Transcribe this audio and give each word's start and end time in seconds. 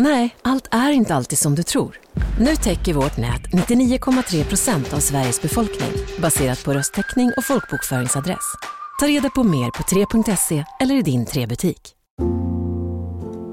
Nej, 0.00 0.36
allt 0.42 0.68
är 0.70 0.90
inte 0.90 1.14
alltid 1.14 1.38
som 1.38 1.54
du 1.54 1.62
tror. 1.62 1.96
Nu 2.40 2.56
täcker 2.56 2.94
vårt 2.94 3.16
nät 3.16 3.42
99,3 3.42 4.44
procent 4.44 4.92
av 4.92 4.98
Sveriges 4.98 5.42
befolkning 5.42 5.90
baserat 6.18 6.64
på 6.64 6.72
röstteckning 6.72 7.32
och 7.36 7.44
folkbokföringsadress. 7.44 8.54
Ta 9.00 9.06
reda 9.06 9.30
på 9.30 9.44
mer 9.44 9.70
på 9.70 9.82
3.se 9.82 10.64
eller 10.80 10.94
i 10.94 11.02
din 11.02 11.26
3-butik. 11.26 11.94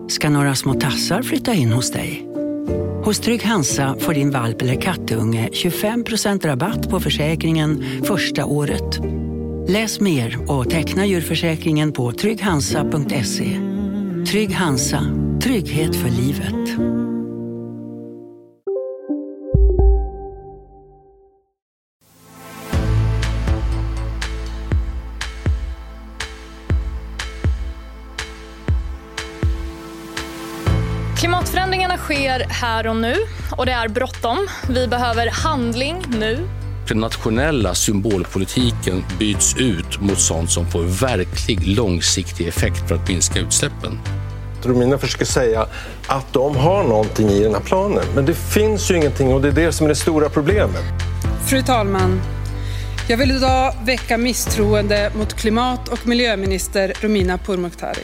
Ska 0.09 0.29
några 0.29 0.55
små 0.55 0.73
tassar 0.73 1.21
flytta 1.21 1.53
in 1.53 1.71
hos 1.71 1.91
dig? 1.91 2.27
Hos 3.03 3.19
Trygg 3.19 3.43
Hansa 3.43 3.95
får 3.99 4.13
din 4.13 4.31
valp 4.31 4.61
eller 4.61 4.81
kattunge 4.81 5.49
25 5.53 6.03
procent 6.03 6.45
rabatt 6.45 6.89
på 6.89 6.99
försäkringen 6.99 7.85
första 8.03 8.45
året. 8.45 8.99
Läs 9.67 9.99
mer 9.99 10.51
och 10.51 10.69
teckna 10.69 11.05
djurförsäkringen 11.05 11.91
på 11.91 12.11
trygghansa.se. 12.11 13.74
Trygg 14.27 14.55
Hansa, 14.55 15.01
trygghet 15.43 15.95
för 15.95 16.09
livet. 16.09 16.79
Klimatförändringarna 31.19 31.97
sker 31.97 32.39
här 32.49 32.87
och 32.87 32.95
nu 32.95 33.15
och 33.57 33.65
det 33.65 33.71
är 33.71 33.87
bråttom. 33.87 34.37
Vi 34.69 34.87
behöver 34.87 35.29
handling 35.31 36.03
nu. 36.07 36.47
Den 36.87 36.99
nationella 36.99 37.75
symbolpolitiken 37.75 39.05
byts 39.19 39.55
ut 39.57 40.01
mot 40.01 40.19
sånt 40.19 40.51
som 40.51 40.65
får 40.71 40.83
verklig 40.83 41.67
långsiktig 41.67 42.47
effekt 42.47 42.87
för 42.87 42.95
att 42.95 43.09
minska 43.09 43.39
utsläppen. 43.39 43.99
Romina 44.63 44.97
försöker 44.97 45.25
säga 45.25 45.67
att 46.07 46.33
de 46.33 46.55
har 46.55 46.83
någonting 46.83 47.29
i 47.29 47.43
den 47.43 47.53
här 47.53 47.61
planen. 47.61 48.03
Men 48.15 48.25
det 48.25 48.33
finns 48.33 48.91
ju 48.91 48.95
ingenting 48.97 49.33
och 49.33 49.41
det 49.41 49.47
är 49.47 49.51
det 49.51 49.71
som 49.71 49.85
är 49.85 49.89
det 49.89 49.95
stora 49.95 50.29
problemet. 50.29 50.83
Fru 51.47 51.61
talman! 51.61 52.21
Jag 53.07 53.17
vill 53.17 53.31
idag 53.31 53.73
väcka 53.85 54.17
misstroende 54.17 55.11
mot 55.17 55.33
klimat 55.33 55.87
och 55.87 56.07
miljöminister 56.07 56.93
Romina 57.01 57.37
Pourmokhtari. 57.37 58.03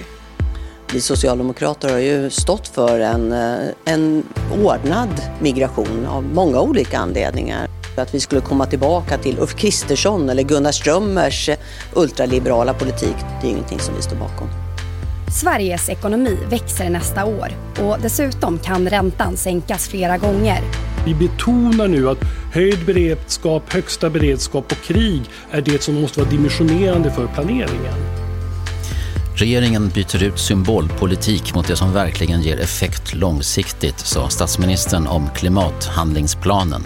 Vi 0.94 1.02
socialdemokrater 1.02 1.90
har 1.92 2.00
ju 2.00 2.30
stått 2.30 2.68
för 2.68 3.00
en, 3.00 3.32
eh, 3.32 3.70
en 3.86 4.24
ordnad 4.64 5.22
migration 5.42 6.06
av 6.06 6.24
många 6.24 6.62
olika 6.62 7.00
anledningar. 7.00 7.68
Att 7.96 8.14
vi 8.14 8.20
skulle 8.20 8.42
komma 8.42 8.66
tillbaka 8.66 9.18
till 9.18 9.40
Ulf 9.40 9.56
Kristersson 9.56 10.30
eller 10.30 10.44
Gunnar 10.44 10.72
Strömmers 10.72 11.50
eh, 11.50 11.58
ultraliberala 11.94 12.74
politik, 12.74 13.16
det 13.42 13.48
är 13.48 13.52
ingenting 13.52 13.80
som 13.80 13.96
vi 13.96 14.02
står 14.02 14.16
bakom. 14.16 14.48
Sveriges 15.32 15.90
ekonomi 15.90 16.38
växer 16.50 16.90
nästa 16.90 17.26
år 17.26 17.48
och 17.80 17.98
dessutom 18.02 18.60
kan 18.60 18.90
räntan 18.90 19.38
sänkas 19.38 19.88
flera 19.88 20.18
gånger. 20.18 20.62
Vi 21.06 21.16
betonar 21.16 21.88
nu 21.88 22.10
att 22.10 22.24
höjd 22.54 22.86
beredskap, 22.86 23.74
högsta 23.74 24.10
beredskap 24.10 24.72
och 24.72 24.78
krig 24.78 25.22
är 25.52 25.62
det 25.62 25.84
som 25.84 26.02
måste 26.02 26.20
vara 26.20 26.30
dimensionerande 26.30 27.12
för 27.12 27.28
planeringen. 27.28 27.94
Regeringen 29.36 29.90
byter 29.90 30.24
ut 30.24 30.40
symbolpolitik 30.40 31.56
mot 31.56 31.68
det 31.68 31.76
som 31.76 31.94
verkligen 31.94 32.42
ger 32.42 32.60
effekt 32.60 33.14
långsiktigt, 33.14 34.00
sa 34.00 34.30
statsministern 34.30 35.08
om 35.08 35.30
klimathandlingsplanen. 35.36 36.82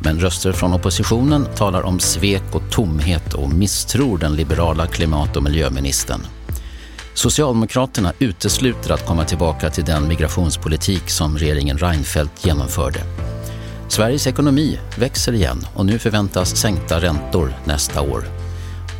Men 0.00 0.20
röster 0.20 0.52
från 0.52 0.72
oppositionen 0.72 1.46
talar 1.56 1.82
om 1.82 2.00
svek 2.00 2.42
och 2.52 2.70
tomhet 2.70 3.34
och 3.34 3.52
misstror 3.52 4.18
den 4.18 4.34
liberala 4.34 4.86
klimat 4.86 5.36
och 5.36 5.42
miljöministern. 5.42 6.20
Socialdemokraterna 7.14 8.12
utesluter 8.18 8.90
att 8.92 9.06
komma 9.06 9.24
tillbaka 9.24 9.70
till 9.70 9.84
den 9.84 10.08
migrationspolitik 10.08 11.10
som 11.10 11.38
regeringen 11.38 11.78
Reinfeldt 11.78 12.46
genomförde. 12.46 13.00
Sveriges 13.88 14.26
ekonomi 14.26 14.78
växer 14.98 15.32
igen 15.32 15.66
och 15.74 15.86
nu 15.86 15.98
förväntas 15.98 16.56
sänkta 16.56 17.00
räntor 17.00 17.54
nästa 17.64 18.00
år. 18.00 18.24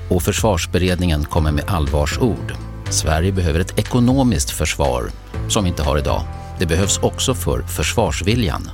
Och 0.08 0.22
försvarsberedningen 0.22 1.24
kommer 1.24 1.52
med 1.52 1.64
allvarsord. 1.66 2.54
Sverige 2.90 3.32
behöver 3.32 3.60
ett 3.60 3.78
ekonomiskt 3.78 4.50
försvar 4.50 5.10
som 5.48 5.64
vi 5.64 5.70
inte 5.70 5.82
har 5.82 5.98
idag. 5.98 6.22
Det 6.58 6.66
behövs 6.66 6.98
också 6.98 7.34
för 7.34 7.62
försvarsviljan. 7.62 8.70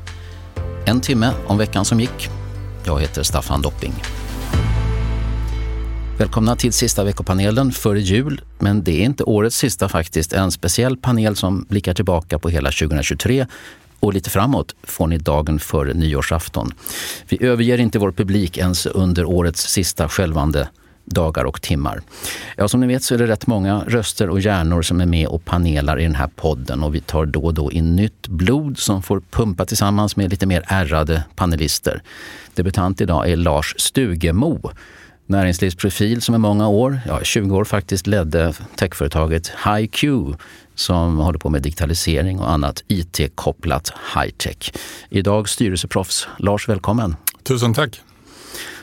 En 0.86 1.00
timme 1.00 1.32
om 1.46 1.58
veckan 1.58 1.84
som 1.84 2.00
gick. 2.00 2.28
Jag 2.84 3.00
heter 3.00 3.22
Staffan 3.22 3.62
Dopping. 3.62 3.92
Välkomna 6.18 6.56
till 6.56 6.72
sista 6.72 7.04
veckopanelen 7.04 7.72
före 7.72 8.00
jul, 8.00 8.40
men 8.58 8.84
det 8.84 9.00
är 9.00 9.04
inte 9.04 9.24
årets 9.24 9.56
sista 9.56 9.88
faktiskt. 9.88 10.32
En 10.32 10.50
speciell 10.50 10.96
panel 10.96 11.36
som 11.36 11.66
blickar 11.68 11.94
tillbaka 11.94 12.38
på 12.38 12.48
hela 12.48 12.70
2023 12.70 13.46
och 14.00 14.14
lite 14.14 14.30
framåt 14.30 14.74
får 14.82 15.06
ni 15.06 15.18
dagen 15.18 15.58
före 15.58 15.94
nyårsafton. 15.94 16.74
Vi 17.28 17.44
överger 17.46 17.78
inte 17.78 17.98
vår 17.98 18.12
publik 18.12 18.58
ens 18.58 18.86
under 18.86 19.24
årets 19.24 19.68
sista 19.68 20.08
skälvande 20.08 20.68
dagar 21.04 21.44
och 21.44 21.62
timmar. 21.62 22.00
Ja, 22.56 22.68
som 22.68 22.80
ni 22.80 22.86
vet 22.86 23.02
så 23.02 23.14
är 23.14 23.18
det 23.18 23.26
rätt 23.26 23.46
många 23.46 23.84
röster 23.86 24.30
och 24.30 24.40
hjärnor 24.40 24.82
som 24.82 25.00
är 25.00 25.06
med 25.06 25.26
och 25.26 25.44
panelar 25.44 26.00
i 26.00 26.02
den 26.02 26.14
här 26.14 26.30
podden 26.36 26.82
och 26.82 26.94
vi 26.94 27.00
tar 27.00 27.26
då 27.26 27.40
och 27.40 27.54
då 27.54 27.72
in 27.72 27.96
nytt 27.96 28.28
blod 28.28 28.78
som 28.78 29.02
får 29.02 29.22
pumpa 29.30 29.64
tillsammans 29.64 30.16
med 30.16 30.30
lite 30.30 30.46
mer 30.46 30.64
ärrade 30.66 31.24
panelister. 31.36 32.02
Debutant 32.54 33.00
idag 33.00 33.30
är 33.30 33.36
Lars 33.36 33.74
Stugemo 33.78 34.72
näringslivsprofil 35.26 36.22
som 36.22 36.34
i 36.34 36.38
många 36.38 36.68
år, 36.68 37.00
ja 37.06 37.20
20 37.22 37.56
år 37.56 37.64
faktiskt, 37.64 38.06
ledde 38.06 38.52
techföretaget 38.76 39.52
HiQ 39.64 40.04
som 40.74 41.18
håller 41.18 41.38
på 41.38 41.50
med 41.50 41.62
digitalisering 41.62 42.40
och 42.40 42.50
annat 42.50 42.82
IT-kopplat 42.88 43.92
high-tech. 44.14 44.72
Idag 45.10 45.48
styrelseproffs. 45.48 46.28
Lars, 46.38 46.68
välkommen. 46.68 47.16
Tusen 47.42 47.74
tack. 47.74 48.11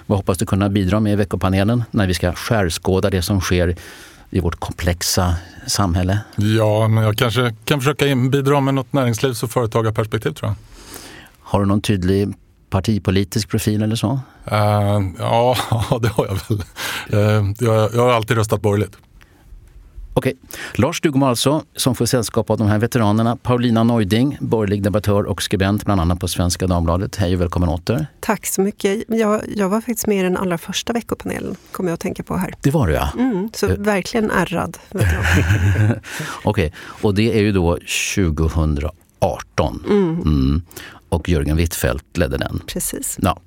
Vad 0.09 0.19
hoppas 0.19 0.37
du 0.37 0.45
kunna 0.45 0.69
bidra 0.69 0.99
med 0.99 1.13
i 1.13 1.15
veckopanelen 1.15 1.83
när 1.91 2.07
vi 2.07 2.13
ska 2.13 2.33
skärskåda 2.33 3.09
det 3.09 3.21
som 3.21 3.41
sker 3.41 3.75
i 4.29 4.39
vårt 4.39 4.59
komplexa 4.59 5.35
samhälle? 5.67 6.19
Ja, 6.35 6.87
men 6.87 7.03
jag 7.03 7.17
kanske 7.17 7.55
kan 7.65 7.79
försöka 7.79 8.05
bidra 8.15 8.59
med 8.59 8.73
något 8.73 8.93
näringslivs 8.93 9.43
och 9.43 9.51
företagarperspektiv 9.51 10.31
tror 10.31 10.49
jag. 10.49 10.55
Har 11.39 11.59
du 11.59 11.65
någon 11.65 11.81
tydlig 11.81 12.33
partipolitisk 12.69 13.49
profil 13.49 13.83
eller 13.83 13.95
så? 13.95 14.11
Uh, 14.11 14.19
ja, 15.19 15.55
det 16.01 16.07
har 16.07 16.27
jag 16.27 16.39
väl. 16.49 16.63
Uh, 17.13 17.53
jag, 17.59 17.93
jag 17.93 18.01
har 18.01 18.09
alltid 18.13 18.37
röstat 18.37 18.61
borgerligt. 18.61 18.97
Okej. 20.13 20.33
Lars 20.75 20.97
Stugemo 20.97 21.25
alltså, 21.25 21.63
som 21.75 21.95
får 21.95 22.05
sällskap 22.05 22.49
av 22.49 22.57
de 22.57 22.67
här 22.67 22.79
veteranerna. 22.79 23.35
Paulina 23.35 23.83
Neuding, 23.83 24.37
borgerlig 24.41 24.83
debattör 24.83 25.23
och 25.23 25.41
skribent 25.41 25.85
bland 25.85 26.01
annat 26.01 26.19
på 26.19 26.27
Svenska 26.27 26.67
Dagbladet. 26.67 27.15
Hej 27.15 27.35
och 27.35 27.41
välkommen 27.41 27.69
åter. 27.69 28.07
Tack 28.19 28.45
så 28.45 28.61
mycket. 28.61 29.03
Jag, 29.07 29.41
jag 29.55 29.69
var 29.69 29.81
faktiskt 29.81 30.07
med 30.07 30.19
i 30.19 30.23
den 30.23 30.37
allra 30.37 30.57
första 30.57 30.93
veckopanelen, 30.93 31.55
kommer 31.71 31.89
jag 31.89 31.93
att 31.93 31.99
tänka 31.99 32.23
på 32.23 32.37
här. 32.37 32.53
Det 32.61 32.71
var 32.71 32.87
du 32.87 32.93
ja. 32.93 33.09
Mm, 33.17 33.49
så 33.53 33.67
uh. 33.67 33.77
verkligen 33.77 34.31
ärrad 34.31 34.77
Okej, 34.91 36.01
okay. 36.43 36.71
och 37.01 37.15
det 37.15 37.37
är 37.37 37.41
ju 37.41 37.51
då 37.51 37.77
2018. 38.15 39.83
Mm. 39.89 40.21
Mm. 40.21 40.61
Och 41.09 41.29
Jörgen 41.29 41.57
Wittfeldt 41.57 42.17
ledde 42.17 42.37
den. 42.37 42.61
Precis. 42.67 43.17
Ja. 43.21 43.39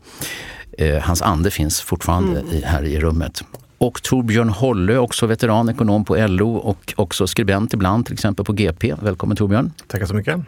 Eh, 0.78 0.98
hans 0.98 1.22
ande 1.22 1.50
finns 1.50 1.80
fortfarande 1.80 2.40
mm. 2.40 2.52
i, 2.52 2.60
här 2.60 2.84
i 2.84 3.00
rummet. 3.00 3.44
Och 3.82 4.03
Torbjörn 4.03 4.48
Holle, 4.48 4.98
också 4.98 5.27
veteran, 5.27 5.68
ekonom 5.68 6.04
på 6.04 6.16
LO 6.16 6.54
och 6.54 6.95
också 6.97 7.27
skribent 7.27 7.74
ibland, 7.74 8.06
till 8.06 8.15
exempel 8.15 8.45
på 8.45 8.53
GP. 8.53 8.95
Välkommen 9.03 9.36
Torbjörn. 9.36 9.72
Tackar 9.86 10.06
så 10.06 10.15
mycket. 10.15 10.41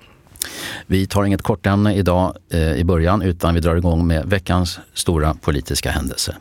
Vi 0.86 1.06
tar 1.06 1.24
inget 1.24 1.42
kortämne 1.42 1.94
idag 1.94 2.36
eh, 2.50 2.72
i 2.72 2.84
början 2.84 3.22
utan 3.22 3.54
vi 3.54 3.60
drar 3.60 3.76
igång 3.76 4.06
med 4.06 4.26
veckans 4.26 4.78
stora 4.92 5.34
politiska 5.34 5.90
händelse. 5.90 6.36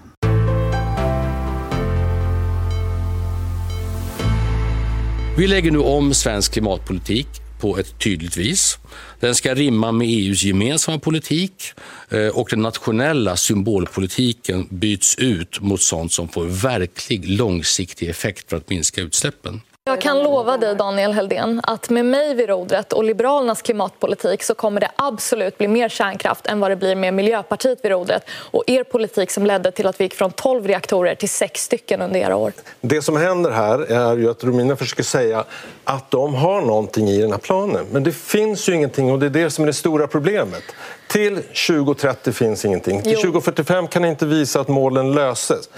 Vi 5.38 5.47
lägger 5.47 5.71
nu 5.71 5.79
om 5.79 6.13
svensk 6.13 6.53
klimatpolitik 6.53 7.27
på 7.62 7.77
ett 7.77 8.00
tydligt 8.00 8.38
vis. 8.38 8.79
Den 9.23 9.35
ska 9.35 9.55
rimma 9.55 9.91
med 9.91 10.07
EUs 10.07 10.43
gemensamma 10.43 10.99
politik 10.99 11.63
eh, 12.09 12.27
och 12.27 12.47
den 12.49 12.61
nationella 12.61 13.37
symbolpolitiken 13.37 14.67
byts 14.69 15.15
ut 15.15 15.61
mot 15.61 15.81
sånt 15.81 16.11
som 16.11 16.27
får 16.27 16.45
verklig 16.45 17.29
långsiktig 17.29 18.09
effekt 18.09 18.49
för 18.49 18.57
att 18.57 18.69
minska 18.69 19.01
utsläppen. 19.01 19.61
Jag 19.85 20.01
kan 20.01 20.24
lova 20.24 20.57
dig, 20.57 20.75
Daniel 20.75 21.13
Heldén, 21.13 21.62
att 21.63 21.89
med 21.89 22.06
mig 22.06 22.35
vid 22.35 22.50
rodret 22.50 22.94
och 22.94 23.03
Liberalernas 23.03 23.62
klimatpolitik 23.62 24.44
så 24.44 24.56
kommer 24.56 24.81
det 24.81 24.91
absolut 24.95 25.57
bli 25.57 25.68
mer 25.68 25.89
kärnkraft 25.89 26.47
än 26.47 26.59
vad 26.59 26.71
det 26.71 26.75
blir 26.75 26.95
med 26.95 27.13
Miljöpartiet 27.13 27.80
vid 27.83 27.91
rodret 27.91 28.24
och 28.30 28.63
er 28.68 28.83
politik 28.83 29.31
som 29.31 29.45
ledde 29.45 29.71
till 29.71 29.88
att 29.88 30.00
vi 30.00 30.03
gick 30.03 30.13
från 30.13 30.31
12 30.31 30.68
reaktorer 30.68 31.15
till 31.15 31.30
6 31.30 31.62
stycken 31.62 32.01
under 32.01 32.19
era 32.19 32.35
år. 32.35 32.53
Det 32.81 33.01
som 33.01 33.18
händer 33.18 33.51
här 33.51 33.80
är 33.91 34.18
ju 34.18 34.30
att 34.30 34.44
Romina 34.44 34.75
försöker 34.75 35.03
säga 35.03 35.44
att 35.83 36.12
de 36.12 36.36
har 36.36 36.62
någonting 36.62 37.09
i 37.09 37.21
den 37.21 37.31
här 37.31 37.39
planen. 37.39 37.86
Men 37.91 38.03
det 38.03 38.12
finns 38.12 38.69
ju 38.69 38.75
ingenting 38.75 39.12
och 39.12 39.19
det 39.19 39.25
är 39.25 39.29
det 39.29 39.50
som 39.50 39.63
är 39.63 39.68
det 39.68 39.74
stora 39.74 40.07
problemet. 40.07 40.63
Till 41.07 41.36
2030 41.68 42.33
finns 42.33 42.65
ingenting. 42.65 43.01
Till 43.01 43.15
2045 43.15 43.88
kan 43.88 44.06
inte 44.06 44.25
visa 44.25 44.59
att 44.59 44.68
målen 44.68 45.12
löses. 45.12 45.69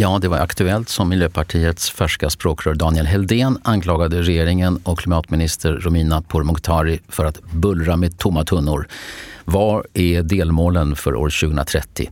Ja, 0.00 0.18
det 0.18 0.28
var 0.28 0.38
Aktuellt 0.38 0.88
som 0.88 1.08
Miljöpartiets 1.08 1.90
färska 1.90 2.30
språkrör 2.30 2.74
Daniel 2.74 3.06
Heldén 3.06 3.58
anklagade 3.62 4.22
regeringen 4.22 4.80
och 4.84 4.98
klimatminister 4.98 5.72
Romina 5.72 6.22
Pourmokhtari 6.22 7.00
för 7.08 7.24
att 7.24 7.42
bullra 7.52 7.96
med 7.96 8.18
tomma 8.18 8.44
tunnor. 8.44 8.88
Vad 9.44 9.86
är 9.94 10.22
delmålen 10.22 10.96
för 10.96 11.14
år 11.14 11.30
2030? 11.40 12.10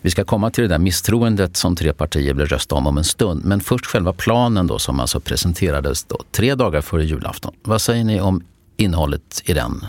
Vi 0.00 0.10
ska 0.10 0.24
komma 0.24 0.50
till 0.50 0.62
det 0.62 0.68
där 0.68 0.78
misstroendet 0.78 1.56
som 1.56 1.76
tre 1.76 1.92
partier 1.92 2.34
vill 2.34 2.46
rösta 2.46 2.74
om 2.74 2.86
om 2.86 2.98
en 2.98 3.04
stund. 3.04 3.44
Men 3.44 3.60
först 3.60 3.86
själva 3.86 4.12
planen 4.12 4.66
då 4.66 4.78
som 4.78 5.00
alltså 5.00 5.20
presenterades 5.20 6.04
då, 6.04 6.18
tre 6.30 6.54
dagar 6.54 6.80
före 6.80 7.04
julafton. 7.04 7.54
Vad 7.62 7.82
säger 7.82 8.04
ni 8.04 8.20
om 8.20 8.44
innehållet 8.76 9.42
i 9.44 9.52
den? 9.52 9.84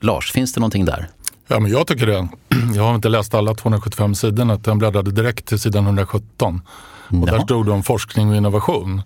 Lars, 0.00 0.32
finns 0.32 0.52
det 0.52 0.60
någonting 0.60 0.84
där? 0.84 1.08
Ja, 1.52 1.60
men 1.60 1.70
jag 1.70 1.86
tycker 1.86 2.06
det. 2.06 2.28
Jag 2.74 2.82
har 2.82 2.94
inte 2.94 3.08
läst 3.08 3.34
alla 3.34 3.54
275 3.54 4.14
sidorna. 4.14 4.58
Jag 4.64 4.78
bläddrade 4.78 5.10
direkt 5.10 5.46
till 5.46 5.58
sidan 5.58 5.84
117. 5.84 6.60
Och 7.08 7.26
där 7.26 7.38
stod 7.38 7.66
det 7.66 7.72
om 7.72 7.82
forskning 7.82 8.30
och 8.30 8.36
innovation. 8.36 9.02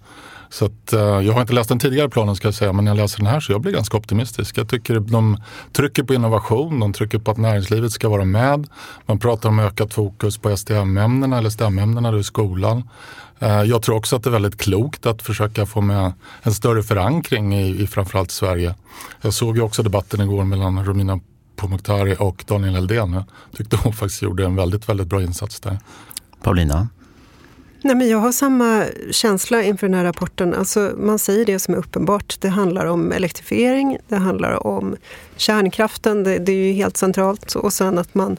Så 0.49 0.65
att, 0.65 0.93
uh, 0.93 1.01
jag 1.01 1.33
har 1.33 1.41
inte 1.41 1.53
läst 1.53 1.69
den 1.69 1.79
tidigare 1.79 2.09
planen 2.09 2.37
ska 2.37 2.47
jag 2.47 2.55
säga, 2.55 2.73
men 2.73 2.85
när 2.85 2.93
jag 2.93 2.97
läser 2.97 3.19
den 3.19 3.27
här 3.27 3.41
så 3.41 3.53
jag 3.53 3.61
blir 3.61 3.73
ganska 3.73 3.97
optimistisk. 3.97 4.59
Jag 4.59 4.69
tycker 4.69 5.01
de 5.01 5.37
trycker 5.73 6.03
på 6.03 6.15
innovation, 6.15 6.81
de 6.81 6.93
trycker 6.93 7.19
på 7.19 7.31
att 7.31 7.37
näringslivet 7.37 7.93
ska 7.93 8.09
vara 8.09 8.25
med. 8.25 8.67
Man 9.07 9.19
pratar 9.19 9.49
om 9.49 9.59
ökat 9.59 9.95
fokus 9.95 10.39
på 10.39 10.57
STM-ämnena 10.57 11.39
eller 11.39 11.51
STEM-ämnena 11.51 12.19
i 12.19 12.23
skolan. 12.23 12.89
Uh, 13.43 13.63
jag 13.63 13.83
tror 13.83 13.97
också 13.97 14.17
att 14.17 14.23
det 14.23 14.29
är 14.29 14.33
väldigt 14.33 14.61
klokt 14.61 15.07
att 15.07 15.23
försöka 15.23 15.67
få 15.67 15.81
med 15.81 16.13
en 16.43 16.55
större 16.55 16.83
förankring 16.83 17.55
i, 17.55 17.83
i 17.83 17.87
framförallt 17.87 18.31
Sverige. 18.31 18.75
Jag 19.21 19.35
såg 19.35 19.57
ju 19.57 19.63
också 19.63 19.83
debatten 19.83 20.21
igår 20.21 20.45
mellan 20.45 20.85
Romina 20.85 21.21
Pourmokhtari 21.57 22.17
och 22.19 22.45
Daniel 22.47 22.77
Eldén. 22.77 23.13
Jag 23.13 23.25
tyckte 23.57 23.77
hon 23.77 23.93
faktiskt 23.93 24.23
gjorde 24.23 24.45
en 24.45 24.57
väldigt, 24.57 24.89
väldigt 24.89 25.07
bra 25.07 25.23
insats 25.23 25.61
där. 25.61 25.79
Paulina? 26.43 26.89
Nej, 27.85 27.97
men 27.97 28.09
jag 28.09 28.19
har 28.19 28.33
samma 28.33 28.85
känsla 29.11 29.63
inför 29.63 29.87
den 29.87 29.95
här 29.95 30.05
rapporten. 30.05 30.55
Alltså, 30.55 30.93
man 30.97 31.19
säger 31.19 31.47
det 31.47 31.59
som 31.59 31.75
är 31.75 31.79
uppenbart. 31.79 32.37
Det 32.41 32.49
handlar 32.49 32.87
om 32.87 33.13
elektrifiering, 33.13 33.99
det 34.09 34.17
handlar 34.17 34.67
om 34.67 34.97
kärnkraften, 35.37 36.25
det, 36.25 36.39
det 36.39 36.53
är 36.53 36.57
ju 36.57 36.73
helt 36.73 36.97
centralt. 36.97 37.55
Och 37.55 37.73
sen 37.73 37.99
att 37.99 38.15
man, 38.15 38.37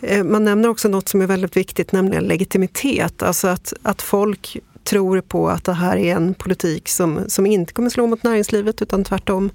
eh, 0.00 0.24
man 0.24 0.44
nämner 0.44 0.68
också 0.68 0.88
något 0.88 1.08
som 1.08 1.20
är 1.20 1.26
väldigt 1.26 1.56
viktigt, 1.56 1.92
nämligen 1.92 2.24
legitimitet. 2.24 3.22
Alltså 3.22 3.48
att, 3.48 3.72
att 3.82 4.02
folk 4.02 4.56
tror 4.84 5.20
på 5.20 5.48
att 5.48 5.64
det 5.64 5.72
här 5.72 5.96
är 5.96 6.16
en 6.16 6.34
politik 6.34 6.88
som, 6.88 7.20
som 7.28 7.46
inte 7.46 7.72
kommer 7.72 7.90
slå 7.90 8.06
mot 8.06 8.22
näringslivet 8.22 8.82
utan 8.82 9.04
tvärtom 9.04 9.50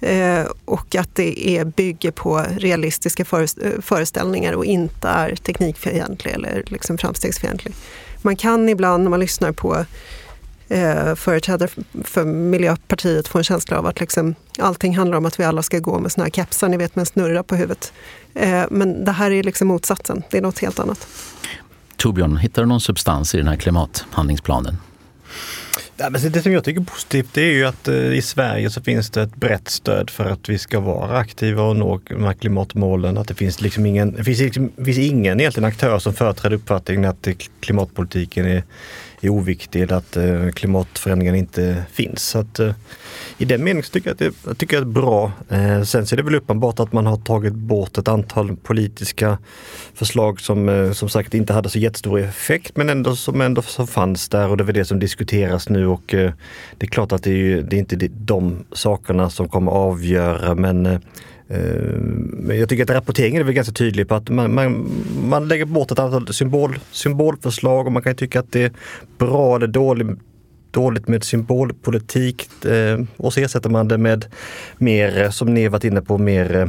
Eh, 0.00 0.46
och 0.64 0.94
att 0.94 1.14
det 1.14 1.48
är, 1.48 1.64
bygger 1.64 2.10
på 2.10 2.44
realistiska 2.56 3.22
eh, 3.22 3.80
föreställningar 3.80 4.52
och 4.52 4.64
inte 4.64 5.08
är 5.08 5.36
teknikfientlig 5.36 6.32
eller 6.32 6.64
liksom 6.66 6.98
framstegsfientlig. 6.98 7.74
Man 8.22 8.36
kan 8.36 8.68
ibland 8.68 9.02
när 9.02 9.10
man 9.10 9.20
lyssnar 9.20 9.52
på 9.52 9.84
eh, 10.68 11.14
företrädare 11.14 11.68
för 12.04 12.24
Miljöpartiet 12.24 13.28
få 13.28 13.38
en 13.38 13.44
känsla 13.44 13.78
av 13.78 13.86
att 13.86 14.00
liksom, 14.00 14.34
allting 14.58 14.96
handlar 14.96 15.18
om 15.18 15.26
att 15.26 15.40
vi 15.40 15.44
alla 15.44 15.62
ska 15.62 15.78
gå 15.78 15.98
med 15.98 16.12
såna 16.12 16.24
här 16.24 16.30
kepsar, 16.30 16.68
ni 16.68 16.76
vet 16.76 16.96
med 16.96 17.02
en 17.02 17.06
snurra 17.06 17.42
på 17.42 17.56
huvudet. 17.56 17.92
Eh, 18.34 18.64
men 18.70 19.04
det 19.04 19.12
här 19.12 19.30
är 19.30 19.42
liksom 19.42 19.68
motsatsen, 19.68 20.22
det 20.30 20.38
är 20.38 20.42
något 20.42 20.58
helt 20.58 20.78
annat. 20.78 21.06
Torbjörn, 21.96 22.36
hittar 22.36 22.62
du 22.62 22.68
någon 22.68 22.80
substans 22.80 23.34
i 23.34 23.38
den 23.38 23.48
här 23.48 23.56
klimathandlingsplanen? 23.56 24.76
Ja, 25.98 26.10
men 26.10 26.32
det 26.32 26.42
som 26.42 26.52
jag 26.52 26.64
tycker 26.64 26.80
är 26.80 26.84
positivt 26.84 27.28
det 27.32 27.42
är 27.42 27.52
ju 27.52 27.64
att 27.64 27.88
eh, 27.88 27.94
i 27.94 28.22
Sverige 28.22 28.70
så 28.70 28.82
finns 28.82 29.10
det 29.10 29.22
ett 29.22 29.36
brett 29.36 29.68
stöd 29.68 30.10
för 30.10 30.24
att 30.24 30.48
vi 30.48 30.58
ska 30.58 30.80
vara 30.80 31.18
aktiva 31.18 31.62
och 31.62 31.76
nå 31.76 32.00
de 32.08 32.24
här 32.24 32.32
klimatmålen. 32.32 33.18
Att 33.18 33.28
det 33.28 33.34
finns 33.34 33.60
liksom 33.60 33.86
ingen, 33.86 34.12
det 34.12 34.24
finns, 34.24 34.38
liksom, 34.38 34.72
finns 34.84 34.98
ingen 34.98 35.40
egentligen 35.40 35.68
aktör 35.68 35.98
som 35.98 36.14
företräder 36.14 36.56
uppfattningen 36.56 37.04
att 37.04 37.26
eh, 37.26 37.34
klimatpolitiken 37.60 38.46
är, 38.46 38.62
är 39.20 39.28
oviktig 39.28 39.82
eller 39.82 39.96
att 39.96 40.16
eh, 40.16 40.48
klimatförändringen 40.50 41.34
inte 41.34 41.84
finns. 41.92 42.22
Så 42.22 42.38
att, 42.38 42.58
eh, 42.58 42.74
I 43.38 43.44
den 43.44 43.64
meningen 43.64 43.90
tycker 43.92 44.08
jag 44.08 44.12
att 44.12 44.18
det, 44.18 44.34
jag 44.46 44.58
tycker 44.58 44.76
jag 44.76 44.86
det 44.86 44.90
är 44.90 45.02
bra. 45.02 45.32
Eh, 45.48 45.82
sen 45.82 46.06
så 46.06 46.14
är 46.14 46.16
det 46.16 46.22
väl 46.22 46.34
uppenbart 46.34 46.80
att 46.80 46.92
man 46.92 47.06
har 47.06 47.16
tagit 47.16 47.54
bort 47.54 47.98
ett 47.98 48.08
antal 48.08 48.56
politiska 48.56 49.38
förslag 49.94 50.40
som 50.40 50.68
eh, 50.68 50.92
som 50.92 51.08
sagt 51.08 51.34
inte 51.34 51.52
hade 51.52 51.68
så 51.68 51.78
jättestor 51.78 52.20
effekt 52.20 52.76
men 52.76 52.88
ändå 52.88 53.16
som 53.16 53.40
ändå 53.40 53.62
som 53.62 53.86
fanns 53.86 54.28
där 54.28 54.48
och 54.48 54.56
det 54.56 54.62
är 54.62 54.66
väl 54.66 54.74
det 54.74 54.84
som 54.84 54.98
diskuteras 54.98 55.68
nu 55.68 55.86
och 55.86 56.14
eh, 56.14 56.32
det 56.78 56.86
är 56.86 56.90
klart 56.90 57.12
att 57.12 57.22
det 57.22 57.30
är, 57.30 57.36
ju, 57.36 57.62
det 57.62 57.76
är 57.76 57.78
inte 57.78 58.08
de 58.08 58.64
sakerna 58.72 59.30
som 59.30 59.48
kommer 59.48 59.72
avgöra 59.72 60.54
men 60.54 60.86
eh, 60.86 60.98
Eh, 61.48 61.98
men 62.32 62.58
jag 62.58 62.68
tycker 62.68 62.82
att 62.82 62.90
rapporteringen 62.90 63.40
är 63.40 63.44
väl 63.44 63.54
ganska 63.54 63.72
tydlig 63.72 64.08
på 64.08 64.14
att 64.14 64.28
man, 64.28 64.54
man, 64.54 64.90
man 65.24 65.48
lägger 65.48 65.64
bort 65.64 65.90
ett 65.90 65.98
antal 65.98 66.34
symbol, 66.34 66.78
symbolförslag 66.90 67.86
och 67.86 67.92
man 67.92 68.02
kan 68.02 68.14
tycka 68.14 68.40
att 68.40 68.52
det 68.52 68.62
är 68.62 68.72
bra 69.18 69.56
eller 69.56 69.66
dåligt 69.66 70.18
dåligt 70.76 71.08
med 71.08 71.24
symbolpolitik 71.24 72.64
eh, 72.64 73.00
och 73.16 73.32
så 73.32 73.40
ersätter 73.40 73.70
man 73.70 73.88
det 73.88 73.98
med 73.98 74.26
mer, 74.78 75.30
som 75.30 75.54
ni 75.54 75.68
varit 75.68 75.84
inne 75.84 76.02
på, 76.02 76.18
mer 76.18 76.56
eh, 76.56 76.68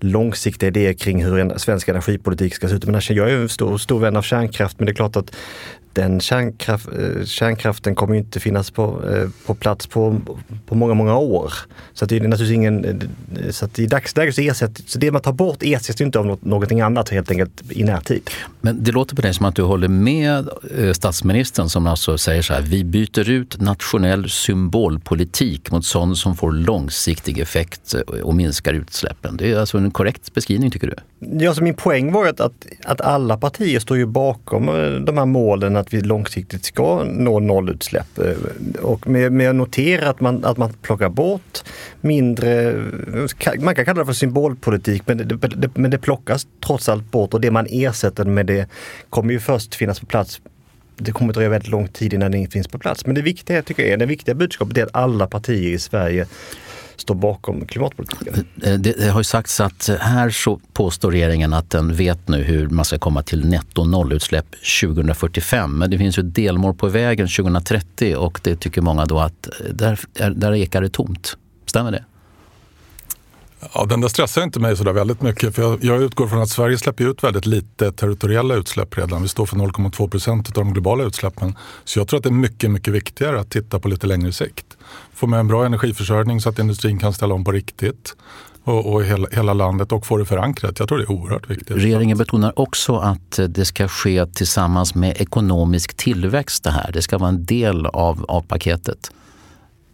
långsiktiga 0.00 0.68
idéer 0.68 0.92
kring 0.92 1.24
hur 1.24 1.38
en 1.38 1.58
svensk 1.58 1.88
energipolitik 1.88 2.54
ska 2.54 2.68
se 2.68 2.74
ut. 2.74 2.84
Men 2.84 3.00
jag 3.08 3.30
är 3.30 3.36
en 3.36 3.48
stor, 3.48 3.78
stor 3.78 4.00
vän 4.00 4.16
av 4.16 4.22
kärnkraft 4.22 4.78
men 4.78 4.86
det 4.86 4.92
är 4.92 4.94
klart 4.94 5.16
att 5.16 5.36
den 5.92 6.20
kärnkraft, 6.20 6.88
eh, 6.88 7.24
kärnkraften 7.24 7.94
kommer 7.94 8.14
inte 8.14 8.40
finnas 8.40 8.70
på, 8.70 9.02
eh, 9.10 9.28
på 9.46 9.54
plats 9.54 9.86
på, 9.86 10.20
på 10.66 10.74
många, 10.74 10.94
många 10.94 11.16
år. 11.16 11.52
Så 11.92 12.04
att 12.04 12.08
det 12.08 12.16
är 12.16 12.20
naturligtvis 12.20 12.54
ingen, 12.54 12.84
eh, 12.84 13.50
så 13.50 13.64
att 13.64 13.78
i 13.78 13.86
dagsläget 13.86 14.34
så 14.34 14.40
ersätts, 14.40 14.92
så 14.92 14.98
det 14.98 15.10
man 15.10 15.22
tar 15.22 15.32
bort 15.32 15.58
ersätts 15.60 16.00
inte 16.00 16.18
av 16.18 16.26
något, 16.26 16.44
någonting 16.44 16.80
annat 16.80 17.08
helt 17.08 17.30
enkelt 17.30 17.62
i 17.70 17.84
närtid. 17.84 18.30
Men 18.60 18.84
det 18.84 18.92
låter 18.92 19.16
på 19.16 19.22
dig 19.22 19.34
som 19.34 19.46
att 19.46 19.54
du 19.54 19.62
håller 19.62 19.88
med 19.88 20.48
statsministern 20.92 21.68
som 21.68 21.86
alltså 21.86 22.18
säger 22.18 22.42
så 22.42 22.52
här, 22.52 22.62
vi 22.62 22.84
byter 22.84 23.30
ut 23.30 23.60
nationell 23.60 24.30
symbolpolitik 24.30 25.70
mot 25.70 25.84
sån 25.84 26.16
som 26.16 26.36
får 26.36 26.52
långsiktig 26.52 27.38
effekt 27.38 27.94
och 28.22 28.34
minskar 28.34 28.72
utsläppen. 28.74 29.36
Det 29.36 29.52
är 29.52 29.58
alltså 29.58 29.78
en 29.78 29.90
korrekt 29.90 30.34
beskrivning 30.34 30.70
tycker 30.70 30.86
du? 30.86 30.94
Ja, 31.22 31.54
så 31.54 31.62
min 31.62 31.74
poäng 31.74 32.12
var 32.12 32.26
att, 32.26 32.40
att, 32.40 32.66
att 32.84 33.00
alla 33.00 33.36
partier 33.36 33.80
står 33.80 33.96
ju 33.96 34.06
bakom 34.06 34.68
eh, 34.68 34.90
de 34.90 35.18
här 35.18 35.26
målen 35.26 35.76
att 35.76 35.94
vi 35.94 36.00
långsiktigt 36.00 36.64
ska 36.64 37.04
nå 37.04 37.40
nollutsläpp. 37.40 38.18
Eh, 38.18 38.82
och 38.82 39.08
med, 39.08 39.32
med 39.32 39.50
att 39.50 39.56
notera 39.56 40.10
att 40.10 40.20
man, 40.20 40.44
att 40.44 40.56
man 40.56 40.72
plockar 40.72 41.08
bort 41.08 41.62
mindre, 42.00 42.74
man 43.60 43.74
kan 43.74 43.84
kalla 43.84 44.00
det 44.00 44.06
för 44.06 44.12
symbolpolitik, 44.12 45.02
men 45.06 45.18
det, 45.18 45.24
det, 45.24 45.76
men 45.76 45.90
det 45.90 45.98
plockas 45.98 46.46
trots 46.66 46.88
allt 46.88 47.10
bort 47.10 47.34
och 47.34 47.40
det 47.40 47.50
man 47.50 47.66
ersätter 47.70 48.24
med 48.24 48.46
det 48.46 48.68
kommer 49.10 49.32
ju 49.32 49.40
först 49.40 49.74
finnas 49.74 50.00
på 50.00 50.06
plats 50.06 50.40
det 51.02 51.12
kommer 51.12 51.30
att 51.30 51.34
dröja 51.34 51.48
väldigt 51.48 51.70
lång 51.70 51.88
tid 51.88 52.14
innan 52.14 52.32
det 52.32 52.52
finns 52.52 52.68
på 52.68 52.78
plats. 52.78 53.06
Men 53.06 53.14
det 53.14 53.22
viktiga, 53.22 53.62
tycker 53.62 53.86
jag, 53.86 53.98
det 53.98 54.06
viktiga 54.06 54.34
budskapet 54.34 54.78
är 54.78 54.82
att 54.82 54.96
alla 54.96 55.26
partier 55.26 55.72
i 55.72 55.78
Sverige 55.78 56.26
står 57.00 57.14
bakom 57.14 57.66
klimatpolitiken. 57.66 58.46
Eh, 58.62 58.74
det, 58.74 58.92
det 58.92 59.08
har 59.10 59.20
ju 59.20 59.24
sagts 59.24 59.60
att 59.60 59.90
här 60.00 60.30
så 60.30 60.60
påstår 60.72 61.10
regeringen 61.10 61.52
att 61.52 61.70
den 61.70 61.94
vet 61.94 62.28
nu 62.28 62.42
hur 62.42 62.68
man 62.68 62.84
ska 62.84 62.98
komma 62.98 63.22
till 63.22 63.48
netto 63.48 63.84
nollutsläpp 63.84 64.46
2045. 64.82 65.78
Men 65.78 65.90
det 65.90 65.98
finns 65.98 66.18
ju 66.18 66.22
delmål 66.22 66.74
på 66.74 66.88
vägen 66.88 67.28
2030 67.28 68.16
och 68.16 68.40
det 68.42 68.56
tycker 68.56 68.82
många 68.82 69.04
då 69.04 69.18
att 69.18 69.48
där, 69.70 70.00
där 70.34 70.54
ekar 70.54 70.82
det 70.82 70.88
tomt. 70.88 71.36
Stämmer 71.66 71.92
det? 71.92 72.04
Ja, 73.74 73.84
den 73.84 74.00
där 74.00 74.08
stressar 74.08 74.42
inte 74.42 74.60
mig 74.60 74.76
så 74.76 74.84
där 74.84 74.92
väldigt 74.92 75.22
mycket. 75.22 75.54
För 75.54 75.62
jag, 75.62 75.84
jag, 75.84 76.02
utgår 76.02 76.28
från 76.28 76.42
att 76.42 76.48
Sverige 76.48 76.78
släpper 76.78 77.04
ut 77.04 77.24
väldigt 77.24 77.46
lite 77.46 77.92
territoriella 77.92 78.54
utsläpp 78.54 78.98
redan. 78.98 79.22
Vi 79.22 79.28
står 79.28 79.46
för 79.46 79.56
0,2 79.56 80.08
procent 80.08 80.48
av 80.48 80.54
de 80.54 80.72
globala 80.72 81.04
utsläppen. 81.04 81.56
Så 81.84 81.98
jag 81.98 82.08
tror 82.08 82.18
att 82.18 82.24
det 82.24 82.28
är 82.28 82.32
mycket, 82.32 82.70
mycket 82.70 82.94
viktigare 82.94 83.40
att 83.40 83.50
titta 83.50 83.78
på 83.78 83.88
lite 83.88 84.06
längre 84.06 84.32
sikt. 84.32 84.66
Få 85.14 85.26
med 85.26 85.40
en 85.40 85.48
bra 85.48 85.66
energiförsörjning 85.66 86.40
så 86.40 86.48
att 86.48 86.58
industrin 86.58 86.98
kan 86.98 87.12
ställa 87.12 87.34
om 87.34 87.44
på 87.44 87.52
riktigt. 87.52 88.16
Och, 88.64 88.92
och 88.92 89.04
hela, 89.04 89.28
hela, 89.32 89.52
landet 89.52 89.92
och 89.92 90.06
få 90.06 90.16
det 90.16 90.24
förankrat. 90.24 90.78
Jag 90.78 90.88
tror 90.88 90.98
det 90.98 91.04
är 91.04 91.10
oerhört 91.10 91.50
viktigt. 91.50 91.76
Regeringen 91.76 92.18
betonar 92.18 92.60
också 92.60 92.96
att 92.96 93.40
det 93.48 93.64
ska 93.64 93.88
ske 93.88 94.26
tillsammans 94.26 94.94
med 94.94 95.16
ekonomisk 95.20 95.96
tillväxt 95.96 96.64
det 96.64 96.70
här. 96.70 96.92
Det 96.92 97.02
ska 97.02 97.18
vara 97.18 97.28
en 97.28 97.44
del 97.44 97.86
av, 97.86 98.24
av 98.28 98.42
paketet. 98.42 99.10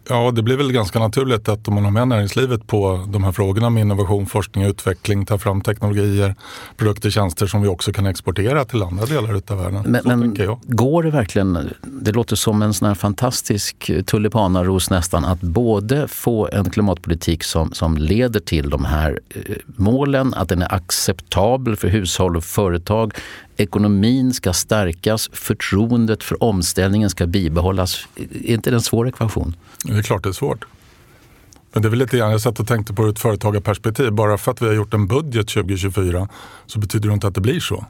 Ja, 0.09 0.31
det 0.31 0.43
blir 0.43 0.57
väl 0.57 0.71
ganska 0.71 0.99
naturligt 0.99 1.49
att 1.49 1.67
om 1.67 1.73
man 1.73 1.83
har 1.83 1.91
med 1.91 2.07
näringslivet 2.07 2.67
på 2.67 3.05
de 3.07 3.23
här 3.23 3.31
frågorna 3.31 3.69
med 3.69 3.81
innovation, 3.81 4.25
forskning 4.25 4.65
och 4.65 4.69
utveckling, 4.69 5.25
ta 5.25 5.37
fram 5.37 5.61
teknologier, 5.61 6.35
produkter, 6.77 7.09
tjänster 7.09 7.47
som 7.47 7.61
vi 7.61 7.67
också 7.67 7.91
kan 7.91 8.05
exportera 8.05 8.65
till 8.65 8.83
andra 8.83 9.05
delar 9.05 9.41
av 9.47 9.57
världen. 9.57 9.83
Men, 9.85 10.01
men 10.19 10.37
går 10.63 11.03
det 11.03 11.09
verkligen, 11.09 11.73
det 11.81 12.11
låter 12.11 12.35
som 12.35 12.61
en 12.61 12.73
sån 12.73 12.87
här 12.87 12.95
fantastisk 12.95 13.91
tulipanaros 14.05 14.89
nästan, 14.89 15.25
att 15.25 15.41
både 15.41 16.07
få 16.07 16.49
en 16.51 16.69
klimatpolitik 16.69 17.43
som, 17.43 17.73
som 17.73 17.97
leder 17.97 18.39
till 18.39 18.69
de 18.69 18.85
här 18.85 19.19
eh, 19.29 19.41
målen, 19.65 20.33
att 20.33 20.49
den 20.49 20.61
är 20.61 20.73
acceptabel 20.73 21.75
för 21.75 21.87
hushåll 21.87 22.37
och 22.37 22.43
företag, 22.43 23.13
ekonomin 23.57 24.33
ska 24.33 24.53
stärkas, 24.53 25.29
förtroendet 25.33 26.23
för 26.23 26.43
omställningen 26.43 27.09
ska 27.09 27.27
bibehållas. 27.27 28.07
Är 28.15 28.53
inte 28.53 28.69
det 28.69 28.75
en 28.75 28.81
svår 28.81 29.07
ekvation? 29.07 29.55
Det 29.83 29.93
är 29.97 30.01
klart 30.01 30.23
det 30.23 30.29
är 30.29 30.33
svårt. 30.33 30.65
Men 31.73 31.81
det 31.81 31.87
är 31.87 31.89
väl 31.89 31.99
lite 31.99 32.17
grann, 32.17 32.31
jag 32.31 32.41
satt 32.41 32.59
och 32.59 32.67
tänkte 32.67 32.93
på 32.93 33.03
ur 33.03 33.09
ett 33.09 33.19
företagarperspektiv. 33.19 34.11
Bara 34.11 34.37
för 34.37 34.51
att 34.51 34.61
vi 34.61 34.65
har 34.65 34.73
gjort 34.73 34.93
en 34.93 35.07
budget 35.07 35.47
2024 35.47 36.29
så 36.65 36.79
betyder 36.79 37.09
det 37.09 37.13
inte 37.13 37.27
att 37.27 37.35
det 37.35 37.41
blir 37.41 37.59
så. 37.59 37.85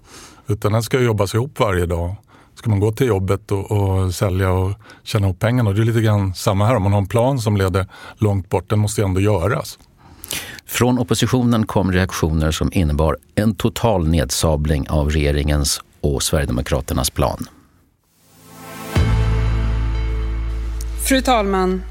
Utan 0.48 0.72
den 0.72 0.84
ska 0.84 1.00
jobbas 1.00 1.34
ihop 1.34 1.60
varje 1.60 1.86
dag. 1.86 2.16
Ska 2.56 2.70
man 2.70 2.80
gå 2.80 2.92
till 2.92 3.08
jobbet 3.08 3.52
och, 3.52 3.72
och 3.72 4.16
sälja 4.16 4.52
och 4.52 4.74
tjäna 5.04 5.28
ihop 5.28 5.40
pengarna. 5.40 5.72
Det 5.72 5.82
är 5.82 5.86
lite 5.86 6.02
grann 6.02 6.34
samma 6.34 6.66
här. 6.66 6.76
Om 6.76 6.84
man 6.84 6.92
har 6.92 7.00
en 7.00 7.08
plan 7.08 7.40
som 7.40 7.58
leder 7.58 7.88
långt 8.16 8.50
bort, 8.50 8.70
den 8.70 8.80
måste 8.80 9.02
ju 9.02 9.06
ändå 9.06 9.22
göras. 9.22 9.80
Från 10.66 11.00
oppositionen 11.00 11.66
kom 11.66 11.92
reaktioner 11.92 12.52
som 12.52 12.74
innebar 12.74 13.18
en 13.36 13.56
total 13.56 14.08
nedsabling 14.08 14.90
av 14.90 15.10
regeringens 15.10 15.82
och 16.02 16.24
Sverigedemokraternas 16.24 17.10
plan. 17.10 17.48
Fru 21.08 21.22
talman! 21.22 21.84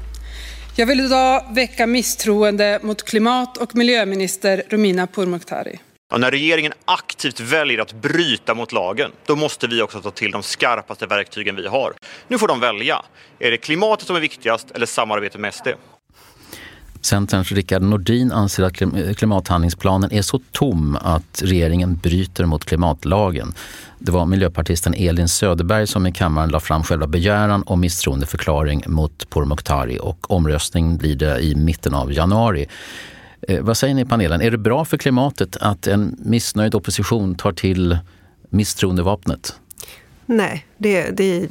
Jag 0.75 0.85
vill 0.87 0.99
idag 0.99 1.43
väcka 1.55 1.87
misstroende 1.87 2.79
mot 2.83 3.03
klimat 3.03 3.57
och 3.57 3.75
miljöminister 3.75 4.63
Romina 4.69 5.07
Pourmokhtari. 5.07 5.79
Ja, 6.11 6.17
när 6.17 6.31
regeringen 6.31 6.73
aktivt 6.85 7.39
väljer 7.39 7.79
att 7.79 7.93
bryta 7.93 8.53
mot 8.53 8.71
lagen, 8.71 9.11
då 9.25 9.35
måste 9.35 9.67
vi 9.67 9.81
också 9.81 10.01
ta 10.01 10.11
till 10.11 10.31
de 10.31 10.43
skarpaste 10.43 11.05
verktygen 11.05 11.55
vi 11.55 11.67
har. 11.67 11.93
Nu 12.27 12.37
får 12.37 12.47
de 12.47 12.59
välja. 12.59 13.01
Är 13.39 13.51
det 13.51 13.57
klimatet 13.57 14.07
som 14.07 14.15
är 14.15 14.19
viktigast 14.19 14.71
eller 14.71 14.85
samarbetet 14.85 15.41
med 15.41 15.53
SD? 15.53 15.67
Centerns 17.05 17.51
Rickard 17.51 17.81
Nordin 17.81 18.31
anser 18.31 18.63
att 18.63 18.73
klimathandlingsplanen 19.17 20.11
är 20.11 20.21
så 20.21 20.39
tom 20.51 20.97
att 21.01 21.41
regeringen 21.43 21.95
bryter 21.95 22.45
mot 22.45 22.65
klimatlagen. 22.65 23.53
Det 23.99 24.11
var 24.11 24.25
miljöpartisten 24.25 24.93
Elin 24.93 25.27
Söderberg 25.27 25.87
som 25.87 26.07
i 26.07 26.11
kammaren 26.11 26.49
la 26.49 26.59
fram 26.59 26.83
själva 26.83 27.07
begäran 27.07 27.63
om 27.65 27.79
misstroendeförklaring 27.79 28.83
mot 28.87 29.29
Pourmokhtari 29.29 29.99
och 30.01 30.31
omröstning 30.31 30.97
blir 30.97 31.15
det 31.15 31.39
i 31.39 31.55
mitten 31.55 31.93
av 31.93 32.13
januari. 32.13 32.67
Eh, 33.41 33.61
vad 33.61 33.77
säger 33.77 33.93
ni 33.93 34.01
i 34.01 34.05
panelen? 34.05 34.41
Är 34.41 34.51
det 34.51 34.57
bra 34.57 34.85
för 34.85 34.97
klimatet 34.97 35.57
att 35.57 35.87
en 35.87 36.15
missnöjd 36.19 36.75
opposition 36.75 37.35
tar 37.35 37.51
till 37.51 37.97
misstroendevapnet? 38.49 39.55
Nej, 40.25 40.65
det, 40.77 41.09
det, 41.11 41.47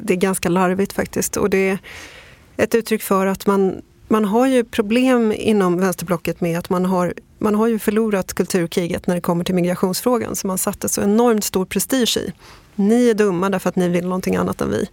det 0.00 0.12
är 0.14 0.16
ganska 0.16 0.48
larvigt 0.48 0.92
faktiskt. 0.92 1.36
Och 1.36 1.50
det 1.50 1.68
är 1.68 1.78
ett 2.56 2.74
uttryck 2.74 3.02
för 3.02 3.26
att 3.26 3.46
man 3.46 3.82
man 4.10 4.24
har 4.24 4.46
ju 4.46 4.64
problem 4.64 5.32
inom 5.32 5.80
vänsterblocket 5.80 6.40
med 6.40 6.58
att 6.58 6.70
man 6.70 6.84
har, 6.84 7.14
man 7.38 7.54
har 7.54 7.66
ju 7.66 7.78
förlorat 7.78 8.34
kulturkriget 8.34 9.06
när 9.06 9.14
det 9.14 9.20
kommer 9.20 9.44
till 9.44 9.54
migrationsfrågan 9.54 10.36
som 10.36 10.48
man 10.48 10.58
satte 10.58 10.88
så 10.88 11.02
enormt 11.02 11.44
stor 11.44 11.64
prestige 11.64 12.16
i. 12.16 12.32
Ni 12.74 13.10
är 13.10 13.14
dumma 13.14 13.50
därför 13.50 13.68
att 13.68 13.76
ni 13.76 13.88
vill 13.88 14.04
någonting 14.04 14.36
annat 14.36 14.60
än 14.60 14.70
vi. 14.70 14.88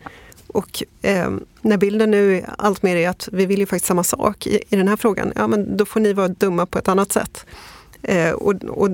Och 0.48 0.84
eh, 1.02 1.30
när 1.62 1.78
bilden 1.78 2.12
nu 2.12 2.46
allt 2.58 2.84
mer 2.84 2.96
är 2.96 3.10
att 3.10 3.30
vi 3.32 3.46
vill 3.46 3.60
ju 3.60 3.66
faktiskt 3.66 3.86
samma 3.86 4.04
sak 4.04 4.48
i, 4.48 4.64
i 4.70 4.76
den 4.76 4.88
här 4.88 4.96
frågan, 4.96 5.34
ja 5.36 5.48
men 5.48 5.78
då 5.78 5.86
får 5.86 6.00
ni 6.00 6.14
vara 6.14 6.28
dumma 6.28 6.66
på 6.66 6.78
ett 6.78 6.88
annat 6.88 7.12
sätt. 7.12 7.46
Eh, 8.02 8.32
och, 8.32 8.54
och, 8.64 8.90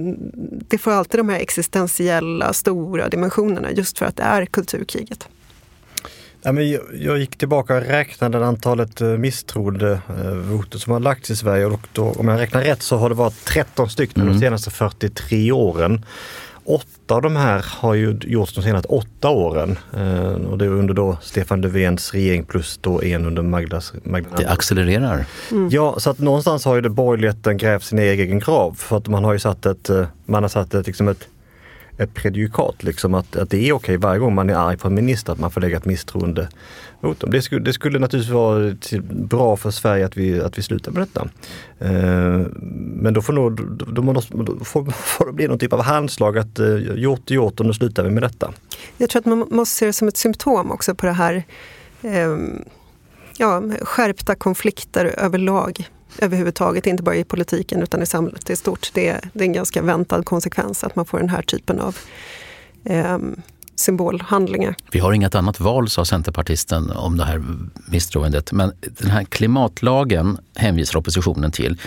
det 0.68 0.78
får 0.78 0.92
alltid 0.92 1.20
de 1.20 1.30
här 1.30 1.40
existentiella 1.40 2.54
stora 2.54 3.10
dimensionerna 3.10 3.72
just 3.72 3.98
för 3.98 4.06
att 4.06 4.18
det 4.18 4.24
är 4.24 4.46
kulturkriget. 4.46 5.28
Ja, 6.44 6.52
men 6.52 6.72
jag, 6.72 6.82
jag 6.94 7.18
gick 7.18 7.36
tillbaka 7.36 7.76
och 7.76 7.82
räknade 7.82 8.46
antalet 8.46 9.02
eh, 9.02 9.08
misstroendevoter 9.08 10.78
som 10.78 10.94
har 10.94 11.00
lagts 11.00 11.32
i 11.32 11.36
Sverige 11.36 11.66
och 11.66 11.88
då, 11.94 12.12
om 12.12 12.28
jag 12.28 12.40
räknar 12.40 12.62
rätt 12.62 12.82
så 12.82 12.98
har 12.98 13.10
det 13.10 13.16
varit 13.16 13.46
13 13.46 13.90
stycken 13.90 14.22
mm. 14.22 14.34
de 14.34 14.40
senaste 14.40 14.72
43 14.72 15.52
åren. 15.52 16.06
Åtta 16.66 17.16
av 17.16 17.22
de 17.22 17.36
här 17.36 17.66
har 17.68 17.94
ju 17.94 18.18
gjorts 18.22 18.54
de 18.54 18.62
senaste 18.62 18.88
åtta 18.88 19.30
åren 19.30 19.78
eh, 19.98 20.32
och 20.32 20.58
det 20.58 20.66
är 20.66 20.70
under 20.70 20.94
då 20.94 21.18
Stefan 21.22 21.62
Löfvens 21.62 22.14
regering 22.14 22.44
plus 22.44 22.80
då 22.82 23.04
en 23.04 23.26
under 23.26 23.42
Magdas, 23.42 23.94
Magdalena. 24.04 24.38
Det 24.38 24.50
accelererar. 24.50 25.26
Mm. 25.52 25.70
Ja, 25.72 25.96
så 26.00 26.10
att 26.10 26.20
någonstans 26.20 26.66
har 26.66 26.76
ju 26.76 26.82
det 26.82 26.90
borgerligheten 26.90 27.58
grävt 27.58 27.84
sin 27.84 28.00
egen 28.00 28.40
grav 28.40 28.74
för 28.74 28.98
att 28.98 29.08
man 29.08 29.24
har 29.24 29.34
ju 29.34 29.40
satt 29.40 29.66
ett, 29.66 29.90
eh, 29.90 30.06
man 30.26 30.44
har 30.44 30.50
satt 30.50 30.74
ett, 30.74 30.88
liksom 30.88 31.08
ett 31.08 31.28
ett 31.98 32.14
predikat, 32.14 32.84
liksom 32.84 33.14
att, 33.14 33.36
att 33.36 33.50
det 33.50 33.70
är 33.70 33.74
okej 33.74 33.98
varje 33.98 34.20
gång 34.20 34.36
man 34.36 34.50
är 34.50 34.56
arg 34.56 34.78
på 34.78 34.88
en 34.88 34.96
minister 34.96 35.34
att 35.34 35.40
man 35.40 35.52
får 35.52 35.62
lägga 35.62 35.78
ett 35.78 35.86
misstroende 35.86 36.50
mot 37.02 37.20
dem. 37.20 37.32
Det 37.32 37.42
skulle, 37.42 37.62
det 37.62 37.74
skulle 37.74 38.00
naturligtvis 38.00 38.34
vara 38.34 38.76
bra 39.12 39.58
för 39.58 39.72
Sverige 39.72 40.06
att 40.06 40.18
vi, 40.18 40.42
att 40.42 40.58
vi 40.58 40.62
slutar 40.62 40.92
med 40.92 41.02
detta. 41.02 41.28
Eh, 41.80 42.48
men 42.96 43.14
då 43.14 43.22
får, 43.22 43.34
nog, 43.34 43.78
då, 43.94 44.02
måste, 44.02 44.38
då 44.38 44.66
får, 44.66 44.86
får 44.92 45.26
det 45.26 45.34
bli 45.34 45.48
någon 45.48 45.60
typ 45.60 45.74
av 45.74 45.82
handslag 45.82 46.38
att 46.38 46.60
eh, 46.60 46.76
gjort 46.78 47.32
är 47.32 47.36
gjort 47.36 47.60
och 47.60 47.66
nu 47.66 47.74
slutar 47.74 48.04
vi 48.04 48.10
med 48.10 48.24
detta. 48.24 48.54
Jag 48.98 49.10
tror 49.10 49.20
att 49.20 49.26
man 49.26 49.48
måste 49.52 49.76
se 49.76 49.86
det 49.86 49.94
som 49.94 50.08
ett 50.08 50.18
symptom 50.18 50.72
också 50.72 50.96
på 50.96 51.06
det 51.06 51.12
här 51.12 51.44
eh, 52.02 52.38
ja, 53.38 53.64
skärpta 53.82 54.36
konflikter 54.36 55.06
överlag 55.06 55.90
överhuvudtaget, 56.18 56.88
inte 56.88 57.04
bara 57.04 57.16
i 57.16 57.24
politiken 57.24 57.84
utan 57.84 58.02
i 58.02 58.06
samhället 58.06 58.50
i 58.50 58.56
stort. 58.56 58.90
Det 58.94 59.08
är, 59.08 59.30
det 59.34 59.44
är 59.44 59.48
en 59.48 59.54
ganska 59.54 59.82
väntad 59.82 60.24
konsekvens 60.24 60.84
att 60.84 60.96
man 60.96 61.06
får 61.06 61.20
den 61.20 61.30
här 61.30 61.42
typen 61.42 61.80
av 61.80 61.98
eh, 62.86 63.18
symbolhandlingar. 63.76 64.76
Vi 64.92 65.00
har 65.00 65.14
inget 65.14 65.36
annat 65.36 65.60
val, 65.60 65.90
sa 65.90 66.06
centerpartisten 66.06 66.92
om 66.92 67.18
det 67.18 67.26
här 67.26 67.44
misstroendet. 67.88 68.52
Men 68.52 68.72
den 68.82 69.12
här 69.12 69.24
klimatlagen 69.24 70.38
hänvisar 70.56 71.00
oppositionen 71.00 71.52
till. 71.52 71.82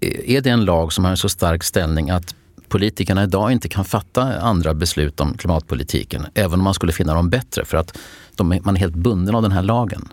Är 0.00 0.40
det 0.40 0.50
en 0.50 0.64
lag 0.64 0.92
som 0.92 1.04
har 1.04 1.10
en 1.10 1.16
så 1.16 1.28
stark 1.28 1.64
ställning 1.64 2.10
att 2.10 2.34
politikerna 2.68 3.22
idag 3.22 3.52
inte 3.52 3.68
kan 3.68 3.84
fatta 3.84 4.40
andra 4.40 4.74
beslut 4.74 5.20
om 5.20 5.34
klimatpolitiken, 5.34 6.26
även 6.34 6.60
om 6.60 6.64
man 6.64 6.74
skulle 6.74 6.92
finna 6.92 7.14
dem 7.14 7.30
bättre 7.30 7.64
för 7.64 7.76
att 7.76 7.98
de, 8.36 8.60
man 8.64 8.76
är 8.76 8.80
helt 8.80 8.94
bunden 8.94 9.34
av 9.34 9.42
den 9.42 9.52
här 9.52 9.62
lagen? 9.62 10.08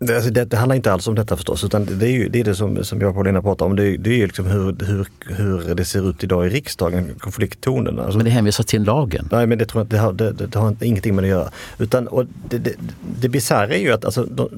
Det, 0.00 0.14
alltså 0.14 0.30
det, 0.30 0.44
det, 0.44 0.56
handlar 0.56 0.76
inte 0.76 0.92
alls 0.92 1.08
om 1.08 1.14
detta 1.14 1.36
förstås, 1.36 1.64
utan 1.64 1.84
det 1.98 2.06
är 2.06 2.10
ju 2.10 2.28
det, 2.28 2.40
är 2.40 2.44
det 2.44 2.54
som, 2.54 2.84
som 2.84 3.00
jag 3.00 3.08
och 3.08 3.14
Paulina 3.14 3.42
pratar 3.42 3.66
om. 3.66 3.76
Det, 3.76 3.96
det 3.96 4.10
är 4.10 4.14
ju 4.14 4.26
liksom 4.26 4.46
hur, 4.46 4.76
hur, 4.84 5.06
hur 5.36 5.74
det 5.74 5.84
ser 5.84 6.10
ut 6.10 6.24
idag 6.24 6.46
i 6.46 6.50
riksdagen, 6.50 7.14
konflikttonerna. 7.18 8.02
Alltså, 8.02 8.18
men 8.18 8.24
det 8.24 8.30
hänvisar 8.30 8.64
till 8.64 8.82
lagen? 8.82 9.28
Nej, 9.32 9.46
men 9.46 9.58
det 9.58 9.66
tror 9.66 9.80
jag 9.80 9.88
det 9.88 9.98
har, 9.98 10.12
det, 10.12 10.32
det, 10.32 10.54
har 10.54 10.76
ingenting 10.80 11.14
med 11.14 11.24
det 11.24 11.28
att 11.28 11.38
göra. 11.38 11.50
Utan, 11.78 12.08
och 12.08 12.24
det 12.48 12.58
det, 12.58 12.74
det 13.20 13.28
bisarra 13.28 13.74
är 13.74 13.78
ju 13.78 13.92
att 13.92 14.04
alltså, 14.04 14.24
de, 14.24 14.48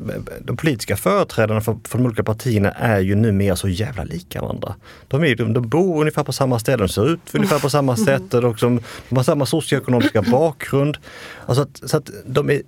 de 0.41 0.57
politiska 0.57 0.97
företrädarna 0.97 1.61
för, 1.61 1.77
för 1.85 1.99
de 1.99 2.07
olika 2.07 2.25
partierna 2.25 2.71
är 2.71 3.01
ju 3.01 3.15
numera 3.15 3.57
så 3.57 3.69
jävla 3.69 4.05
lika 4.05 4.41
varandra. 4.41 4.75
De, 5.09 5.25
är, 5.25 5.37
de, 5.37 5.53
de 5.53 5.69
bor 5.69 6.01
ungefär 6.01 6.25
på 6.25 6.33
samma 6.33 6.59
ställe, 6.59 6.77
de 6.77 6.89
ser 6.89 7.13
ut 7.13 7.21
ungefär 7.33 7.59
på 7.59 7.71
samma 7.71 7.97
sätt, 7.97 8.35
och 8.35 8.43
de, 8.43 8.81
de 9.09 9.17
har 9.17 9.23
samma 9.23 9.47
socioekonomiska 9.47 10.23
bakgrund. 10.23 10.99
Alltså 11.47 11.63
att, 11.63 11.91
så 11.91 11.97
att 11.97 12.11
de 12.27 12.51
är 12.51 12.63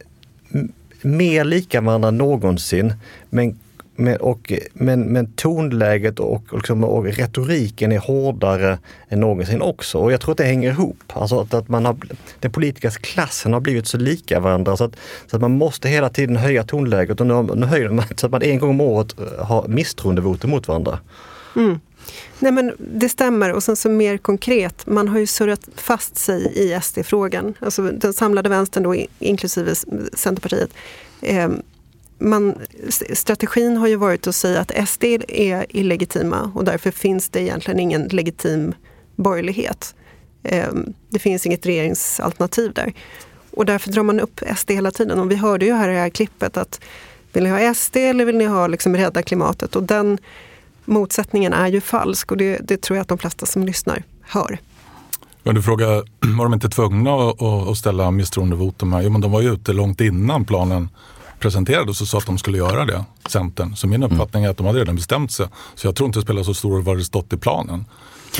mer 1.04 1.44
lika 1.44 1.80
varandra 1.80 2.08
än 2.08 2.18
någonsin. 2.18 2.94
Men, 3.30 3.58
men, 3.96 4.16
och, 4.16 4.52
men, 4.72 5.00
men 5.00 5.32
tonläget 5.32 6.20
och, 6.20 6.44
liksom, 6.52 6.84
och 6.84 7.04
retoriken 7.04 7.92
är 7.92 7.98
hårdare 7.98 8.78
än 9.08 9.20
någonsin 9.20 9.62
också. 9.62 9.98
Och 9.98 10.12
jag 10.12 10.20
tror 10.20 10.32
att 10.32 10.38
det 10.38 10.44
hänger 10.44 10.70
ihop. 10.70 11.12
Alltså 11.12 11.40
att, 11.40 11.54
att 11.54 11.68
man 11.68 11.84
har, 11.84 11.96
den 12.40 12.52
politiska 12.52 12.90
klassen 12.90 13.52
har 13.52 13.60
blivit 13.60 13.86
så 13.86 13.98
lika 13.98 14.40
varandra 14.40 14.76
så 14.76 14.84
att, 14.84 14.96
så 15.26 15.36
att 15.36 15.42
man 15.42 15.52
måste 15.52 15.88
hela 15.88 16.08
tiden 16.08 16.36
höja 16.36 16.64
tonläget. 16.64 17.20
Och 17.20 17.26
nu, 17.26 17.42
nu 17.54 17.66
höjer 17.66 17.88
man 17.88 18.04
så 18.16 18.26
att 18.26 18.32
man 18.32 18.42
en 18.42 18.58
gång 18.58 18.70
om 18.70 18.80
året 18.80 19.14
har 19.38 19.68
misstroendevotum 19.68 20.50
mot 20.50 20.68
varandra. 20.68 20.98
Mm. 21.56 21.80
Nej 22.38 22.52
men 22.52 22.72
det 22.78 23.08
stämmer 23.08 23.52
och 23.52 23.62
sen 23.62 23.76
så 23.76 23.88
mer 23.88 24.18
konkret, 24.18 24.86
man 24.86 25.08
har 25.08 25.18
ju 25.18 25.26
surrat 25.26 25.68
fast 25.74 26.16
sig 26.16 26.52
i 26.54 26.80
SD-frågan. 26.82 27.54
Alltså 27.60 27.82
den 27.82 28.12
samlade 28.12 28.48
vänstern 28.48 28.82
då 28.82 28.94
inklusive 29.18 29.74
Centerpartiet. 30.12 30.70
Eh, 31.20 31.50
man, 32.18 32.54
strategin 33.12 33.76
har 33.76 33.88
ju 33.88 33.96
varit 33.96 34.26
att 34.26 34.34
säga 34.34 34.60
att 34.60 34.88
SD 34.88 35.04
är 35.28 35.66
illegitima 35.68 36.52
och 36.54 36.64
därför 36.64 36.90
finns 36.90 37.28
det 37.28 37.40
egentligen 37.40 37.80
ingen 37.80 38.08
legitim 38.08 38.74
borgerlighet. 39.16 39.94
Eh, 40.42 40.72
det 41.08 41.18
finns 41.18 41.46
inget 41.46 41.66
regeringsalternativ 41.66 42.72
där. 42.72 42.92
Och 43.50 43.66
därför 43.66 43.92
drar 43.92 44.02
man 44.02 44.20
upp 44.20 44.40
SD 44.56 44.70
hela 44.70 44.90
tiden. 44.90 45.18
Och 45.18 45.30
vi 45.30 45.34
hörde 45.34 45.64
ju 45.64 45.72
här 45.72 45.88
i 45.88 45.92
det 45.92 46.00
här 46.00 46.08
klippet 46.08 46.56
att 46.56 46.80
vill 47.32 47.44
ni 47.44 47.50
ha 47.50 47.74
SD 47.74 47.96
eller 47.96 48.24
vill 48.24 48.38
ni 48.38 48.44
ha 48.44 48.66
liksom 48.66 48.96
rädda 48.96 49.22
klimatet? 49.22 49.76
Och 49.76 49.82
den 49.82 50.18
motsättningen 50.92 51.52
är 51.52 51.68
ju 51.68 51.80
falsk 51.80 52.30
och 52.30 52.36
det, 52.36 52.58
det 52.58 52.82
tror 52.82 52.96
jag 52.96 53.02
att 53.02 53.08
de 53.08 53.18
flesta 53.18 53.46
som 53.46 53.62
lyssnar 53.62 54.02
hör. 54.22 54.58
Men 55.42 55.54
du 55.54 55.62
frågar, 55.62 55.88
var 56.36 56.44
de 56.44 56.54
inte 56.54 56.68
tvungna 56.68 57.14
att, 57.14 57.42
att 57.42 57.76
ställa 57.76 58.10
misstroendevotum 58.10 58.92
här? 58.92 59.02
Jo, 59.02 59.10
men 59.10 59.20
de 59.20 59.30
var 59.30 59.40
ju 59.40 59.52
ute 59.52 59.72
långt 59.72 60.00
innan 60.00 60.44
planen 60.44 60.88
presenterades 61.38 62.00
och 62.00 62.08
sa 62.08 62.18
att 62.18 62.26
de 62.26 62.38
skulle 62.38 62.58
göra 62.58 62.84
det, 62.84 63.04
Centern. 63.28 63.76
Så 63.76 63.86
min 63.86 64.02
uppfattning 64.02 64.44
är 64.44 64.48
att 64.48 64.56
de 64.56 64.66
hade 64.66 64.80
redan 64.80 64.96
bestämt 64.96 65.32
sig. 65.32 65.46
Så 65.74 65.86
jag 65.86 65.96
tror 65.96 66.06
inte 66.06 66.18
det 66.18 66.22
spelar 66.22 66.42
så 66.42 66.54
stor 66.54 66.70
roll 66.72 66.82
vad 66.82 66.98
det 66.98 67.04
stått 67.04 67.32
i 67.32 67.36
planen. 67.36 67.84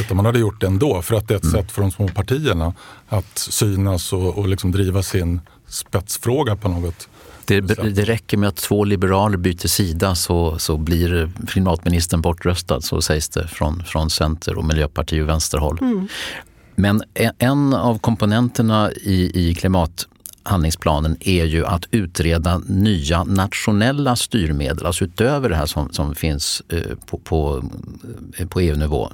Utan 0.01 0.17
man 0.17 0.27
hade 0.27 0.39
gjort 0.39 0.61
det 0.61 0.67
ändå 0.67 1.03
för 1.03 1.15
att 1.15 1.29
det 1.29 1.35
är 1.35 1.39
ett 1.39 1.45
mm. 1.45 1.57
sätt 1.57 1.73
för 1.73 1.83
de 1.83 1.91
små 1.91 2.09
partierna 2.09 2.75
att 3.09 3.39
synas 3.39 4.13
och, 4.13 4.39
och 4.39 4.49
liksom 4.49 4.73
driva 4.73 5.03
sin 5.03 5.41
spetsfråga 5.67 6.57
på 6.57 6.69
något 6.69 7.09
det, 7.47 7.61
det, 7.95 8.05
räcker 8.05 8.37
med 8.37 8.49
att 8.49 8.57
två 8.57 8.85
liberaler 8.85 9.37
byter 9.37 9.69
sida 9.69 10.15
så, 10.15 10.59
så 10.59 10.77
blir 10.77 11.31
klimatministern 11.47 12.21
bortröstad, 12.21 12.81
så 12.81 13.03
sägs 13.03 13.29
det 13.29 13.49
från, 13.49 13.85
från 13.85 14.11
Center 14.11 14.59
och 14.59 14.65
Miljöpartiet 14.65 15.23
och 15.23 15.29
vänsterhåll. 15.29 15.79
Mm. 15.81 16.09
Men 16.75 17.03
en 17.39 17.75
av 17.75 17.99
komponenterna 17.99 18.93
i, 18.93 19.49
i 19.51 19.55
klimathandlingsplanen 19.55 21.17
är 21.21 21.45
ju 21.45 21.67
att 21.67 21.85
utreda 21.91 22.59
nya 22.67 23.25
nationella 23.25 24.17
styrmedel, 24.17 24.87
alltså 24.87 25.05
utöver 25.05 25.49
det 25.49 25.57
här 25.57 25.67
som, 25.67 25.93
som 25.93 26.15
finns 26.15 26.63
eh, 26.69 26.97
på, 27.07 27.19
på, 27.19 27.65
eh, 28.37 28.49
på 28.49 28.61
EU-nivå. 28.61 29.13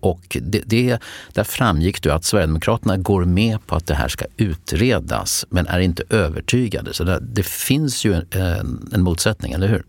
Och 0.00 0.36
det, 0.40 0.62
det, 0.66 0.98
där 1.32 1.44
framgick 1.44 2.02
det 2.02 2.14
att 2.14 2.24
Sverigedemokraterna 2.24 2.96
går 2.96 3.24
med 3.24 3.66
på 3.66 3.76
att 3.76 3.86
det 3.86 3.94
här 3.94 4.08
ska 4.08 4.24
utredas 4.36 5.46
men 5.50 5.66
är 5.66 5.80
inte 5.80 6.02
övertygade. 6.10 6.94
Så 6.94 7.04
det, 7.04 7.18
det 7.20 7.46
finns 7.46 8.04
ju 8.04 8.14
en, 8.14 8.88
en 8.92 9.02
motsättning, 9.02 9.52
eller 9.52 9.68
hur? 9.68 9.82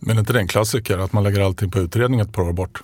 Men 0.00 0.16
är 0.16 0.20
inte 0.20 0.32
det 0.32 0.38
en 0.38 0.48
klassiker 0.48 0.98
att 0.98 1.12
man 1.12 1.24
lägger 1.24 1.40
allting 1.40 1.70
på 1.70 1.78
utredning 1.78 2.20
ett 2.20 2.32
par 2.32 2.42
år 2.42 2.52
bort? 2.52 2.82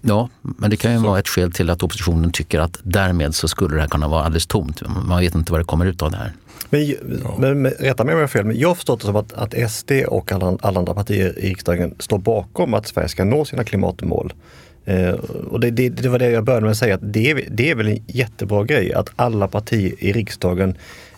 Ja, 0.00 0.28
men 0.42 0.70
det 0.70 0.76
kan 0.76 0.92
ju 0.92 0.98
så. 0.98 1.06
vara 1.06 1.18
ett 1.18 1.28
skäl 1.28 1.52
till 1.52 1.70
att 1.70 1.82
oppositionen 1.82 2.32
tycker 2.32 2.60
att 2.60 2.78
därmed 2.82 3.34
så 3.34 3.48
skulle 3.48 3.74
det 3.74 3.80
här 3.80 3.88
kunna 3.88 4.08
vara 4.08 4.24
alldeles 4.24 4.46
tomt. 4.46 4.82
Man 5.06 5.20
vet 5.20 5.34
inte 5.34 5.52
vad 5.52 5.60
det 5.60 5.64
kommer 5.64 5.86
ut 5.86 6.02
av 6.02 6.10
det 6.10 6.16
här. 6.16 6.32
Men, 6.70 6.86
ja. 6.88 6.96
men, 7.38 7.62
men 7.62 7.72
rätta 7.72 8.04
mig 8.04 8.14
om 8.14 8.18
jag 8.18 8.22
har 8.22 8.28
fel, 8.28 8.44
men 8.44 8.58
jag 8.58 8.68
har 8.68 8.74
förstått 8.74 9.00
det 9.00 9.06
som 9.06 9.16
att, 9.16 9.32
att 9.32 9.70
SD 9.70 9.90
och 10.08 10.32
alla, 10.32 10.58
alla 10.60 10.78
andra 10.78 10.94
partier 10.94 11.38
i 11.38 11.50
riksdagen 11.50 11.94
står 11.98 12.18
bakom 12.18 12.74
att 12.74 12.86
Sverige 12.86 13.08
ska 13.08 13.24
nå 13.24 13.44
sina 13.44 13.64
klimatmål. 13.64 14.32
Eh, 14.88 15.14
och 15.50 15.60
det, 15.60 15.70
det, 15.70 15.88
det, 15.88 16.08
var 16.08 16.18
det 16.18 16.30
jag 16.30 16.44
började 16.44 16.64
med 16.64 16.70
att 16.70 16.76
säga, 16.76 16.94
att 16.94 17.12
det, 17.12 17.34
det 17.34 17.70
är 17.70 17.74
väl 17.74 17.88
en 17.88 17.98
jättebra 18.06 18.64
grej 18.64 18.92
att 18.92 19.10
alla 19.16 19.48
partier 19.48 19.92
i 19.98 20.12
riksdagen 20.12 20.74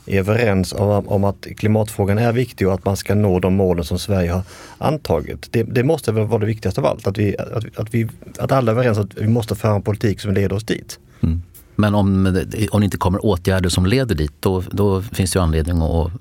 är 0.07 0.19
överens 0.19 0.73
om, 0.73 1.09
om, 1.09 1.25
att 1.25 1.47
klimatfrågan 1.57 2.19
är 2.19 2.33
viktig 2.33 2.69
och 2.69 2.75
att 2.75 2.85
man 2.85 2.97
ska 2.97 3.15
nå 3.15 3.41
de 3.41 3.55
målen 3.55 3.85
som 3.85 3.99
Sverige 3.99 4.33
har 4.33 4.43
antagit. 4.79 5.49
Det, 5.53 5.63
det 5.63 5.85
måste 5.85 6.13
väl 6.13 6.27
vara 6.27 6.41
det 6.41 6.47
viktigaste 6.47 6.81
av 6.81 6.87
allt, 6.87 7.07
att, 7.07 7.19
vi, 7.19 7.37
att, 7.39 7.79
att, 7.79 7.95
vi, 7.95 8.09
att 8.39 8.53
alla 8.53 8.73
är 8.73 8.77
överens 8.77 8.99
om 8.99 9.05
att 9.05 9.19
vi 9.19 9.29
måste 9.29 9.55
föra 9.55 9.75
en 9.75 9.83
politik 9.83 10.21
som 10.21 10.33
leder 10.35 10.57
oss 10.57 10.65
dit. 10.65 10.99
Mm. 11.21 11.43
Men 11.77 11.95
om, 11.95 12.27
om 12.71 12.81
det 12.81 12.85
inte 12.85 12.97
kommer 12.97 13.25
åtgärder 13.27 13.69
som 13.69 13.87
leder 13.87 14.15
dit, 14.15 14.33
då, 14.41 14.63
då 14.71 15.03
finns 15.03 15.33
det 15.33 15.39
ju 15.39 15.43
anledning 15.43 15.83
att, 15.83 16.13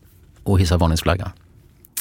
att 0.44 0.60
hissa 0.60 0.78
varningsflagga. 0.78 1.32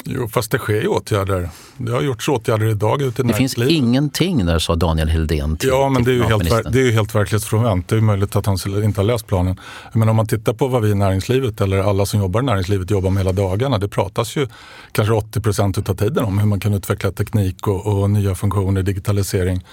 Jo, 0.05 0.29
fast 0.29 0.51
det 0.51 0.59
sker 0.59 0.81
ju 0.81 0.89
åtgärder. 0.89 1.49
Det 1.77 1.93
har 1.93 2.03
gjorts 2.03 2.29
åtgärder 2.29 2.67
idag 2.67 3.03
ute 3.03 3.23
i 3.23 3.25
Det 3.25 3.35
finns 3.35 3.59
ingenting 3.59 4.47
där, 4.47 4.59
sa 4.59 4.77
Daniel 4.77 5.09
Hildén 5.09 5.57
till 5.57 5.69
Ja, 5.69 5.89
men 5.89 6.05
det 6.05 6.11
är 6.11 6.15
ju 6.15 6.23
helt, 6.23 6.73
det 6.73 6.81
är 6.81 6.85
ju 6.85 6.93
helt 6.93 7.15
verklighetsfrånvänt. 7.15 7.89
Det 7.89 7.97
är 7.97 8.01
möjligt 8.01 8.37
att 8.37 8.47
han 8.47 8.59
inte 8.85 9.01
har 9.01 9.05
läst 9.05 9.27
planen. 9.27 9.61
Men 9.93 10.09
om 10.09 10.17
man 10.17 10.27
tittar 10.27 10.53
på 10.53 10.69
vad 10.69 10.83
vi 10.83 10.91
i 10.91 10.95
näringslivet, 10.95 11.61
eller 11.61 11.79
alla 11.79 12.07
som 12.07 12.21
jobbar 12.21 12.41
i 12.41 12.45
näringslivet, 12.45 12.91
jobbar 12.91 13.11
med 13.11 13.21
hela 13.21 13.33
dagarna. 13.33 13.79
Det 13.79 13.89
pratas 13.89 14.37
ju 14.37 14.49
kanske 14.93 15.15
80 15.15 15.41
procent 15.41 15.89
av 15.89 15.95
tiden 15.95 16.25
om 16.25 16.39
hur 16.39 16.47
man 16.47 16.61
kan 16.61 16.75
utveckla 16.75 17.13
teknik 17.13 17.69
och, 17.69 17.87
och 17.87 18.11
nya 18.11 18.35
funktioner, 18.35 18.83
digitalisering 18.83 19.65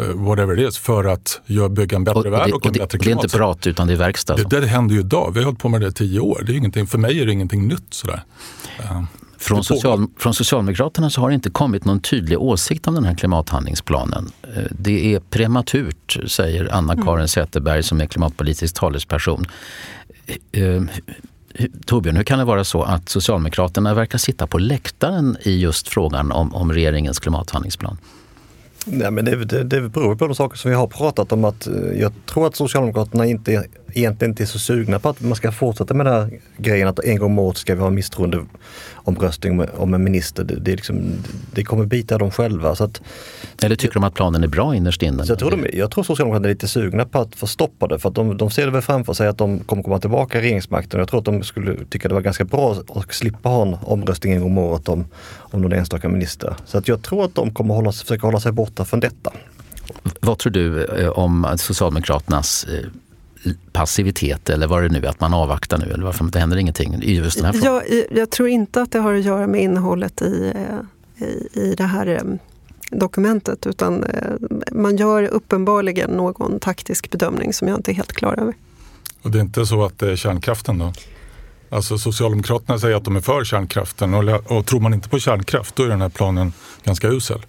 uh, 0.00 0.06
whatever 0.06 0.60
it 0.60 0.68
is, 0.68 0.78
för 0.78 1.04
att 1.04 1.40
bygga 1.70 1.96
en 1.96 2.04
bättre 2.04 2.20
och, 2.20 2.32
värld 2.32 2.50
och, 2.50 2.56
och, 2.56 2.66
en 2.66 2.72
bättre 2.72 2.98
klimat. 2.98 3.02
Det 3.02 3.10
är 3.10 3.24
inte 3.24 3.36
prat 3.36 3.66
utan 3.66 3.86
det 3.86 3.92
är 3.92 3.96
verkstad. 3.96 4.36
Det, 4.36 4.60
det 4.60 4.66
händer 4.66 4.94
ju 4.94 5.00
idag. 5.00 5.30
Vi 5.34 5.38
har 5.38 5.44
hållit 5.44 5.60
på 5.60 5.68
med 5.68 5.80
det 5.80 5.88
i 5.88 5.92
tio 5.92 6.20
år. 6.20 6.42
Det 6.46 6.52
är 6.52 6.56
ingenting, 6.56 6.86
för 6.86 6.98
mig 6.98 7.20
är 7.20 7.26
det 7.26 7.32
ingenting 7.32 7.68
nytt. 7.68 7.86
Sådär. 7.90 8.22
Från, 9.38 9.64
social, 9.64 10.06
från 10.18 10.34
Socialdemokraterna 10.34 11.10
så 11.10 11.20
har 11.20 11.28
det 11.28 11.34
inte 11.34 11.50
kommit 11.50 11.84
någon 11.84 12.00
tydlig 12.00 12.38
åsikt 12.40 12.86
om 12.86 12.94
den 12.94 13.04
här 13.04 13.14
klimathandlingsplanen. 13.14 14.30
Eh, 14.42 14.62
det 14.70 15.14
är 15.14 15.20
prematurt, 15.20 16.18
säger 16.26 16.74
Anna-Karin 16.74 17.14
mm. 17.14 17.28
Säterberg 17.28 17.82
som 17.82 18.00
är 18.00 18.06
klimatpolitisk 18.06 18.74
talesperson. 18.74 19.44
Eh, 20.52 20.62
eh, 20.62 20.82
Torbjörn, 21.86 22.16
hur 22.16 22.24
kan 22.24 22.38
det 22.38 22.44
vara 22.44 22.64
så 22.64 22.82
att 22.82 23.08
Socialdemokraterna 23.08 23.94
verkar 23.94 24.18
sitta 24.18 24.46
på 24.46 24.58
läktaren 24.58 25.36
i 25.42 25.58
just 25.58 25.88
frågan 25.88 26.32
om, 26.32 26.54
om 26.54 26.72
regeringens 26.72 27.18
klimathandlingsplan? 27.18 27.98
Nej, 28.86 29.10
men 29.10 29.24
det, 29.24 29.44
det, 29.44 29.64
det 29.64 29.80
beror 29.80 30.14
på 30.14 30.26
de 30.26 30.34
saker 30.34 30.56
som 30.56 30.70
vi 30.70 30.76
har 30.76 30.86
pratat 30.86 31.32
om. 31.32 31.44
att 31.44 31.68
Jag 31.94 32.12
tror 32.26 32.46
att 32.46 32.56
Socialdemokraterna 32.56 33.26
inte 33.26 33.64
egentligen 33.96 34.30
inte 34.30 34.42
är 34.42 34.46
så 34.46 34.58
sugna 34.58 34.98
på 34.98 35.08
att 35.08 35.20
man 35.20 35.36
ska 35.36 35.52
fortsätta 35.52 35.94
med 35.94 36.06
den 36.06 36.14
här 36.14 36.40
grejen 36.56 36.88
att 36.88 36.98
en 36.98 37.18
gång 37.18 37.32
om 37.32 37.38
året 37.38 37.56
ska 37.56 37.74
vi 37.74 37.80
ha 37.80 37.90
misstroendeomröstning 37.90 39.68
om 39.76 39.94
en 39.94 40.04
minister. 40.04 40.44
Det, 40.44 40.54
det, 40.54 40.70
liksom, 40.70 41.12
det 41.54 41.64
kommer 41.64 41.86
bita 41.86 42.18
dem 42.18 42.30
själva. 42.30 42.74
Så 42.74 42.84
att, 42.84 43.00
Eller 43.62 43.76
tycker 43.76 43.94
de 43.94 44.04
att 44.04 44.14
planen 44.14 44.44
är 44.44 44.48
bra 44.48 44.74
innerst 44.74 45.02
inne? 45.02 45.24
Jag 45.26 45.38
tror, 45.38 45.50
de, 45.50 45.66
jag 45.72 45.90
tror 45.90 46.04
Socialdemokraterna 46.04 46.48
är 46.48 46.52
lite 46.54 46.68
sugna 46.68 47.04
på 47.04 47.18
att 47.18 47.34
få 47.34 47.46
stoppa 47.46 47.86
det 47.86 47.98
för 47.98 48.08
att 48.08 48.14
de, 48.14 48.36
de 48.36 48.50
ser 48.50 48.64
det 48.64 48.72
väl 48.72 48.82
framför 48.82 49.12
sig 49.12 49.28
att 49.28 49.38
de 49.38 49.58
kommer 49.58 49.82
komma 49.82 49.98
tillbaka 49.98 50.38
i 50.38 50.42
regeringsmakten. 50.42 51.00
Jag 51.00 51.08
tror 51.08 51.18
att 51.18 51.24
de 51.24 51.42
skulle 51.42 51.84
tycka 51.84 52.08
det 52.08 52.14
var 52.14 52.20
ganska 52.20 52.44
bra 52.44 52.76
att 52.94 53.14
slippa 53.14 53.48
ha 53.48 53.62
en 53.62 53.76
omröstning 53.82 54.32
en 54.32 54.40
gång 54.40 54.50
om 54.50 54.58
året 54.58 54.88
om, 54.88 55.04
om 55.36 55.62
någon 55.62 55.72
enstaka 55.72 56.08
minister. 56.08 56.56
Så 56.66 56.78
att 56.78 56.88
jag 56.88 57.02
tror 57.02 57.24
att 57.24 57.34
de 57.34 57.54
kommer 57.54 57.74
hålla, 57.74 57.92
försöka 57.92 58.26
hålla 58.26 58.40
sig 58.40 58.52
borta 58.52 58.84
från 58.84 59.00
detta. 59.00 59.32
Vad 60.20 60.38
tror 60.38 60.52
du 60.52 60.84
eh, 60.84 61.08
om 61.08 61.54
Socialdemokraternas 61.58 62.64
eh, 62.64 62.86
passivitet 63.72 64.50
eller 64.50 64.66
vad 64.66 64.82
det 64.82 64.88
nu 64.88 64.98
är, 64.98 65.08
att 65.08 65.20
man 65.20 65.34
avvaktar 65.34 65.78
nu 65.78 65.84
eller 65.84 66.04
varför 66.04 66.24
det 66.24 66.38
händer 66.38 66.56
ingenting 66.56 67.02
i 67.02 67.14
just 67.14 67.36
den 67.36 67.46
här 67.46 67.52
frågan? 67.52 67.82
Jag, 67.88 68.18
jag 68.18 68.30
tror 68.30 68.48
inte 68.48 68.82
att 68.82 68.92
det 68.92 68.98
har 68.98 69.14
att 69.14 69.24
göra 69.24 69.46
med 69.46 69.62
innehållet 69.62 70.22
i, 70.22 70.52
eh, 70.54 71.26
i, 71.26 71.48
i 71.60 71.74
det 71.74 71.84
här 71.84 72.06
eh, 72.06 72.22
dokumentet 72.90 73.66
utan 73.66 74.04
eh, 74.04 74.20
man 74.72 74.96
gör 74.96 75.22
uppenbarligen 75.22 76.10
någon 76.10 76.60
taktisk 76.60 77.10
bedömning 77.10 77.52
som 77.52 77.68
jag 77.68 77.78
inte 77.78 77.90
är 77.90 77.94
helt 77.94 78.12
klar 78.12 78.40
över. 78.40 78.54
Och 79.22 79.30
det 79.30 79.38
är 79.38 79.42
inte 79.42 79.66
så 79.66 79.84
att 79.84 79.98
det 79.98 80.12
är 80.12 80.16
kärnkraften 80.16 80.78
då? 80.78 80.92
Alltså 81.70 81.98
Socialdemokraterna 81.98 82.78
säger 82.78 82.96
att 82.96 83.04
de 83.04 83.16
är 83.16 83.20
för 83.20 83.44
kärnkraften 83.44 84.14
och, 84.14 84.52
och 84.52 84.66
tror 84.66 84.80
man 84.80 84.94
inte 84.94 85.08
på 85.08 85.18
kärnkraft 85.18 85.76
då 85.76 85.82
är 85.82 85.88
den 85.88 86.00
här 86.00 86.08
planen 86.08 86.52
ganska 86.84 87.08
usel. 87.08 87.46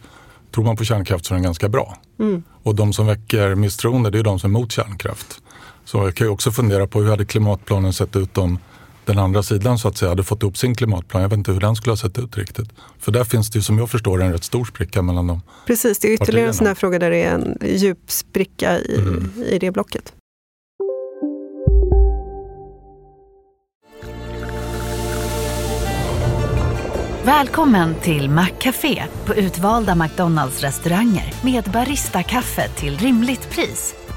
Tror 0.56 0.64
man 0.64 0.76
på 0.76 0.84
kärnkraft 0.84 1.26
så 1.26 1.34
är 1.34 1.36
den 1.36 1.44
ganska 1.44 1.70
bra. 1.70 1.98
Mm. 2.20 2.44
Och 2.64 2.76
de 2.76 2.94
som 2.94 3.08
väcker 3.08 3.56
misstroende 3.56 4.10
det 4.10 4.20
är 4.20 4.24
de 4.24 4.40
som 4.40 4.56
är 4.56 4.60
emot 4.60 4.72
kärnkraft. 4.72 5.42
Så 5.88 5.98
jag 5.98 6.16
kan 6.16 6.28
ju 6.28 6.32
också 6.32 6.52
fundera 6.52 6.88
på 6.88 7.02
hur 7.02 7.10
hade 7.10 7.26
klimatplanen 7.26 7.94
sett 7.94 8.16
ut 8.16 8.38
om 8.38 8.60
den 9.06 9.20
andra 9.20 9.44
sidan 9.44 9.80
så 9.80 9.88
att 9.88 9.98
säga 9.98 10.10
hade 10.10 10.24
fått 10.24 10.44
upp 10.44 10.58
sin 10.58 10.76
klimatplan. 10.76 11.22
Jag 11.22 11.30
vet 11.30 11.38
inte 11.38 11.52
hur 11.52 11.60
den 11.60 11.76
skulle 11.76 11.92
ha 11.92 11.98
sett 11.98 12.18
ut 12.18 12.38
riktigt. 12.38 12.70
För 13.00 13.12
där 13.12 13.24
finns 13.24 13.50
det 13.50 13.60
ju 13.60 13.64
som 13.64 13.78
jag 13.78 13.90
förstår 13.90 14.22
en 14.22 14.32
rätt 14.32 14.44
stor 14.44 14.66
spricka 14.66 15.02
mellan 15.02 15.28
dem. 15.28 15.42
Precis, 15.68 16.00
det 16.00 16.08
är 16.08 16.14
ytterligare 16.14 16.28
partierna. 16.28 16.48
en 16.48 16.54
sån 16.54 16.68
här 16.68 16.76
fråga 16.76 17.00
där 17.00 17.10
det 17.10 17.24
är 17.24 17.34
en 17.34 17.58
djup 17.66 18.12
spricka 18.12 18.80
i, 18.80 18.96
mm. 18.98 19.32
i 19.46 19.60
det 19.60 19.72
blocket. 19.72 20.14
Välkommen 27.24 27.96
till 27.96 28.30
Maccafé 28.30 29.04
på 29.26 29.36
utvalda 29.36 29.96
McDonalds 29.96 30.62
restauranger 30.62 31.34
med 31.44 31.64
Baristakaffe 31.64 32.70
till 32.70 32.98
rimligt 32.98 33.50
pris. 33.50 33.97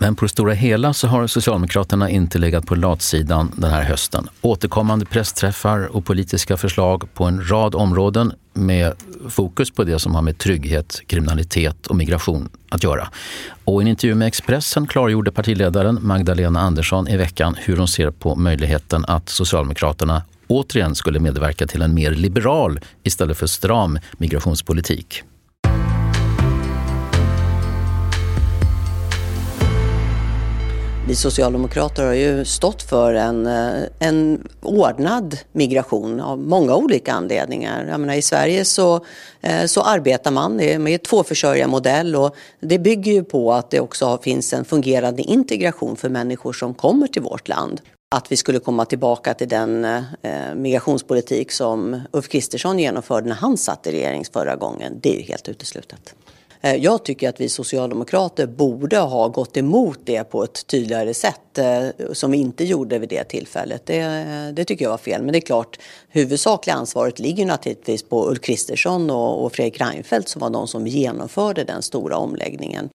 Men 0.00 0.14
på 0.14 0.24
det 0.24 0.28
stora 0.28 0.52
hela 0.52 0.92
så 0.92 1.06
har 1.06 1.26
Socialdemokraterna 1.26 2.10
inte 2.10 2.38
legat 2.38 2.66
på 2.66 2.74
latsidan 2.74 3.52
den 3.56 3.70
här 3.70 3.82
hösten. 3.82 4.28
Återkommande 4.40 5.04
pressträffar 5.04 5.96
och 5.96 6.04
politiska 6.04 6.56
förslag 6.56 7.14
på 7.14 7.24
en 7.24 7.50
rad 7.50 7.74
områden 7.74 8.32
med 8.52 8.92
fokus 9.28 9.70
på 9.70 9.84
det 9.84 9.98
som 9.98 10.14
har 10.14 10.22
med 10.22 10.38
trygghet, 10.38 11.00
kriminalitet 11.06 11.86
och 11.86 11.96
migration 11.96 12.48
att 12.68 12.84
göra. 12.84 13.08
Och 13.64 13.82
i 13.82 13.84
en 13.84 13.88
intervju 13.88 14.14
med 14.14 14.28
Expressen 14.28 14.86
klargjorde 14.86 15.32
partiledaren 15.32 15.98
Magdalena 16.02 16.60
Andersson 16.60 17.08
i 17.08 17.16
veckan 17.16 17.56
hur 17.58 17.76
hon 17.76 17.88
ser 17.88 18.10
på 18.10 18.34
möjligheten 18.34 19.04
att 19.08 19.28
Socialdemokraterna 19.28 20.22
återigen 20.46 20.94
skulle 20.94 21.18
medverka 21.18 21.66
till 21.66 21.82
en 21.82 21.94
mer 21.94 22.10
liberal 22.10 22.80
istället 23.02 23.38
för 23.38 23.46
stram 23.46 23.98
migrationspolitik. 24.12 25.22
Vi 31.08 31.16
socialdemokrater 31.16 32.04
har 32.06 32.12
ju 32.12 32.44
stått 32.44 32.82
för 32.82 33.14
en, 33.14 33.46
eh, 33.46 33.82
en 33.98 34.48
ordnad 34.62 35.38
migration 35.52 36.20
av 36.20 36.38
många 36.38 36.76
olika 36.76 37.12
anledningar. 37.12 37.86
Jag 37.90 38.00
menar, 38.00 38.14
I 38.14 38.22
Sverige 38.22 38.64
så, 38.64 39.04
eh, 39.40 39.66
så 39.66 39.82
arbetar 39.82 40.30
man 40.30 40.56
med 40.56 41.02
tvåförsörjarmodell 41.02 42.16
och 42.16 42.36
det 42.60 42.78
bygger 42.78 43.12
ju 43.12 43.24
på 43.24 43.52
att 43.52 43.70
det 43.70 43.80
också 43.80 44.18
finns 44.22 44.52
en 44.52 44.64
fungerande 44.64 45.22
integration 45.22 45.96
för 45.96 46.08
människor 46.08 46.52
som 46.52 46.74
kommer 46.74 47.06
till 47.06 47.22
vårt 47.22 47.48
land. 47.48 47.80
Att 48.14 48.32
vi 48.32 48.36
skulle 48.36 48.58
komma 48.58 48.84
tillbaka 48.84 49.34
till 49.34 49.48
den 49.48 49.84
eh, 49.84 50.54
migrationspolitik 50.56 51.52
som 51.52 52.00
Ulf 52.12 52.28
Kristersson 52.28 52.78
genomförde 52.78 53.28
när 53.28 53.36
han 53.36 53.56
satt 53.56 53.86
i 53.86 53.92
regering 53.92 54.24
förra 54.32 54.56
gången, 54.56 55.00
det 55.02 55.14
är 55.14 55.16
ju 55.16 55.22
helt 55.22 55.48
uteslutet. 55.48 56.14
Eh, 56.60 56.74
jag 56.74 57.04
tycker 57.04 57.28
att 57.28 57.40
vi 57.40 57.48
socialdemokrater 57.48 58.46
borde 58.46 58.98
ha 58.98 59.28
gått 59.28 59.56
emot 59.56 59.98
det 60.04 60.24
på 60.24 60.44
ett 60.44 60.66
tydligare 60.66 61.14
sätt 61.14 61.58
eh, 61.58 62.12
som 62.12 62.30
vi 62.30 62.38
inte 62.38 62.64
gjorde 62.64 62.98
vid 62.98 63.08
det 63.08 63.24
tillfället. 63.24 63.86
Det, 63.86 64.02
det 64.56 64.64
tycker 64.64 64.84
jag 64.84 64.90
var 64.90 64.98
fel. 64.98 65.22
Men 65.22 65.32
det 65.32 65.38
är 65.38 65.46
klart, 65.46 65.78
huvudsakliga 66.08 66.76
ansvaret 66.76 67.18
ligger 67.18 67.46
naturligtvis 67.46 68.02
på 68.02 68.30
Ulf 68.30 68.40
Kristersson 68.40 69.10
och, 69.10 69.44
och 69.44 69.52
Fredrik 69.52 69.80
Reinfeldt 69.80 70.28
som 70.28 70.40
var 70.40 70.50
de 70.50 70.68
som 70.68 70.86
genomförde 70.86 71.64
den 71.64 71.82
stora 71.82 72.16
omläggningen. 72.16 72.88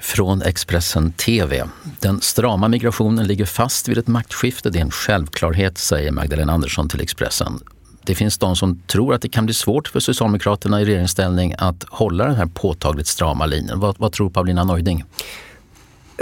Från 0.00 0.42
Expressen 0.42 1.12
TV. 1.12 1.64
Den 2.00 2.20
strama 2.20 2.68
migrationen 2.68 3.26
ligger 3.26 3.44
fast 3.44 3.88
vid 3.88 3.98
ett 3.98 4.06
maktskifte. 4.06 4.70
Det 4.70 4.78
är 4.78 4.82
en 4.82 4.90
självklarhet, 4.90 5.78
säger 5.78 6.10
Magdalena 6.10 6.52
Andersson 6.52 6.88
till 6.88 7.00
Expressen 7.00 7.60
det 8.04 8.14
finns 8.14 8.38
de 8.38 8.56
som 8.56 8.78
tror 8.86 9.14
att 9.14 9.22
det 9.22 9.28
kan 9.28 9.44
bli 9.44 9.54
svårt 9.54 9.88
för 9.88 10.00
Socialdemokraterna 10.00 10.80
i 10.80 10.84
regeringsställning 10.84 11.54
att 11.58 11.84
hålla 11.88 12.24
den 12.24 12.34
här 12.34 12.46
påtagligt 12.46 13.06
strama 13.06 13.46
linjen. 13.46 13.80
Vad, 13.80 13.98
vad 13.98 14.12
tror 14.12 14.30
Paulina 14.30 14.64
Neuding? 14.64 15.04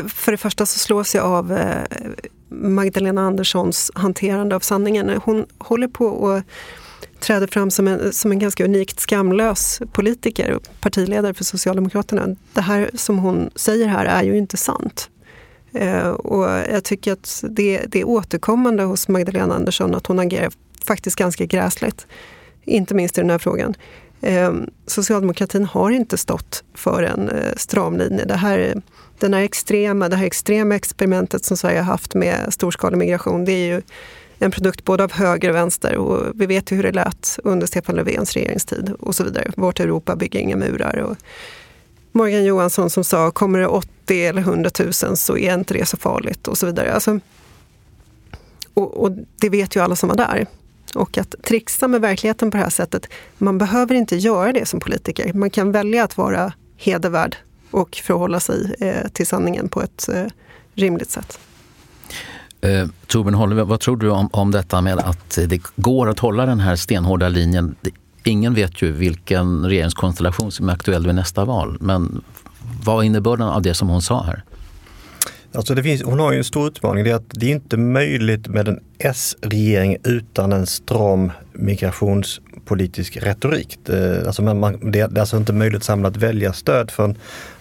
För 0.09 0.33
det 0.33 0.39
första 0.39 0.67
så 0.67 0.79
slås 0.79 1.15
jag 1.15 1.25
av 1.25 1.53
eh, 1.53 1.83
Magdalena 2.49 3.23
Anderssons 3.23 3.91
hanterande 3.95 4.57
av 4.57 4.61
sanningen. 4.61 5.21
Hon 5.25 5.47
håller 5.59 5.89
på 5.89 6.07
och 6.07 6.43
träder 7.21 7.47
fram 7.47 7.71
som 7.71 7.89
en, 7.89 8.13
som 8.13 8.33
en 8.33 8.39
ganska 8.39 8.65
unikt 8.65 9.01
skamlös 9.01 9.81
politiker 9.93 10.53
och 10.53 10.63
partiledare 10.81 11.35
för 11.35 11.45
Socialdemokraterna. 11.45 12.37
Det 12.53 12.61
här 12.61 12.91
som 12.95 13.19
hon 13.19 13.51
säger 13.55 13.87
här 13.87 14.05
är 14.05 14.23
ju 14.23 14.39
inte 14.39 14.57
sant. 14.57 15.11
Eh, 15.75 16.09
och 16.09 16.45
jag 16.49 16.85
tycker 16.85 17.13
att 17.13 17.45
det, 17.51 17.83
det 17.89 18.01
är 18.01 18.05
återkommande 18.05 18.83
hos 18.83 19.09
Magdalena 19.09 19.55
Andersson 19.55 19.95
att 19.95 20.07
hon 20.07 20.19
agerar 20.19 20.53
faktiskt 20.85 21.17
ganska 21.17 21.45
gräsligt. 21.45 22.07
Inte 22.65 22.95
minst 22.95 23.19
i 23.19 23.21
den 23.21 23.31
här 23.31 23.39
frågan. 23.39 23.75
Ehm, 24.23 24.71
socialdemokratin 24.87 25.65
har 25.65 25.91
inte 25.91 26.19
stått 26.19 26.65
för 26.75 27.03
en 27.03 27.29
eh, 27.29 27.53
stram 27.57 27.99
linje. 27.99 28.25
Det 28.25 28.37
här, 28.37 28.83
den 29.19 29.35
här 29.35 29.43
extrema, 29.43 30.09
det 30.09 30.17
här 30.17 30.27
extrema 30.27 30.75
experimentet 30.75 31.45
som 31.45 31.57
Sverige 31.57 31.79
har 31.79 31.85
haft 31.85 32.15
med 32.15 32.47
storskalig 32.49 32.99
migration, 32.99 33.45
det 33.45 33.53
är 33.53 33.75
ju 33.75 33.83
en 34.39 34.51
produkt 34.51 34.85
både 34.85 35.05
av 35.05 35.13
höger 35.13 35.49
och 35.49 35.55
vänster. 35.55 35.97
Och 35.97 36.33
vi 36.35 36.47
vet 36.47 36.73
ju 36.73 36.77
hur 36.77 36.83
det 36.83 36.93
lät 36.93 37.39
under 37.45 37.67
Stefan 37.67 37.95
Löfvens 37.97 38.33
regeringstid 38.33 38.93
och 39.01 39.15
så 39.15 39.25
vidare. 39.25 39.53
Vårt 39.57 39.81
Europa 39.81 40.17
bygger 40.17 40.41
inga 40.41 40.57
murar. 40.57 40.97
Och 40.97 41.17
Morgan 42.13 42.45
Johansson 42.45 42.91
som 42.91 43.05
sa, 43.05 43.31
kommer 43.31 43.59
det 43.59 43.67
80 43.67 44.27
eller 44.27 44.43
100 44.43 44.71
000 44.79 44.93
så 45.17 45.37
är 45.37 45.55
inte 45.55 45.75
det 45.75 45.87
så 45.87 45.97
farligt 45.97 46.49
och 46.49 46.59
så 46.59 46.67
vidare. 46.67 46.93
Alltså, 46.93 47.21
och, 48.75 49.03
och 49.03 49.13
det 49.41 49.49
vet 49.49 49.77
ju 49.77 49.81
alla 49.81 49.97
som 49.97 50.09
var 50.09 50.17
där. 50.17 50.47
Och 50.95 51.19
att 51.19 51.35
trixa 51.43 51.89
med 51.89 52.01
verkligheten 52.01 52.51
på 52.51 52.57
det 52.57 52.63
här 52.63 52.71
sättet, 52.71 53.07
man 53.39 53.59
behöver 53.59 53.95
inte 53.95 54.17
göra 54.17 54.53
det 54.53 54.69
som 54.69 54.81
politiker. 54.81 55.33
Man 55.33 55.51
kan 55.51 55.73
välja 55.73 56.05
att 56.05 56.17
vara 56.17 56.53
hedervärd 56.77 57.37
och 57.71 57.97
förhålla 58.05 58.41
sig 58.41 58.75
eh, 58.81 59.09
till 59.09 59.27
sanningen 59.27 59.69
på 59.69 59.83
ett 59.83 60.09
eh, 60.09 60.25
rimligt 60.75 61.11
sätt. 61.11 61.39
Eh, 62.61 62.87
Torbjörn 63.07 63.35
Holme, 63.35 63.63
vad 63.63 63.81
tror 63.81 63.97
du 63.97 64.11
om, 64.11 64.29
om 64.33 64.51
detta 64.51 64.81
med 64.81 64.99
att 64.99 65.39
det 65.47 65.63
går 65.77 66.09
att 66.09 66.19
hålla 66.19 66.47
den 66.47 66.61
här 66.61 66.77
stenhårda 66.77 67.29
linjen? 67.29 67.75
Ingen 68.25 68.55
vet 68.55 68.83
ju 68.83 68.93
vilken 68.93 69.67
regeringskonstellation 69.67 70.53
som 70.53 70.69
är 70.69 70.73
aktuell 70.73 71.07
vid 71.07 71.15
nästa 71.15 71.45
val. 71.45 71.77
Men 71.81 72.25
vad 72.85 72.99
är 72.99 73.07
innebörden 73.07 73.49
av 73.49 73.63
det 73.63 73.75
som 73.75 73.89
hon 73.89 74.03
sa 74.03 74.23
här? 74.23 74.43
Alltså 75.55 75.75
det 75.75 75.83
finns, 75.83 76.03
hon 76.03 76.21
har 76.21 76.33
ju 76.33 76.39
en 76.39 76.45
stor 76.45 76.69
utmaning. 76.69 77.05
Det 77.05 77.11
är 77.11 77.15
att 77.15 77.31
det 77.31 77.47
är 77.47 77.51
inte 77.51 77.77
möjligt 77.77 78.49
med 78.49 78.69
en 78.69 78.81
S-regering 78.99 79.97
utan 80.05 80.53
en 80.53 80.67
stram 80.67 81.33
migrationspolitisk 81.53 83.17
retorik. 83.17 83.79
Det, 83.85 84.27
alltså 84.27 84.43
man, 84.43 84.91
det 84.93 85.01
är 85.01 85.19
alltså 85.19 85.37
inte 85.37 85.53
möjligt 85.53 85.77
att 85.77 85.85
samla 85.85 86.09
ett 86.09 86.17
väljarstöd 86.17 86.91
för 86.91 87.05
en, 87.05 87.17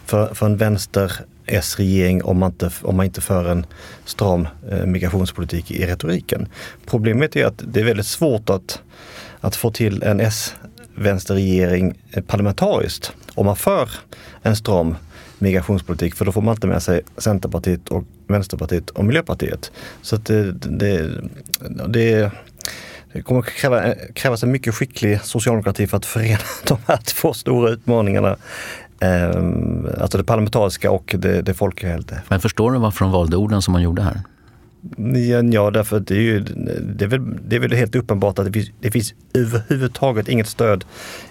för, 0.05 0.33
för 0.33 0.45
en 0.45 0.57
vänster 0.57 1.11
S-regering 1.45 2.23
om 2.23 2.39
man, 2.39 2.51
inte, 2.51 2.71
om 2.81 2.97
man 2.97 3.05
inte 3.05 3.21
för 3.21 3.49
en 3.49 3.65
stram 4.05 4.47
eh, 4.71 4.85
migrationspolitik 4.85 5.71
i 5.71 5.85
retoriken. 5.85 6.47
Problemet 6.85 7.35
är 7.35 7.45
att 7.45 7.63
det 7.65 7.79
är 7.79 7.83
väldigt 7.83 8.05
svårt 8.05 8.49
att, 8.49 8.81
att 9.41 9.55
få 9.55 9.71
till 9.71 10.03
en 10.03 10.19
S-vänsterregering 10.19 11.99
eh, 12.11 12.23
parlamentariskt 12.23 13.11
om 13.35 13.45
man 13.45 13.55
för 13.55 13.89
en 14.41 14.55
stram 14.55 14.95
migrationspolitik 15.39 16.15
för 16.15 16.25
då 16.25 16.31
får 16.31 16.41
man 16.41 16.55
inte 16.55 16.67
med 16.67 16.83
sig 16.83 17.01
Centerpartiet 17.17 17.89
och 17.89 18.03
Vänsterpartiet 18.27 18.89
och 18.89 19.05
Miljöpartiet. 19.05 19.71
Så 20.01 20.15
att 20.15 20.25
det, 20.25 20.51
det, 20.51 21.21
det, 21.87 22.31
det 23.13 23.21
kommer 23.21 23.41
kräva, 23.41 23.93
krävas 24.13 24.43
en 24.43 24.51
mycket 24.51 24.75
skicklig 24.75 25.21
socialdemokrati 25.21 25.87
för 25.87 25.97
att 25.97 26.05
förena 26.05 26.39
de 26.67 26.77
här 26.87 26.97
två 26.97 27.33
stora 27.33 27.69
utmaningarna. 27.69 28.37
Eh, 28.99 29.29
alltså 30.01 30.17
det 30.17 30.23
parlamentariska 30.23 30.91
och 30.91 31.15
det, 31.17 31.41
det 31.41 31.53
folkliga. 31.53 31.99
Men 32.27 32.39
förstår 32.39 32.71
du 32.71 32.79
varför 32.79 33.05
de 33.05 33.11
valde 33.11 33.37
orden 33.37 33.61
som 33.61 33.71
man 33.71 33.81
gjorde 33.81 34.01
här? 34.01 34.21
Ja, 35.51 35.71
därför 35.71 35.99
det 35.99 36.15
är 36.15 36.21
ju 36.21 36.39
det 36.39 37.05
är 37.05 37.09
väl, 37.09 37.21
det 37.47 37.55
är 37.55 37.59
väl 37.59 37.73
helt 37.73 37.95
uppenbart 37.95 38.39
att 38.39 38.45
det 38.45 38.51
finns, 38.51 38.71
det 38.79 38.91
finns 38.91 39.13
överhuvudtaget 39.33 40.29
inget 40.29 40.47
stöd 40.47 40.85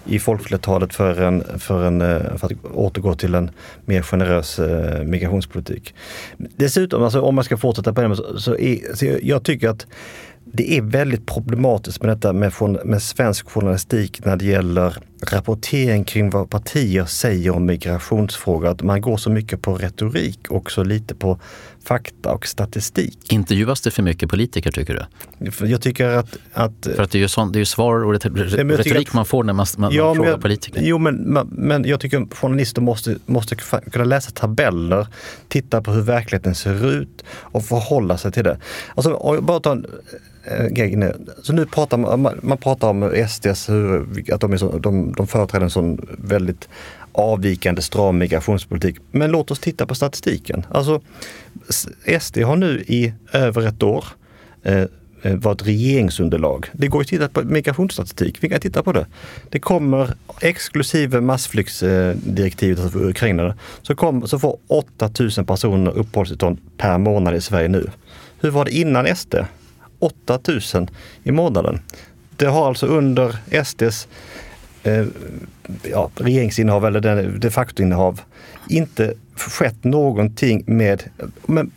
i 0.05 0.19
folkflertalet 0.19 0.93
för, 0.93 1.21
en, 1.21 1.43
för, 1.59 1.83
en, 1.83 2.01
eh, 2.01 2.37
för 2.37 2.45
att 2.45 2.65
återgå 2.73 3.15
till 3.15 3.35
en 3.35 3.51
mer 3.85 4.01
generös 4.01 4.59
eh, 4.59 5.03
migrationspolitik. 5.03 5.95
Dessutom, 6.37 7.03
alltså, 7.03 7.21
om 7.21 7.35
man 7.35 7.43
ska 7.43 7.57
fortsätta 7.57 7.93
på 7.93 8.01
det, 8.01 8.15
så, 8.15 8.39
så, 8.39 8.57
är, 8.57 8.95
så 8.95 9.05
jag 9.21 9.43
tycker 9.43 9.69
att 9.69 9.87
det 10.53 10.77
är 10.77 10.81
väldigt 10.81 11.25
problematiskt 11.25 12.03
med 12.03 12.17
detta 12.17 12.33
med, 12.33 12.53
med 12.85 13.01
svensk 13.01 13.49
journalistik 13.49 14.25
när 14.25 14.35
det 14.35 14.45
gäller 14.45 14.97
rapportering 15.31 16.03
kring 16.03 16.29
vad 16.29 16.49
partier 16.49 17.05
säger 17.05 17.51
om 17.51 17.65
migrationsfrågor. 17.65 18.67
Att 18.67 18.81
man 18.81 19.01
går 19.01 19.17
så 19.17 19.29
mycket 19.29 19.61
på 19.61 19.73
retorik 19.73 20.47
och 20.49 20.71
så 20.71 20.83
lite 20.83 21.15
på 21.15 21.39
fakta 21.83 22.33
och 22.33 22.47
statistik. 22.47 23.33
Intervjuas 23.33 23.81
det 23.81 23.91
för 23.91 24.03
mycket 24.03 24.29
politiker 24.29 24.71
tycker 24.71 25.07
du? 25.39 25.67
Jag 25.67 25.81
tycker 25.81 26.07
att... 26.07 26.37
att 26.53 26.87
för 26.95 27.03
att 27.03 27.11
det 27.11 27.17
är 27.17 27.19
ju, 27.19 27.27
sån, 27.27 27.51
det 27.51 27.57
är 27.57 27.61
ju 27.61 27.65
svar 27.65 28.03
och 28.03 28.11
retorik 28.11 29.07
att, 29.07 29.13
man 29.13 29.25
får 29.25 29.43
när 29.43 29.53
man, 29.53 29.65
man, 29.77 29.93
ja, 29.93 30.05
man 30.05 30.15
frågar 30.15 30.31
jag, 30.31 30.41
politiker. 30.41 30.81
Jo, 30.83 30.97
men, 30.97 31.15
men 31.49 31.85
jag 31.85 31.99
tycker 31.99 32.21
att 32.21 32.33
journalister 32.33 32.81
måste, 32.81 33.17
måste 33.25 33.55
kunna 33.91 34.05
läsa 34.05 34.31
tabeller, 34.31 35.07
titta 35.47 35.81
på 35.81 35.91
hur 35.91 36.01
verkligheten 36.01 36.55
ser 36.55 36.91
ut 36.91 37.23
och 37.29 37.65
förhålla 37.65 38.17
sig 38.17 38.31
till 38.31 38.43
det. 38.43 38.59
Alltså, 38.95 39.39
bara 39.41 39.59
ta 39.59 39.71
en, 39.71 39.85
grej 40.69 41.13
Så 41.43 41.53
nu 41.53 41.65
pratar 41.65 41.97
man, 41.97 42.39
man 42.41 42.57
pratar 42.57 42.89
om 42.89 43.25
SDs, 43.29 43.69
hur, 43.69 44.33
att 44.33 44.41
de, 44.41 44.53
är 44.53 44.57
så, 44.57 44.77
de, 44.77 45.13
de 45.13 45.27
företräder 45.27 45.63
en 45.63 45.69
sån 45.69 46.07
väldigt 46.17 46.69
avvikande 47.11 47.81
stram 47.81 48.17
migrationspolitik. 48.17 48.95
Men 49.11 49.31
låt 49.31 49.51
oss 49.51 49.59
titta 49.59 49.85
på 49.85 49.95
statistiken. 49.95 50.65
Alltså 50.69 51.01
SD 52.19 52.37
har 52.37 52.55
nu 52.55 52.83
i 52.87 53.13
över 53.31 53.67
ett 53.67 53.83
år 53.83 54.05
eh, 54.63 54.81
eh 55.23 55.35
varit 55.35 55.67
regeringsunderlag. 55.67 56.69
Det 56.73 56.87
går 56.87 57.01
att 57.01 57.07
titta 57.07 57.29
på 57.29 57.41
migrationsstatistik. 57.43 58.37
Vi 58.43 58.49
kan 58.49 58.59
titta 58.59 58.83
på 58.83 58.91
det. 58.91 59.05
Det 59.49 59.59
kommer 59.59 60.13
exklusive 60.41 61.21
massflyktsdirektivet 61.21 62.79
alltså 62.79 62.99
för 62.99 63.09
ukrainare 63.09 63.55
så, 63.81 63.95
kom, 63.95 64.27
så 64.27 64.39
får 64.39 64.57
8000 64.67 65.45
personer 65.45 65.91
uppehållstillstånd 65.91 66.57
per 66.77 66.97
månad 66.97 67.35
i 67.35 67.41
Sverige 67.41 67.67
nu. 67.67 67.89
Hur 68.39 68.49
var 68.49 68.65
det 68.65 68.71
innan 68.71 69.15
SD? 69.15 69.35
8000 69.99 70.89
i 71.23 71.31
månaden. 71.31 71.79
Det 72.35 72.45
har 72.45 72.67
alltså 72.67 72.85
under 72.85 73.35
SDs 73.63 74.07
eh, 74.83 75.05
ja, 75.83 76.09
regeringsinnehav 76.15 76.85
eller 76.85 77.39
de 77.39 77.49
facto-innehav 77.49 78.21
inte 78.69 79.13
skett 79.35 79.83
någonting 79.83 80.63
med, 80.67 81.03
men 81.45 81.71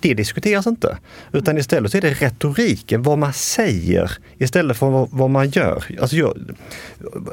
det 0.00 0.14
diskuteras 0.14 0.66
inte. 0.66 0.98
Utan 1.32 1.58
istället 1.58 1.90
så 1.90 1.96
är 1.96 2.02
det 2.02 2.14
retoriken, 2.14 3.02
vad 3.02 3.18
man 3.18 3.32
säger 3.32 4.12
istället 4.38 4.76
för 4.76 4.90
vad, 4.90 5.08
vad 5.12 5.30
man 5.30 5.50
gör. 5.50 5.84
Alltså 6.00 6.16
jag, 6.16 6.38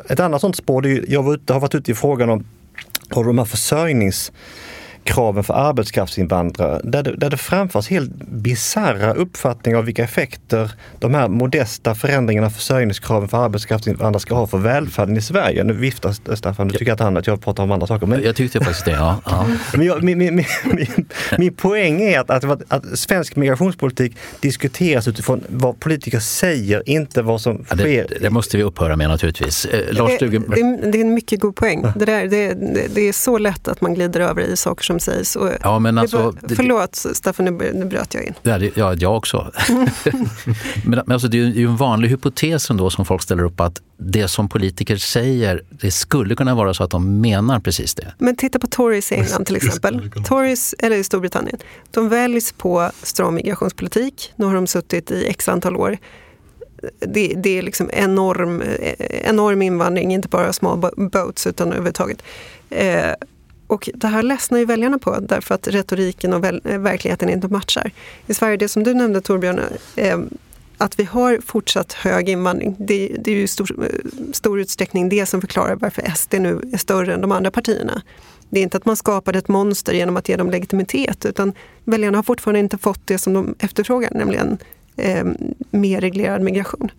ett 0.10 0.20
annat 0.20 0.42
sånt 0.42 0.56
spår, 0.56 0.82
det 0.82 0.92
är, 0.92 1.06
jag 1.08 1.24
var 1.24 1.34
ute, 1.34 1.54
har 1.54 1.60
varit 1.60 1.76
ute 1.76 1.92
i 1.92 1.96
frågan 1.96 2.30
om, 2.30 2.46
om 3.12 3.26
de 3.26 3.38
här 3.38 3.46
försörjnings 3.46 4.32
kraven 5.04 5.44
för 5.44 5.54
arbetskraftsinvandrare 5.54 6.82
där 6.84 7.04
det, 7.04 7.16
där 7.16 7.30
det 7.30 7.38
framförs 7.38 7.90
helt 7.90 8.12
bizarra 8.16 9.14
uppfattningar 9.14 9.78
av 9.78 9.86
vilka 9.86 10.04
effekter 10.04 10.72
de 11.00 11.14
här 11.14 11.28
modesta 11.28 11.96
förändringarna 11.96 12.48
av 12.48 12.52
försörjningskraven 12.52 13.30
för 13.30 13.46
arbetskraftsinvandrare 13.46 14.20
ska 14.20 14.36
ha 14.36 14.48
för 14.48 14.58
välfärden 14.58 15.18
i 15.18 15.22
Sverige. 15.22 15.64
Nu 15.64 15.74
viftar 15.74 16.36
Staffan, 16.36 16.68
du 16.68 16.78
tycker 16.78 16.94
att, 16.94 17.00
han, 17.00 17.18
att 17.18 17.28
jag 17.28 17.42
pratar 17.42 17.64
om 17.64 17.72
andra 17.72 17.88
saker. 17.88 18.08
Men, 18.08 18.24
jag 18.24 18.36
tyckte 18.36 18.60
faktiskt 18.60 18.86
det, 18.86 18.92
ja. 18.92 19.22
ja. 19.26 19.48
men 19.74 19.86
jag, 19.86 20.04
min, 20.04 20.18
min, 20.18 20.36
min, 20.36 21.06
min, 21.38 21.54
poäng 21.54 22.02
är 22.02 22.20
att, 22.20 22.30
att, 22.30 22.62
att, 22.68 23.00
svensk 23.00 23.36
migrationspolitik 23.36 24.18
diskuteras 24.40 25.08
utifrån 25.08 25.44
vad 25.48 25.80
politiker 25.80 26.20
säger, 26.20 26.90
inte 26.90 27.22
vad 27.22 27.42
som 27.42 27.66
ja, 27.70 27.76
det, 27.76 27.84
sker. 27.84 28.18
Det 28.22 28.30
måste 28.30 28.58
vi 28.58 28.64
upphöra 28.64 28.96
med 28.96 29.10
naturligtvis. 29.10 29.66
Eh, 29.66 29.94
Lars 29.94 30.12
det, 30.20 30.28
det, 30.28 30.40
det, 30.92 30.98
är 30.98 31.02
en 31.02 31.14
mycket 31.14 31.40
god 31.40 31.56
poäng. 31.56 31.86
Det, 31.96 32.06
där, 32.06 32.28
det, 32.28 32.54
det, 32.96 33.02
är 33.02 33.14
så 33.14 33.38
lätt 33.38 33.68
att 33.68 33.82
man 33.82 33.94
glider 33.94 34.20
över 34.20 34.42
i 34.42 34.58
saker 34.58 34.84
som 34.84 34.93
sägs. 35.00 35.36
Och 35.36 35.50
ja, 35.62 35.80
men 35.80 35.98
alltså, 35.98 36.18
var, 36.18 36.56
förlåt 36.56 36.96
Staffan, 36.96 37.46
nu 37.46 37.86
bröt 37.86 38.14
jag 38.14 38.24
in. 38.24 38.34
Ja, 38.42 38.60
ja 38.76 38.94
jag 38.94 39.18
också. 39.18 39.52
men, 40.86 41.02
men 41.06 41.12
alltså, 41.12 41.28
det 41.28 41.38
är 41.38 41.46
ju 41.46 41.66
en 41.66 41.78
vanlig 41.78 42.10
hypotes 42.10 42.70
ändå 42.70 42.90
som 42.90 43.06
folk 43.06 43.22
ställer 43.22 43.44
upp 43.44 43.60
att 43.60 43.82
det 43.98 44.28
som 44.28 44.50
politiker 44.50 44.98
säger, 44.98 45.64
det 45.70 45.92
skulle 45.92 46.36
kunna 46.36 46.56
vara 46.56 46.74
så 46.74 46.84
att 46.84 46.92
de 46.92 47.22
menar 47.22 47.60
precis 47.60 47.96
det. 47.96 48.14
Men 48.18 48.36
titta 48.36 48.60
på 48.60 48.68
Tories 48.68 49.12
i 49.12 49.16
England 49.16 49.46
till 49.46 49.56
exempel. 49.66 50.12
Tories, 50.26 50.76
eller 50.80 50.96
i 50.96 51.04
Storbritannien. 51.04 51.58
De 51.92 52.10
väljs 52.10 52.52
på 52.52 52.92
stram 53.02 53.36
migrationspolitik. 53.36 54.34
Nu 54.36 54.46
har 54.46 54.56
de 54.56 54.68
suttit 54.68 55.12
i 55.12 55.26
x 55.28 55.50
antal 55.50 55.76
år. 55.76 55.98
Det, 57.00 57.34
det, 57.38 57.58
är 57.58 57.62
liksom 57.62 57.90
enorm, 57.94 58.64
enorm 59.24 59.62
invandring, 59.62 60.14
inte 60.14 60.28
bara 60.28 60.54
small 60.54 60.92
boats 60.96 61.48
utan 61.48 61.68
överhuvudtaget. 61.68 62.24
Eh, 62.70 63.12
och 63.74 63.90
det 63.94 64.08
här 64.08 64.24
ledsnar 64.24 64.60
ju 64.60 64.66
väljarna 64.66 65.00
på 65.00 65.20
därför 65.20 65.56
att 65.56 65.68
retoriken 65.68 66.34
och 66.34 66.46
eh, 66.46 66.80
verkligheten 66.80 67.30
inte 67.30 67.48
matchar. 67.48 67.92
I 68.28 68.34
Sverige, 68.34 68.58
det 68.58 68.70
som 68.70 68.84
du 68.84 68.94
nämnde 68.94 69.22
Torbjörn, 69.22 69.60
eh, 69.96 70.20
att 70.78 71.00
vi 71.00 71.04
har 71.04 71.40
fortsatt 71.46 71.94
hög 71.94 72.30
invandring, 72.30 72.76
det, 72.80 73.16
det 73.20 73.32
är 73.32 73.36
ju 73.36 73.44
i 73.44 73.48
stor, 73.48 73.84
eh, 73.84 74.32
stor 74.34 74.60
utsträckning 74.60 75.10
det 75.10 75.26
som 75.26 75.42
förklarar 75.42 75.76
varför 75.76 76.12
SD 76.16 76.34
nu 76.40 76.70
är 76.74 76.78
större 76.78 77.14
än 77.14 77.22
de 77.22 77.32
andra 77.32 77.52
partierna. 77.52 78.02
Det 78.50 78.60
är 78.60 78.64
inte 78.64 78.78
att 78.78 78.86
man 78.86 78.96
skapade 78.96 79.40
ett 79.40 79.48
monster 79.48 79.94
genom 79.94 80.18
att 80.18 80.30
ge 80.30 80.36
dem 80.36 80.52
legitimitet 80.52 81.26
utan 81.26 81.54
väljarna 81.84 82.18
har 82.18 82.24
fortfarande 82.24 82.60
inte 82.60 82.78
fått 82.78 83.08
det 83.08 83.18
som 83.18 83.34
de 83.34 83.56
efterfrågar, 83.60 84.12
nämligen 84.14 84.58
eh, 84.98 85.26
mer 85.72 86.02
reglerad 86.02 86.42
migration. 86.42 86.92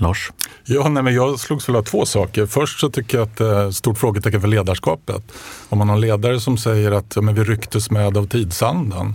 Lars? 0.00 0.32
Ja, 0.64 0.88
nej, 0.88 1.02
men 1.02 1.14
jag 1.14 1.40
slogs 1.40 1.68
väl 1.68 1.76
av 1.76 1.82
två 1.82 2.06
saker. 2.06 2.46
Först 2.46 2.80
så 2.80 2.90
tycker 2.90 3.18
jag 3.18 3.26
att 3.28 3.36
det 3.36 3.46
är 3.46 3.68
ett 3.68 3.74
stort 3.74 3.98
frågetecken 3.98 4.40
för 4.40 4.48
ledarskapet. 4.48 5.22
Om 5.68 5.78
man 5.78 5.88
har 5.88 5.96
en 5.96 6.00
ledare 6.00 6.40
som 6.40 6.58
säger 6.58 6.92
att 6.92 7.12
ja, 7.16 7.22
men 7.22 7.34
vi 7.34 7.44
rycktes 7.44 7.90
med 7.90 8.16
av 8.16 8.26
tidsandan. 8.26 9.14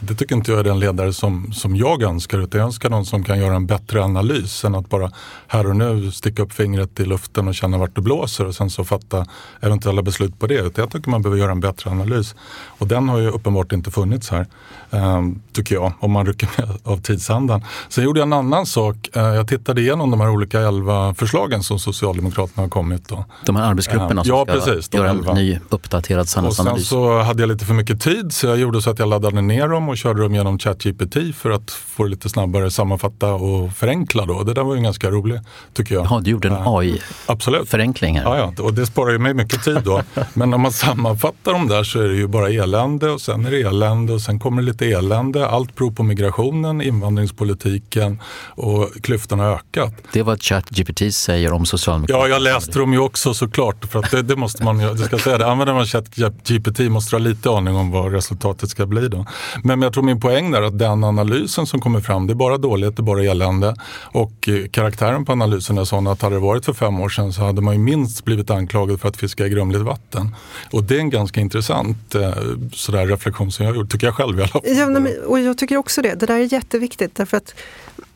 Det 0.00 0.14
tycker 0.14 0.34
inte 0.34 0.50
jag 0.50 0.60
är 0.60 0.64
den 0.64 0.78
ledare 0.78 1.12
som, 1.12 1.52
som 1.52 1.76
jag 1.76 2.02
önskar. 2.02 2.38
Utan 2.38 2.58
jag 2.58 2.66
önskar 2.66 2.90
någon 2.90 3.06
som 3.06 3.24
kan 3.24 3.38
göra 3.38 3.54
en 3.54 3.66
bättre 3.66 4.04
analys 4.04 4.64
än 4.64 4.74
att 4.74 4.88
bara 4.88 5.10
här 5.46 5.66
och 5.66 5.76
nu 5.76 6.10
sticka 6.10 6.42
upp 6.42 6.52
fingret 6.52 7.00
i 7.00 7.04
luften 7.04 7.48
och 7.48 7.54
känna 7.54 7.78
vart 7.78 7.94
det 7.94 8.00
blåser 8.00 8.46
och 8.46 8.54
sen 8.54 8.70
så 8.70 8.84
fatta 8.84 9.26
eventuella 9.60 10.02
beslut 10.02 10.38
på 10.38 10.46
det. 10.46 10.54
Utan 10.54 10.82
jag 10.82 10.90
tycker 10.90 11.10
man 11.10 11.22
behöver 11.22 11.40
göra 11.40 11.52
en 11.52 11.60
bättre 11.60 11.90
analys. 11.90 12.34
Och 12.66 12.86
den 12.86 13.08
har 13.08 13.18
ju 13.18 13.28
uppenbart 13.28 13.72
inte 13.72 13.90
funnits 13.90 14.30
här, 14.30 14.46
eh, 14.90 15.22
tycker 15.52 15.74
jag, 15.74 15.92
om 16.00 16.12
man 16.12 16.26
rycker 16.26 16.48
med 16.56 16.78
av 16.84 16.96
tidsandan. 16.96 17.64
Sen 17.88 18.04
gjorde 18.04 18.20
jag 18.20 18.26
en 18.26 18.32
annan 18.32 18.66
sak. 18.66 18.96
Eh, 19.12 19.22
jag 19.22 19.48
tittade 19.48 19.80
igenom 19.80 20.10
de 20.10 20.20
här 20.20 20.30
olika 20.30 20.60
elva 20.60 21.14
förslagen 21.14 21.62
som 21.62 21.78
Socialdemokraterna 21.78 22.62
har 22.62 22.68
kommit. 22.68 23.08
Då. 23.08 23.24
De 23.46 23.56
här 23.56 23.64
arbetsgrupperna 23.64 24.20
eh, 24.20 24.24
som 24.24 24.36
ja, 24.36 24.44
ska 24.44 24.72
precis, 24.72 24.94
göra 24.94 25.10
en 25.10 25.34
ny 25.34 25.58
uppdaterad 25.68 26.28
samhällsanalys. 26.28 26.82
Och 26.82 26.86
sen 26.86 26.98
så 26.98 27.22
hade 27.22 27.42
jag 27.42 27.48
lite 27.48 27.64
för 27.64 27.74
mycket 27.74 28.00
tid 28.00 28.32
så 28.32 28.46
jag 28.46 28.58
gjorde 28.58 28.82
så 28.82 28.90
att 28.90 28.98
jag 28.98 29.08
laddade 29.08 29.40
ner 29.40 29.68
dem 29.68 29.89
och 29.90 29.96
körde 29.96 30.22
dem 30.22 30.34
genom 30.34 30.58
ChatGPT 30.58 31.16
för 31.36 31.50
att 31.50 31.70
få 31.70 32.04
det 32.04 32.10
lite 32.10 32.28
snabbare 32.28 32.70
sammanfatta 32.70 33.34
och 33.34 33.72
förenkla. 33.72 34.26
Då. 34.26 34.42
Det 34.42 34.54
där 34.54 34.62
var 34.62 34.74
ju 34.74 34.82
ganska 34.82 35.10
roligt 35.10 35.40
tycker 35.72 35.94
jag. 35.94 36.06
Ja, 36.10 36.20
du 36.24 36.30
gjorde 36.30 36.48
en 36.48 36.56
AI-förenkling 36.56 38.18
här. 38.18 38.24
Ja, 38.24 38.52
ja, 38.56 38.62
och 38.64 38.74
det 38.74 38.86
sparar 38.86 39.12
ju 39.12 39.18
mig 39.18 39.34
mycket 39.34 39.64
tid 39.64 39.80
då. 39.84 40.02
Men 40.34 40.54
om 40.54 40.60
man 40.60 40.72
sammanfattar 40.72 41.52
dem 41.52 41.68
där 41.68 41.84
så 41.84 42.00
är 42.00 42.08
det 42.08 42.16
ju 42.16 42.26
bara 42.26 42.48
elände 42.48 43.10
och 43.10 43.20
sen 43.20 43.46
är 43.46 43.50
det 43.50 43.62
elände 43.62 44.12
och 44.12 44.20
sen 44.20 44.38
kommer 44.38 44.62
det 44.62 44.66
lite 44.66 44.86
elände. 44.86 45.48
Allt 45.48 45.74
beror 45.76 45.90
på 45.90 46.02
migrationen, 46.02 46.82
invandringspolitiken 46.82 48.20
och 48.48 48.88
klyftorna 49.02 49.42
har 49.42 49.52
ökat. 49.52 49.94
Det 50.12 50.22
var 50.22 50.36
ChatGPT 50.36 51.14
säger 51.14 51.52
om 51.52 51.66
Socialdemokraterna. 51.66 52.28
Ja, 52.28 52.34
jag 52.34 52.42
läste 52.42 52.78
dem 52.78 52.92
ju 52.92 52.98
också 52.98 53.34
såklart. 53.34 53.84
För 53.84 53.98
att 53.98 54.10
det, 54.10 54.22
det 54.22 54.36
måste 54.36 54.64
man 54.64 54.78
det 54.78 54.98
ska 54.98 55.18
säga 55.18 55.38
det, 55.38 55.46
använder 55.46 55.74
man 55.74 55.86
ChatGPT 55.86 56.78
måste 56.80 57.16
ha 57.16 57.20
lite 57.20 57.50
aning 57.50 57.76
om 57.76 57.90
vad 57.90 58.12
resultatet 58.12 58.70
ska 58.70 58.86
bli 58.86 59.08
då. 59.08 59.26
Men 59.64 59.79
jag 59.82 59.92
tror 59.92 60.02
min 60.04 60.20
poäng 60.20 60.54
är 60.54 60.62
att 60.62 60.78
den 60.78 61.04
analysen 61.04 61.66
som 61.66 61.80
kommer 61.80 62.00
fram, 62.00 62.26
det 62.26 62.32
är 62.32 62.34
bara 62.34 62.58
dåligt, 62.58 62.96
det 62.96 63.00
är 63.00 63.04
bara 63.04 63.24
elände. 63.24 63.74
Och 64.02 64.48
eh, 64.48 64.68
karaktären 64.70 65.24
på 65.24 65.32
analysen 65.32 65.78
är 65.78 65.84
sån 65.84 66.06
att 66.06 66.22
hade 66.22 66.34
det 66.34 66.40
varit 66.40 66.64
för 66.64 66.72
fem 66.72 67.00
år 67.00 67.08
sedan 67.08 67.32
så 67.32 67.42
hade 67.42 67.60
man 67.60 67.74
ju 67.74 67.80
minst 67.80 68.24
blivit 68.24 68.50
anklagad 68.50 69.00
för 69.00 69.08
att 69.08 69.16
fiska 69.16 69.46
i 69.46 69.48
grumligt 69.48 69.82
vatten. 69.82 70.36
Och 70.72 70.84
det 70.84 70.96
är 70.96 71.00
en 71.00 71.10
ganska 71.10 71.40
intressant 71.40 72.14
eh, 72.14 72.32
sådär 72.72 73.06
reflektion 73.06 73.52
som 73.52 73.66
jag 73.66 73.72
har 73.72 73.80
gjort, 73.80 73.90
tycker 73.90 74.06
jag 74.06 74.14
själv 74.14 74.38
i 74.38 74.42
alla 74.42 74.48
fall. 74.48 74.62
Ja, 74.64 74.86
men, 74.86 75.08
och 75.26 75.40
jag 75.40 75.58
tycker 75.58 75.76
också 75.76 76.02
det. 76.02 76.14
Det 76.14 76.26
där 76.26 76.34
är 76.34 76.52
jätteviktigt 76.52 77.14
därför 77.14 77.36
att 77.36 77.54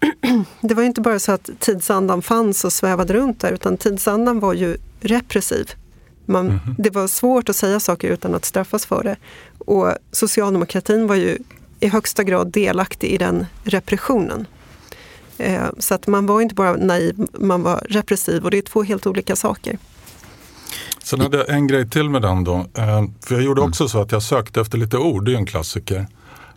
det 0.60 0.74
var 0.74 0.82
ju 0.82 0.86
inte 0.86 1.00
bara 1.00 1.18
så 1.18 1.32
att 1.32 1.50
tidsandan 1.58 2.22
fanns 2.22 2.64
och 2.64 2.72
svävade 2.72 3.12
runt 3.12 3.40
där 3.40 3.52
utan 3.52 3.76
tidsandan 3.76 4.40
var 4.40 4.54
ju 4.54 4.76
repressiv. 5.00 5.70
Man, 6.26 6.46
mm 6.46 6.58
-hmm. 6.58 6.74
Det 6.78 6.90
var 6.90 7.06
svårt 7.06 7.48
att 7.48 7.56
säga 7.56 7.80
saker 7.80 8.08
utan 8.08 8.34
att 8.34 8.44
straffas 8.44 8.86
för 8.86 9.02
det. 9.02 9.16
Och 9.64 9.92
socialdemokratin 10.12 11.06
var 11.06 11.14
ju 11.14 11.38
i 11.80 11.88
högsta 11.88 12.24
grad 12.24 12.52
delaktig 12.52 13.08
i 13.08 13.18
den 13.18 13.46
repressionen. 13.64 14.46
Eh, 15.38 15.62
så 15.78 15.94
att 15.94 16.06
man 16.06 16.26
var 16.26 16.40
inte 16.40 16.54
bara 16.54 16.76
naiv, 16.76 17.26
man 17.38 17.62
var 17.62 17.86
repressiv 17.88 18.44
och 18.44 18.50
det 18.50 18.58
är 18.58 18.62
två 18.62 18.82
helt 18.82 19.06
olika 19.06 19.36
saker. 19.36 19.78
Sen 21.02 21.20
hade 21.20 21.36
jag 21.36 21.48
en 21.48 21.66
grej 21.66 21.90
till 21.90 22.10
med 22.10 22.22
den 22.22 22.44
då. 22.44 22.54
Eh, 22.54 23.04
för 23.20 23.34
jag 23.34 23.44
gjorde 23.44 23.60
mm. 23.60 23.68
också 23.68 23.88
så 23.88 24.00
att 24.00 24.12
jag 24.12 24.22
sökte 24.22 24.60
efter 24.60 24.78
lite 24.78 24.98
ord, 24.98 25.24
det 25.24 25.32
är 25.32 25.36
en 25.36 25.46
klassiker. 25.46 26.06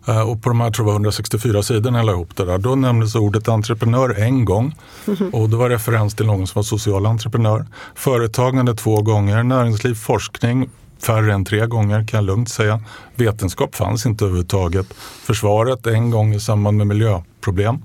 Eh, 0.08 0.30
och 0.30 0.42
på 0.42 0.48
de 0.48 0.60
här 0.60 0.70
tror 0.70 0.88
jag 0.88 0.92
164 0.92 1.62
sidorna 1.62 1.98
jag 1.98 2.06
la 2.06 2.12
ihop 2.12 2.36
det 2.36 2.44
där. 2.44 2.58
Då 2.58 2.74
nämndes 2.74 3.14
ordet 3.14 3.48
entreprenör 3.48 4.20
en 4.20 4.44
gång. 4.44 4.74
Mm. 5.06 5.34
Och 5.34 5.48
det 5.48 5.56
var 5.56 5.70
referens 5.70 6.14
till 6.14 6.26
någon 6.26 6.46
som 6.46 6.58
var 6.58 6.62
social 6.62 7.06
entreprenör. 7.06 7.66
Företagande 7.94 8.74
två 8.74 9.02
gånger, 9.02 9.42
näringsliv, 9.42 9.94
forskning 9.94 10.70
färre 11.02 11.32
än 11.32 11.44
tre 11.44 11.66
gånger 11.66 12.06
kan 12.06 12.18
jag 12.18 12.24
lugnt 12.24 12.48
säga. 12.48 12.80
Vetenskap 13.14 13.74
fanns 13.74 14.06
inte 14.06 14.24
överhuvudtaget. 14.24 14.94
Försvaret 15.22 15.86
en 15.86 16.10
gång 16.10 16.34
i 16.34 16.40
samband 16.40 16.76
med 16.76 16.86
miljöproblem. 16.86 17.84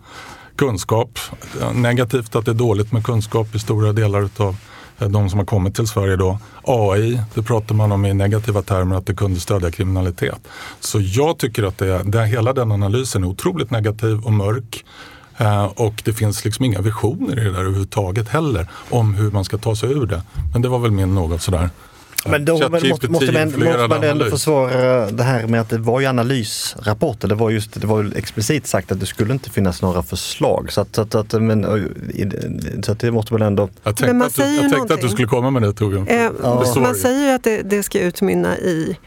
Kunskap, 0.56 1.20
eh, 1.62 1.74
negativt 1.74 2.36
att 2.36 2.46
det 2.46 2.52
är 2.52 2.56
dåligt 2.56 2.92
med 2.92 3.04
kunskap 3.04 3.56
i 3.56 3.60
stora 3.60 3.94
delar 3.94 4.30
av 4.38 4.56
eh, 5.00 5.10
de 5.10 5.30
som 5.30 5.40
har 5.40 5.46
kommit 5.46 5.76
till 5.76 5.88
Sverige 5.88 6.16
då. 6.16 6.40
AI, 6.64 7.22
det 7.34 7.44
pratar 7.44 7.76
man 7.76 7.92
om 7.92 8.06
i 8.06 8.14
negativa 8.14 8.62
termer 8.62 8.96
att 8.96 9.06
det 9.06 9.14
kunde 9.16 9.40
stödja 9.40 9.72
kriminalitet. 9.72 10.48
Så 10.80 11.00
jag 11.02 11.38
tycker 11.38 11.64
att 11.64 11.78
det, 11.78 12.02
det, 12.04 12.26
hela 12.26 12.54
den 12.54 12.72
analysen 12.72 13.24
är 13.24 13.28
otroligt 13.28 13.72
negativ 13.72 14.20
och 14.26 14.34
mörk. 14.34 14.86
Eh, 15.38 15.66
och 15.66 16.02
det 16.06 16.14
finns 16.14 16.46
liksom 16.46 16.66
inga 16.66 16.82
visioner 16.82 17.40
i 17.40 17.44
det 17.44 17.52
där 17.52 17.60
överhuvudtaget 17.60 18.30
heller 18.30 18.68
om 18.90 19.14
hur 19.14 19.32
man 19.32 19.46
ska 19.46 19.58
ta 19.58 19.76
sig 19.76 19.92
ur 19.92 20.06
det. 20.06 20.22
Men 20.54 20.62
det 20.62 20.70
var 20.70 20.80
väl 20.80 20.92
min 20.92 21.16
något 21.16 21.42
sådär 21.42 21.70
men 22.26 22.46
då 22.46 22.54
måste, 22.54 22.70
måste, 23.08 23.32
man, 23.32 23.44
måste 23.52 23.88
man 23.88 24.04
ändå 24.04 24.26
försvara 24.26 25.12
det 25.12 25.24
här 25.24 25.48
med 25.48 25.62
att 25.62 25.70
det 25.70 25.78
var 25.78 26.00
ju 26.00 26.06
analysrapporter. 26.06 27.28
Det 27.28 27.36
var 27.36 27.50
just 27.50 27.82
det 27.82 27.88
var 27.88 28.12
explicit 28.16 28.68
sagt 28.68 28.92
att 28.92 29.00
det 29.00 29.06
skulle 29.06 29.34
inte 29.34 29.50
finnas 29.50 29.82
några 29.82 30.04
förslag. 30.04 30.72
Så 30.72 30.82
att, 30.82 30.98
att, 30.98 31.16
att 31.16 31.42
men, 31.42 31.64
så 32.84 32.92
att 32.92 33.00
det 33.00 33.12
måste 33.12 33.34
man 33.34 33.42
ändå... 33.42 33.70
Jag 33.84 33.96
tänkte, 33.98 34.26
att, 34.26 34.36
du, 34.36 34.56
jag 34.56 34.72
tänkte 34.72 34.94
att 34.94 35.02
du 35.02 35.10
skulle 35.10 35.28
komma 35.28 35.50
med 35.50 35.62
det 35.62 35.74
Torbjörn. 35.74 36.08
Eh, 36.08 36.32
ja. 36.44 36.74
Man 36.78 36.96
säger 36.96 37.28
ju 37.28 37.36
att 37.36 37.44
det, 37.44 37.62
det, 37.62 37.84
ska 37.84 38.00
utmynna 38.00 38.58
i, 38.58 38.98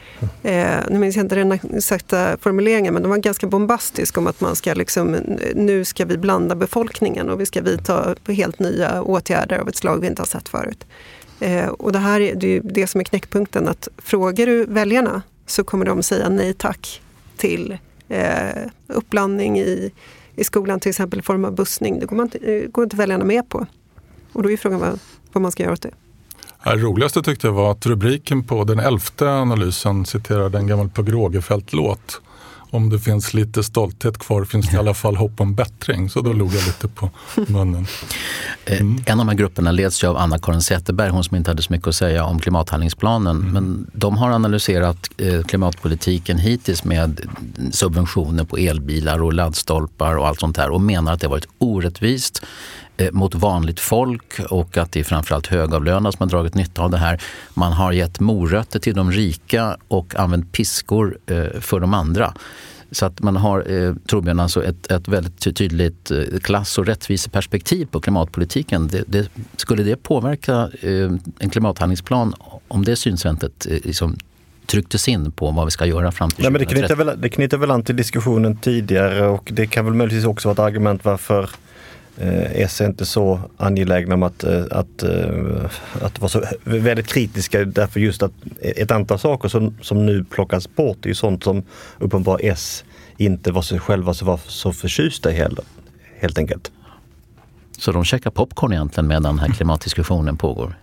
eh, 0.42 0.66
nu 0.90 0.98
minns 0.98 1.16
jag 1.16 1.24
inte 1.24 1.34
den 1.34 1.52
exakta 1.52 2.36
formuleringen, 2.40 2.94
men 2.94 3.02
de 3.02 3.08
var 3.08 3.18
ganska 3.18 3.46
bombastisk 3.46 4.18
om 4.18 4.26
att 4.26 4.40
man 4.40 4.56
ska 4.56 4.74
liksom, 4.74 5.16
nu 5.54 5.84
ska 5.84 6.04
vi 6.04 6.18
blanda 6.18 6.54
befolkningen 6.54 7.30
och 7.30 7.40
vi 7.40 7.46
ska 7.46 7.62
vidta 7.62 8.14
helt 8.28 8.58
nya 8.58 9.02
åtgärder 9.02 9.58
av 9.58 9.68
ett 9.68 9.76
slag 9.76 10.00
vi 10.00 10.06
inte 10.06 10.22
har 10.22 10.26
sett 10.26 10.48
förut. 10.48 10.84
Eh, 11.40 11.68
och 11.68 11.92
det 11.92 11.98
här 11.98 12.20
är 12.20 12.34
det, 12.34 12.60
det 12.60 12.86
som 12.86 13.00
är 13.00 13.04
knäckpunkten, 13.04 13.68
att 13.68 13.88
frågar 13.98 14.46
du 14.46 14.64
väljarna 14.64 15.22
så 15.46 15.64
kommer 15.64 15.84
de 15.84 16.02
säga 16.02 16.28
nej 16.28 16.54
tack 16.54 17.02
till 17.36 17.78
eh, 18.08 18.62
uppblandning 18.86 19.58
i, 19.58 19.92
i 20.36 20.44
skolan, 20.44 20.80
till 20.80 20.90
exempel 20.90 21.18
i 21.18 21.22
form 21.22 21.44
av 21.44 21.54
bussning. 21.54 22.00
Det 22.00 22.06
går, 22.06 22.16
man, 22.16 22.30
eh, 22.42 22.70
går 22.70 22.84
inte 22.84 22.96
väljarna 22.96 23.24
med 23.24 23.48
på. 23.48 23.66
Och 24.32 24.42
då 24.42 24.50
är 24.50 24.56
frågan 24.56 24.80
vad, 24.80 24.98
vad 25.32 25.42
man 25.42 25.52
ska 25.52 25.62
göra 25.62 25.72
åt 25.72 25.82
det. 25.82 25.90
Det 26.64 26.76
roligaste 26.76 27.22
tyckte 27.22 27.46
jag 27.46 27.54
var 27.54 27.70
att 27.70 27.86
rubriken 27.86 28.42
på 28.42 28.64
den 28.64 28.78
elfte 28.78 29.28
analysen 29.28 30.06
citerade 30.06 30.58
en 30.58 30.66
gammal 30.66 30.90
Pugh 30.90 31.12
Rogefeldt-låt 31.12 32.20
om 32.76 32.90
det 32.90 32.98
finns 32.98 33.34
lite 33.34 33.62
stolthet 33.62 34.18
kvar 34.18 34.44
finns 34.44 34.70
det 34.70 34.76
i 34.76 34.78
alla 34.78 34.94
fall 34.94 35.16
hopp 35.16 35.40
om 35.40 35.54
bättring. 35.54 36.10
Så 36.10 36.20
då 36.20 36.32
log 36.32 36.54
jag 36.54 36.66
lite 36.66 36.88
på 36.88 37.10
munnen. 37.48 37.86
Mm. 38.66 38.98
En 39.06 39.20
av 39.20 39.26
de 39.26 39.28
här 39.28 39.36
grupperna 39.36 39.72
leds 39.72 40.04
ju 40.04 40.08
av 40.08 40.16
Anna-Karin 40.16 40.62
Zetterberg, 40.62 41.10
hon 41.10 41.24
som 41.24 41.36
inte 41.36 41.50
hade 41.50 41.62
så 41.62 41.72
mycket 41.72 41.88
att 41.88 41.94
säga 41.94 42.24
om 42.24 42.40
klimathandlingsplanen. 42.40 43.36
Mm. 43.36 43.52
Men 43.52 43.90
de 43.92 44.16
har 44.16 44.30
analyserat 44.30 45.10
eh, 45.16 45.42
klimatpolitiken 45.42 46.38
hittills 46.38 46.84
med 46.84 47.20
subventioner 47.72 48.44
på 48.44 48.56
elbilar 48.56 49.22
och 49.22 49.32
laddstolpar 49.32 50.16
och 50.16 50.26
allt 50.28 50.40
sånt 50.40 50.56
här 50.56 50.70
och 50.70 50.80
menar 50.80 51.12
att 51.12 51.20
det 51.20 51.26
har 51.26 51.30
varit 51.30 51.48
orättvist 51.58 52.42
eh, 52.42 52.46
mot 53.12 53.34
vanligt 53.34 53.80
folk 53.80 54.40
och 54.50 54.76
att 54.76 54.92
det 54.92 55.00
är 55.00 55.04
framförallt 55.04 55.46
högavlönade 55.46 56.16
som 56.16 56.24
har 56.24 56.30
dragit 56.30 56.54
nytta 56.54 56.82
av 56.82 56.90
det 56.90 56.98
här. 56.98 57.22
Man 57.54 57.72
har 57.72 57.92
gett 57.92 58.20
morötter 58.20 58.78
till 58.78 58.94
de 58.94 59.12
rika 59.12 59.76
och 59.88 60.16
använt 60.16 60.52
piskor 60.52 61.18
för 61.60 61.80
de 61.80 61.94
andra. 61.94 62.34
Så 62.90 63.06
att 63.06 63.22
man 63.22 63.36
har, 63.36 63.72
eh, 63.72 63.94
Torbjörn, 64.06 64.40
alltså 64.40 64.64
ett, 64.64 64.90
ett 64.90 65.08
väldigt 65.08 65.56
tydligt 65.56 66.10
eh, 66.10 66.18
klass 66.42 66.78
och 66.78 66.86
rättviseperspektiv 66.86 67.86
på 67.86 68.00
klimatpolitiken. 68.00 68.88
Det, 68.88 69.04
det, 69.06 69.30
skulle 69.56 69.82
det 69.82 69.96
påverka 69.96 70.70
eh, 70.80 71.10
en 71.38 71.50
klimathandlingsplan 71.50 72.34
om 72.68 72.84
det 72.84 72.96
synsättet 72.96 73.66
eh, 73.66 73.78
liksom, 73.84 74.16
trycktes 74.66 75.08
in 75.08 75.32
på 75.32 75.50
vad 75.50 75.64
vi 75.64 75.70
ska 75.70 75.86
göra 75.86 76.12
fram 76.12 76.30
till 76.30 76.44
2030? 76.44 76.44
Nej, 76.44 76.50
men 76.50 76.60
det, 76.60 76.88
knyter 76.88 77.04
väl, 77.04 77.20
det 77.20 77.28
knyter 77.28 77.56
väl 77.56 77.70
an 77.70 77.82
till 77.82 77.96
diskussionen 77.96 78.56
tidigare 78.56 79.26
och 79.26 79.50
det 79.52 79.66
kan 79.66 79.84
väl 79.84 79.94
möjligtvis 79.94 80.24
också 80.24 80.48
vara 80.48 80.52
ett 80.52 80.58
argument 80.58 81.04
varför 81.04 81.50
Eh, 82.18 82.60
är 82.60 82.86
inte 82.86 83.06
så 83.06 83.40
angelägna 83.56 84.14
om 84.14 84.22
att, 84.22 84.44
eh, 84.44 84.64
att, 84.70 85.02
eh, 85.02 85.64
att 86.02 86.20
vara 86.20 86.28
så 86.28 86.44
väldigt 86.64 87.06
kritiska 87.06 87.64
därför 87.64 88.00
just 88.00 88.22
att 88.22 88.32
ett 88.60 88.90
antal 88.90 89.18
saker 89.18 89.48
som, 89.48 89.78
som 89.82 90.06
nu 90.06 90.24
plockas 90.24 90.74
bort 90.74 91.04
är 91.04 91.08
ju 91.08 91.14
sånt 91.14 91.44
som 91.44 91.62
uppenbart 91.98 92.40
S 92.42 92.84
inte 93.16 93.52
var 93.52 93.62
sig 93.62 93.78
själva 93.78 94.14
så, 94.14 94.24
var 94.24 94.40
så 94.46 94.72
förtjusta 94.72 95.30
i 95.30 95.34
heller, 95.34 95.64
helt 96.18 96.38
enkelt. 96.38 96.72
Så 97.78 97.92
de 97.92 98.04
käkar 98.04 98.30
popcorn 98.30 98.72
egentligen 98.72 99.06
medan 99.06 99.22
den 99.22 99.38
här 99.38 99.48
klimatdiskussionen 99.48 100.36
pågår? 100.36 100.74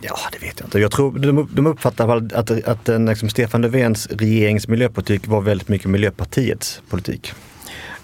Ja, 0.00 0.16
det 0.32 0.46
vet 0.46 0.60
jag 0.60 0.66
inte. 0.66 0.78
Jag 0.78 0.90
tror 0.90 1.18
de, 1.18 1.48
de 1.52 1.66
uppfattar 1.66 2.16
att, 2.16 2.32
att, 2.32 2.64
att 2.64 2.84
den, 2.84 3.06
liksom, 3.06 3.28
Stefan 3.28 3.62
Löfvens 3.62 4.06
regerings 4.06 4.68
miljöpolitik 4.68 5.26
var 5.26 5.40
väldigt 5.40 5.68
mycket 5.68 5.90
Miljöpartiets 5.90 6.82
politik. 6.88 7.32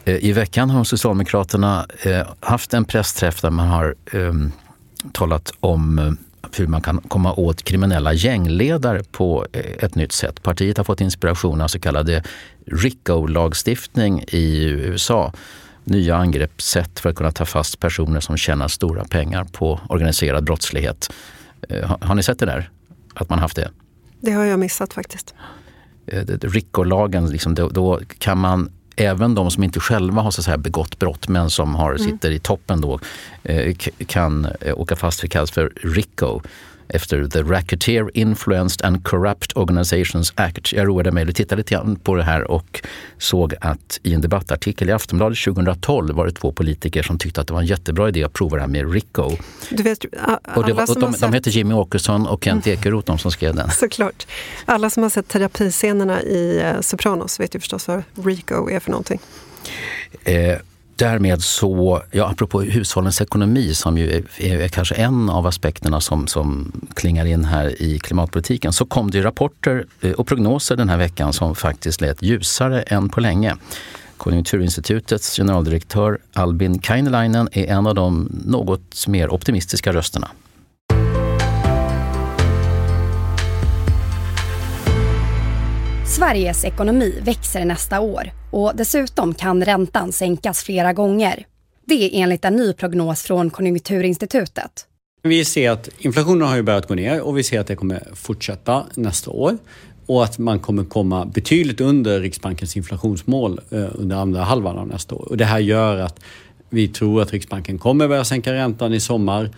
Eh, 0.06 0.24
I 0.24 0.32
veckan 0.32 0.70
har 0.70 0.84
Socialdemokraterna 0.84 1.86
eh, 2.02 2.26
haft 2.40 2.74
en 2.74 2.84
pressträff 2.84 3.40
där 3.40 3.50
man 3.50 3.68
har 3.68 3.94
ehm, 4.12 4.52
talat 5.12 5.52
om 5.60 5.98
eh, 5.98 6.12
hur 6.56 6.66
man 6.66 6.82
kan 6.82 6.98
komma 6.98 7.34
åt 7.34 7.62
kriminella 7.62 8.12
gängledare 8.12 9.02
på 9.02 9.46
ett 9.52 9.94
nytt 9.94 10.12
sätt. 10.12 10.42
Partiet 10.42 10.76
har 10.76 10.84
fått 10.84 11.00
inspiration 11.00 11.60
av 11.60 11.68
så 11.68 11.78
kallade 11.78 12.22
RICO-lagstiftning 12.66 14.24
i 14.28 14.64
USA. 14.64 15.32
Nya 15.84 16.16
angreppssätt 16.16 17.00
för 17.00 17.10
att 17.10 17.16
kunna 17.16 17.32
ta 17.32 17.44
fast 17.44 17.80
personer 17.80 18.20
som 18.20 18.36
tjänar 18.36 18.68
stora 18.68 19.04
pengar 19.04 19.44
på 19.44 19.80
organiserad 19.88 20.44
brottslighet. 20.44 21.12
Har 22.00 22.14
ni 22.14 22.22
sett 22.22 22.38
det 22.38 22.46
där? 22.46 22.70
Att 23.14 23.28
man 23.28 23.38
haft 23.38 23.56
det? 23.56 23.70
Det 24.20 24.32
har 24.32 24.44
jag 24.44 24.58
missat 24.58 24.92
faktiskt. 24.92 25.34
RICO-lagen, 26.42 27.30
liksom, 27.30 27.54
då, 27.54 27.68
då, 27.68 28.00
kan 28.18 28.38
man 28.38 28.70
även 28.96 29.34
de 29.34 29.50
som 29.50 29.64
inte 29.64 29.80
själva 29.80 30.22
har 30.22 30.30
så 30.30 30.42
säga, 30.42 30.58
begått 30.58 30.98
brott 30.98 31.28
men 31.28 31.50
som 31.50 31.74
har, 31.74 31.90
mm. 31.90 32.10
sitter 32.10 32.30
i 32.30 32.38
toppen 32.38 32.80
då 32.80 33.00
eh, 33.42 33.76
kan 34.06 34.46
eh, 34.60 34.78
åka 34.78 34.96
fast 34.96 35.20
för 35.20 35.28
kallas 35.28 35.50
för 35.50 35.72
RICO 35.82 36.40
efter 36.88 37.26
The 37.26 37.42
Racketeer 37.42 38.10
Influenced 38.14 38.86
and 38.86 39.04
Corrupt 39.04 39.56
Organizations 39.56 40.32
Act. 40.36 40.72
Jag 40.72 40.88
roade 40.88 41.12
mig 41.12 41.28
att 41.28 41.36
titta 41.36 41.56
lite 41.56 41.74
grann 41.74 41.96
på 41.96 42.14
det 42.14 42.22
här 42.22 42.50
och 42.50 42.80
såg 43.18 43.54
att 43.60 44.00
i 44.02 44.14
en 44.14 44.20
debattartikel 44.20 44.88
i 44.88 44.92
Aftonbladet 44.92 45.38
2012 45.44 46.14
var 46.14 46.26
det 46.26 46.32
två 46.32 46.52
politiker 46.52 47.02
som 47.02 47.18
tyckte 47.18 47.40
att 47.40 47.46
det 47.46 47.52
var 47.52 47.60
en 47.60 47.66
jättebra 47.66 48.08
idé 48.08 48.24
att 48.24 48.32
prova 48.32 48.56
det 48.56 48.62
här 48.62 48.68
med 48.68 48.92
RICO. 48.92 49.30
Du 49.70 49.82
vet, 49.82 50.04
och 50.54 50.64
det 50.66 50.72
var, 50.72 50.90
och 50.90 51.00
de, 51.00 51.14
de 51.20 51.32
heter 51.32 51.50
Jimmy 51.50 51.74
Åkesson 51.74 52.26
och 52.26 52.44
Kent 52.44 52.66
mm. 52.66 52.78
Ekeroth, 52.78 53.06
de 53.06 53.18
som 53.18 53.30
skrev 53.30 53.54
den. 53.54 53.70
Såklart. 53.70 54.26
Alla 54.64 54.90
som 54.90 55.02
har 55.02 55.10
sett 55.10 55.28
terapiscenerna 55.28 56.22
i 56.22 56.60
eh, 56.60 56.80
Sopranos 56.80 57.40
vet 57.40 57.54
ju 57.54 57.58
förstås 57.60 57.88
vad 57.88 58.02
RICO 58.24 58.70
är 58.70 58.80
för 58.80 58.90
någonting. 58.90 59.20
Eh, 60.24 60.58
därmed 60.96 61.42
så, 61.42 62.02
ja, 62.10 62.28
apropå 62.28 62.60
hushållens 62.60 63.20
ekonomi 63.20 63.74
som 63.74 63.98
ju 63.98 64.10
är, 64.10 64.62
är, 64.62 64.68
kanske 64.68 64.94
en 64.94 65.30
av 65.30 65.46
aspekterna 65.46 66.00
som, 66.00 66.26
som 66.26 66.72
klingar 66.94 67.24
in 67.24 67.44
här 67.44 67.82
i 67.82 67.98
klimatpolitiken, 67.98 68.72
så 68.72 68.84
kom 68.84 69.10
det 69.10 69.22
rapporter 69.22 69.86
eh, 70.00 70.12
och 70.12 70.26
prognoser 70.26 70.76
den 70.76 70.88
här 70.88 70.96
veckan 70.96 71.32
som 71.32 71.54
faktiskt 71.54 72.00
lät 72.00 72.22
ljusare 72.22 72.82
än 72.82 73.08
på 73.08 73.20
länge. 73.20 73.56
Konjunkturinstitutets 74.16 75.36
generaldirektör 75.36 76.18
Albin 76.32 76.78
Kainelainen 76.78 77.48
är 77.52 77.66
en 77.66 77.86
av 77.86 77.94
de 77.94 78.28
något 78.44 79.06
mer 79.06 79.34
optimistiska 79.34 79.92
rösterna. 79.92 80.28
Sveriges 86.06 86.64
ekonomi 86.64 87.14
växer 87.22 87.64
nästa 87.64 88.00
år 88.00 88.30
och 88.52 88.72
dessutom 88.74 89.34
kan 89.34 89.64
räntan 89.64 90.12
sänkas 90.12 90.62
flera 90.62 90.92
gånger. 90.92 91.46
Det 91.86 91.94
är 91.94 92.22
enligt 92.22 92.44
en 92.44 92.56
ny 92.56 92.72
prognos 92.72 93.22
från 93.22 93.50
Konjunkturinstitutet. 93.50 94.86
Vi 95.22 95.44
ser 95.44 95.70
att 95.70 95.88
inflationen 95.98 96.48
har 96.48 96.56
ju 96.56 96.62
börjat 96.62 96.88
gå 96.88 96.94
ner 96.94 97.20
och 97.20 97.38
vi 97.38 97.42
ser 97.42 97.60
att 97.60 97.66
det 97.66 97.76
kommer 97.76 98.08
fortsätta 98.14 98.84
nästa 98.94 99.30
år 99.30 99.58
och 100.06 100.24
att 100.24 100.38
man 100.38 100.58
kommer 100.58 100.84
komma 100.84 101.24
betydligt 101.24 101.80
under 101.80 102.20
Riksbankens 102.20 102.76
inflationsmål 102.76 103.60
eh, 103.70 103.86
under 103.94 104.16
andra 104.16 104.42
halvan 104.42 104.78
av 104.78 104.88
nästa 104.88 105.14
år. 105.14 105.28
Och 105.28 105.36
det 105.36 105.44
här 105.44 105.58
gör 105.58 105.96
att 105.96 106.20
vi 106.70 106.88
tror 106.88 107.22
att 107.22 107.32
Riksbanken 107.32 107.78
kommer 107.78 108.08
börja 108.08 108.24
sänka 108.24 108.52
räntan 108.52 108.94
i 108.94 109.00
sommar 109.00 109.50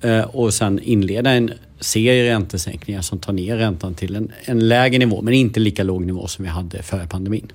Eh, 0.00 0.20
och 0.20 0.54
sen 0.54 0.78
inleda 0.82 1.30
en 1.30 1.52
serie 1.80 2.32
räntesänkningar 2.32 3.02
som 3.02 3.18
tar 3.18 3.32
ner 3.32 3.56
räntan 3.56 3.94
till 3.94 4.16
en, 4.16 4.32
en 4.44 4.68
lägre 4.68 4.98
nivå, 4.98 5.22
men 5.22 5.34
inte 5.34 5.60
lika 5.60 5.82
låg 5.82 6.04
nivå 6.04 6.26
som 6.26 6.44
vi 6.44 6.50
hade 6.50 6.82
före 6.82 7.06
pandemin. 7.06 7.52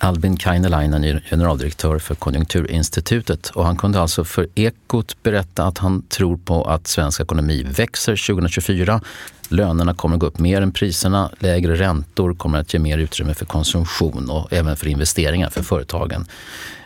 Albin 0.00 0.36
Kainelainen 0.36 1.04
är 1.04 1.24
generaldirektör 1.30 1.98
för 1.98 2.14
Konjunkturinstitutet 2.14 3.50
och 3.50 3.64
han 3.64 3.76
kunde 3.76 4.00
alltså 4.00 4.24
för 4.24 4.48
Ekot 4.54 5.22
berätta 5.22 5.64
att 5.64 5.78
han 5.78 6.02
tror 6.02 6.36
på 6.36 6.64
att 6.64 6.86
svensk 6.86 7.20
ekonomi 7.20 7.66
växer 7.68 8.26
2024. 8.26 9.00
Lönerna 9.48 9.94
kommer 9.94 10.16
att 10.16 10.20
gå 10.20 10.26
upp 10.26 10.38
mer 10.38 10.62
än 10.62 10.72
priserna, 10.72 11.30
lägre 11.38 11.76
räntor 11.76 12.34
kommer 12.34 12.58
att 12.58 12.74
ge 12.74 12.80
mer 12.80 12.98
utrymme 12.98 13.34
för 13.34 13.44
konsumtion 13.44 14.30
och 14.30 14.52
även 14.52 14.76
för 14.76 14.88
investeringar 14.88 15.50
för 15.50 15.62
företagen. 15.62 16.26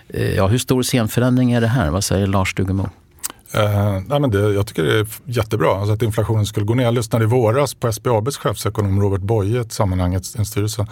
Eh, 0.09 0.35
ja, 0.35 0.47
hur 0.47 0.59
stor 0.59 0.83
scenförändring 0.83 1.53
är 1.53 1.61
det 1.61 1.67
här? 1.67 1.91
Vad 1.91 2.05
säger 2.05 2.27
Lars 2.27 2.55
Dugemo? 2.55 2.91
Uh, 3.55 4.03
nej 4.07 4.21
men 4.21 4.31
det, 4.31 4.53
jag 4.53 4.67
tycker 4.67 4.83
det 4.83 4.99
är 4.99 5.07
jättebra 5.25 5.77
alltså 5.77 5.93
att 5.93 6.03
inflationen 6.03 6.47
skulle 6.47 6.67
gå 6.67 6.75
ner. 6.75 6.85
Jag 6.85 6.95
lyssnade 6.95 7.25
i 7.25 7.29
våras 7.29 7.75
på 7.75 7.93
SBABs 7.93 8.37
chefsekonom 8.37 9.01
Robert 9.01 9.21
Boye 9.21 9.57
i 9.57 9.57
ett 9.57 9.73
sammanhang 9.73 10.15
i 10.15 10.45
styrelsen. 10.45 10.87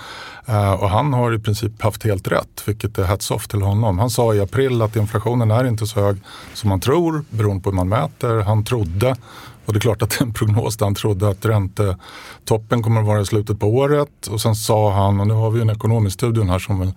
Uh, 0.49 0.57
eh, 0.57 0.73
och 0.73 0.91
han 0.91 1.13
har 1.13 1.35
i 1.35 1.39
princip 1.39 1.83
haft 1.83 2.05
helt 2.05 2.29
rätt, 2.29 2.63
vilket 2.67 2.99
är 2.99 3.05
hats 3.05 3.31
off 3.31 3.49
till 3.49 3.63
honom. 3.63 3.99
Han 3.99 4.11
sa 4.11 4.35
i 4.35 4.41
april 4.41 4.83
att 4.83 4.97
inflationen 4.97 5.51
är 5.51 5.65
inte 5.65 5.87
så 5.87 6.01
hög 6.01 6.17
som 6.55 6.69
man 6.69 6.81
tror, 6.81 7.25
beroende 7.31 7.63
på 7.63 7.71
hur 7.71 7.77
man 7.77 7.89
mäter. 7.89 8.41
Han 8.41 8.65
trodde 8.65 9.17
och 9.71 9.75
det 9.75 9.79
är 9.79 9.81
klart 9.81 10.03
att 10.03 10.11
det 10.11 10.21
är 10.21 10.27
en 10.27 10.33
prognos 10.33 10.77
där 10.77 10.87
han 10.87 10.95
trodde 10.95 11.29
att 11.29 11.45
räntetoppen 11.45 12.83
kommer 12.83 13.01
att 13.01 13.07
vara 13.07 13.21
i 13.21 13.27
slutet 13.27 13.61
på 13.61 13.67
året. 13.67 14.27
Och 14.31 14.41
sen 14.41 14.55
sa 14.55 14.93
han, 14.93 15.21
och 15.21 15.27
nu 15.27 15.35
har 15.35 15.51
vi 15.51 15.61
en 15.61 15.71
ekonomisk 15.71 16.15
studie 16.15 16.43
här 16.43 16.59
som 16.59 16.93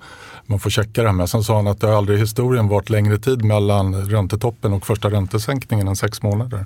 man 0.45 0.59
får 0.59 0.69
checka 0.69 1.01
det 1.01 1.07
här 1.07 1.15
med. 1.15 1.29
Sen 1.29 1.43
sa 1.43 1.55
han 1.55 1.67
att 1.67 1.81
det 1.81 1.97
aldrig 1.97 2.17
i 2.17 2.21
historien 2.21 2.67
varit 2.67 2.89
längre 2.89 3.17
tid 3.17 3.45
mellan 3.45 3.95
räntetoppen 3.95 4.73
och 4.73 4.85
första 4.85 5.09
räntesänkningen 5.09 5.87
än 5.87 5.95
sex 5.95 6.21
månader. 6.21 6.65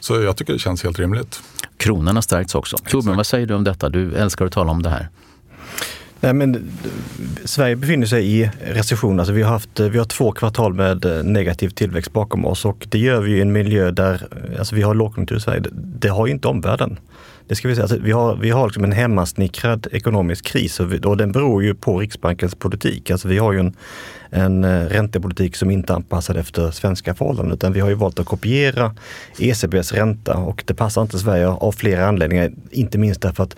Så 0.00 0.22
jag 0.22 0.36
tycker 0.36 0.52
det 0.52 0.58
känns 0.58 0.82
helt 0.82 0.98
rimligt. 0.98 1.42
Kronan 1.76 2.14
har 2.14 2.22
stärkts 2.22 2.54
också. 2.54 2.76
Torbjörn, 2.76 3.16
vad 3.16 3.26
säger 3.26 3.46
du 3.46 3.54
om 3.54 3.64
detta? 3.64 3.88
Du 3.88 4.14
älskar 4.14 4.46
att 4.46 4.52
tala 4.52 4.72
om 4.72 4.82
det 4.82 4.90
här. 4.90 5.08
Nej, 6.20 6.34
men 6.34 6.70
Sverige 7.44 7.76
befinner 7.76 8.06
sig 8.06 8.40
i 8.40 8.50
recession. 8.64 9.20
Alltså 9.20 9.32
vi, 9.32 9.42
har 9.42 9.50
haft, 9.50 9.80
vi 9.80 9.98
har 9.98 10.04
två 10.04 10.32
kvartal 10.32 10.74
med 10.74 11.04
eh, 11.04 11.22
negativ 11.22 11.68
tillväxt 11.68 12.12
bakom 12.12 12.46
oss 12.46 12.64
och 12.64 12.86
det 12.90 12.98
gör 12.98 13.20
vi 13.20 13.36
i 13.36 13.40
en 13.40 13.52
miljö 13.52 13.90
där 13.90 14.26
alltså 14.58 14.74
vi 14.74 14.82
har 14.82 14.94
lågkonjunktur 14.94 15.36
i 15.36 15.40
Sverige. 15.40 15.62
Det, 15.72 16.08
har 16.08 16.26
ju 16.26 16.32
inte 16.32 16.48
omvärlden. 16.48 16.98
Det 17.48 17.54
ska 17.54 17.68
vi 17.68 17.74
säga. 17.74 17.82
Alltså, 17.82 17.98
vi 17.98 18.12
har, 18.12 18.36
vi 18.36 18.50
har 18.50 18.66
liksom 18.66 18.84
en 18.84 18.92
hemmasnickrad 18.92 19.86
ekonomisk 19.92 20.44
kris 20.44 20.80
och, 20.80 20.92
vi, 20.92 20.98
och 20.98 21.16
den 21.16 21.32
beror 21.32 21.62
ju 21.62 21.74
på 21.74 21.98
Riksbankens 21.98 22.54
politik. 22.54 23.10
Alltså 23.10 23.28
vi 23.28 23.38
har 23.38 23.52
ju 23.52 23.58
en, 23.58 23.76
en 24.30 24.64
eh, 24.64 24.84
räntepolitik 24.86 25.56
som 25.56 25.70
inte 25.70 25.92
är 25.92 25.94
anpassad 25.94 26.36
efter 26.36 26.70
svenska 26.70 27.14
förhållanden 27.14 27.54
utan 27.54 27.72
vi 27.72 27.80
har 27.80 27.88
ju 27.88 27.94
valt 27.94 28.18
att 28.18 28.26
kopiera 28.26 28.94
ECBs 29.38 29.92
ränta 29.92 30.36
och 30.36 30.64
det 30.66 30.74
passar 30.74 31.02
inte 31.02 31.18
Sverige 31.18 31.48
av 31.48 31.72
flera 31.72 32.08
anledningar. 32.08 32.50
Inte 32.70 32.98
minst 32.98 33.20
därför 33.20 33.42
att 33.42 33.56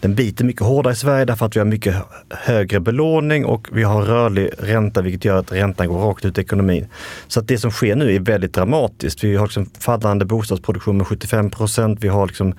den 0.00 0.14
biter 0.14 0.44
mycket 0.44 0.62
hårdare 0.62 0.92
i 0.92 0.96
Sverige 0.96 1.24
därför 1.24 1.46
att 1.46 1.56
vi 1.56 1.60
har 1.60 1.66
mycket 1.66 1.94
högre 2.30 2.80
belåning 2.80 3.44
och 3.44 3.68
vi 3.72 3.82
har 3.82 4.02
rörlig 4.02 4.50
ränta 4.58 5.02
vilket 5.02 5.24
gör 5.24 5.36
att 5.36 5.52
räntan 5.52 5.88
går 5.88 5.98
rakt 5.98 6.24
ut 6.24 6.38
i 6.38 6.40
ekonomin. 6.40 6.86
Så 7.28 7.40
att 7.40 7.48
det 7.48 7.58
som 7.58 7.70
sker 7.70 7.96
nu 7.96 8.14
är 8.14 8.20
väldigt 8.20 8.54
dramatiskt. 8.54 9.24
Vi 9.24 9.36
har 9.36 9.46
liksom 9.46 9.70
fallande 9.78 10.24
bostadsproduktion 10.24 10.96
med 10.96 11.06
75 11.06 11.50
procent. 11.50 11.98
Vi 12.00 12.08
har 12.08 12.26
liksom 12.26 12.54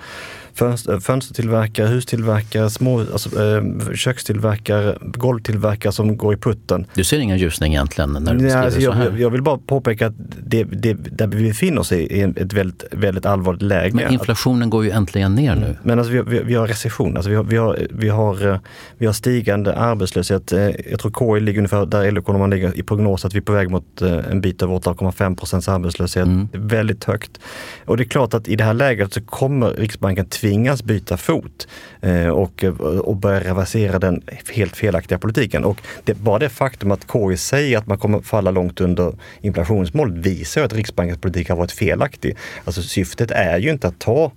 fönstertillverkare, 1.02 1.88
hustillverkare, 1.88 2.70
små, 2.70 3.00
alltså, 3.00 3.44
eh, 3.44 3.64
kökstillverkare, 3.96 4.98
golvtillverkare 5.02 5.92
som 5.92 6.18
går 6.18 6.34
i 6.34 6.38
putten. 6.38 6.86
Du 6.94 7.04
ser 7.04 7.20
ingen 7.20 7.38
ljusning 7.38 7.74
egentligen 7.74 8.10
när 8.14 8.34
du 8.34 8.40
beskriver 8.40 8.66
alltså, 8.66 8.82
så 8.82 8.92
här? 8.92 9.18
Jag, 9.18 9.30
vill 9.30 9.42
bara 9.42 9.58
påpeka 9.58 10.08
att 10.08 10.14
det, 10.44 10.64
det, 10.64 10.94
där 10.94 11.28
vi 11.28 11.48
befinner 11.48 11.80
oss 11.80 11.92
i 11.92 12.22
är 12.22 12.34
ett 12.36 12.54
väldigt, 12.54 12.84
väldigt 12.92 13.26
allvarligt 13.26 13.62
läge. 13.62 13.96
Men 13.96 14.14
inflationen 14.14 14.70
går 14.70 14.86
ju 14.86 14.92
äntligen 14.92 15.36
ner 15.36 15.56
nu. 15.56 15.76
Men 15.84 16.00
alltså, 16.00 16.14
vi, 16.14 16.22
vi, 16.22 16.44
vi 16.44 16.56
har 16.56 16.68
recession, 16.68 17.16
alltså, 17.16 17.30
vi, 17.30 17.36
har, 17.36 17.44
vi, 17.44 17.58
har, 17.58 17.88
vi, 17.90 18.10
har, 18.10 18.48
eh, 18.48 18.60
vi 18.98 19.06
har 19.06 19.14
stigande 19.14 19.76
arbetslöshet. 19.76 20.52
Eh, 20.52 20.70
jag 20.90 21.00
tror 21.00 21.38
KI 21.38 21.42
ligger 21.46 21.60
ungefär 21.60 21.86
där 21.86 22.12
LO-ekonomerna 22.12 22.56
ligger 22.56 22.78
i 22.78 22.84
prognos 22.84 23.26
att 23.26 23.34
vi 23.34 23.38
är 23.38 23.42
på 23.42 23.52
väg 23.52 23.70
mot 23.70 24.02
eh, 24.02 24.32
en 24.32 24.42
bit 24.42 24.62
över 24.62 24.74
8,5 24.74 25.36
procents 25.36 25.70
arbetslöshet. 25.70 26.26
Mm. 26.26 26.48
Väldigt 26.54 27.04
högt. 27.04 27.40
Och 27.86 27.98
det 27.98 28.04
är 28.04 28.10
klart 28.10 28.34
att 28.34 28.48
i 28.48 28.56
det 28.56 28.64
här 28.64 28.74
läget 28.74 29.14
så 29.14 29.22
kommer 29.22 29.70
Riksbanken 29.70 30.26
tvingas 30.42 30.84
byta 30.84 31.18
fot 31.18 31.68
eh, 32.02 32.28
och, 32.28 32.64
och 33.04 33.16
börja 33.16 33.40
reversera 33.40 34.00
den 34.00 34.22
helt 34.54 34.76
felaktiga 34.76 35.18
politiken. 35.18 35.66
Och 35.66 35.82
det, 36.04 36.14
bara 36.14 36.40
det 36.40 36.50
faktum 36.50 36.92
att 36.92 37.06
KI 37.12 37.38
säger 37.38 37.78
att 37.78 37.88
man 37.88 37.98
kommer 37.98 38.22
falla 38.22 38.52
långt 38.52 38.82
under 38.82 39.14
inflationsmålet 39.42 40.16
visar 40.16 40.64
att 40.64 40.74
Riksbankens 40.74 41.22
politik 41.22 41.50
har 41.50 41.56
varit 41.56 41.72
felaktig. 41.72 42.38
Alltså 42.66 42.82
syftet 42.82 43.32
är 43.32 43.58
ju 43.58 43.70
inte 43.72 43.88
att 43.88 44.00
ta 44.00 44.32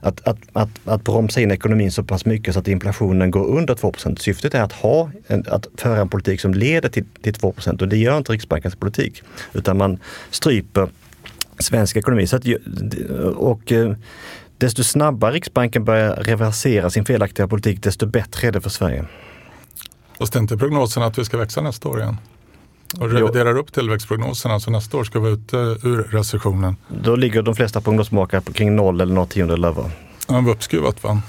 att, 0.00 0.28
att, 0.28 0.38
att, 0.52 0.68
att 0.84 1.04
bromsa 1.04 1.40
in 1.40 1.50
ekonomin 1.50 1.92
så 1.92 2.04
pass 2.04 2.24
mycket 2.24 2.54
så 2.54 2.60
att 2.60 2.68
inflationen 2.68 3.30
går 3.30 3.46
under 3.46 3.74
2% 3.74 4.16
Syftet 4.18 4.54
är 4.54 4.62
att, 4.62 4.72
ha 4.72 5.10
en, 5.26 5.44
att 5.48 5.66
föra 5.76 6.00
en 6.00 6.08
politik 6.08 6.40
som 6.40 6.54
leder 6.54 6.88
till, 6.88 7.04
till 7.22 7.32
2% 7.32 7.82
och 7.82 7.88
det 7.88 7.96
gör 7.96 8.18
inte 8.18 8.32
Riksbankens 8.32 8.76
politik. 8.76 9.22
Utan 9.52 9.76
man 9.76 9.98
stryper 10.30 10.88
svensk 11.58 11.96
ekonomi. 11.96 12.26
Så 12.26 12.36
att, 12.36 12.44
och, 13.36 13.72
eh, 13.72 13.92
desto 14.58 14.84
snabbare 14.84 15.32
Riksbanken 15.32 15.84
börjar 15.84 16.16
reversera 16.16 16.90
sin 16.90 17.04
felaktiga 17.04 17.48
politik, 17.48 17.82
desto 17.82 18.06
bättre 18.06 18.48
är 18.48 18.52
det 18.52 18.60
för 18.60 18.70
Sverige. 18.70 19.04
Fast 20.18 20.36
är 20.36 20.40
inte 20.40 20.56
prognosen 20.56 21.02
att 21.02 21.18
vi 21.18 21.24
ska 21.24 21.38
växa 21.38 21.60
nästa 21.60 21.88
år 21.88 22.00
igen? 22.00 22.16
Och 23.00 23.10
reviderar 23.10 23.50
jo. 23.50 23.58
upp 23.58 23.72
tillväxtprognoserna 23.72 24.60
så 24.60 24.70
nästa 24.70 24.96
år 24.96 25.04
ska 25.04 25.18
vi 25.18 25.22
vara 25.22 25.34
ute 25.34 25.56
ur 25.88 26.08
recessionen. 26.10 26.76
Då 26.88 27.16
ligger 27.16 27.42
de 27.42 27.54
flesta 27.54 27.80
prognosmakare 27.80 28.42
kring 28.52 28.76
noll 28.76 29.00
eller 29.00 29.14
något 29.14 29.30
tiondel 29.30 29.64
över. 29.64 29.90
Ja, 30.26 30.40
var 30.40 30.52
uppskruvat 30.52 31.02
va? 31.02 31.22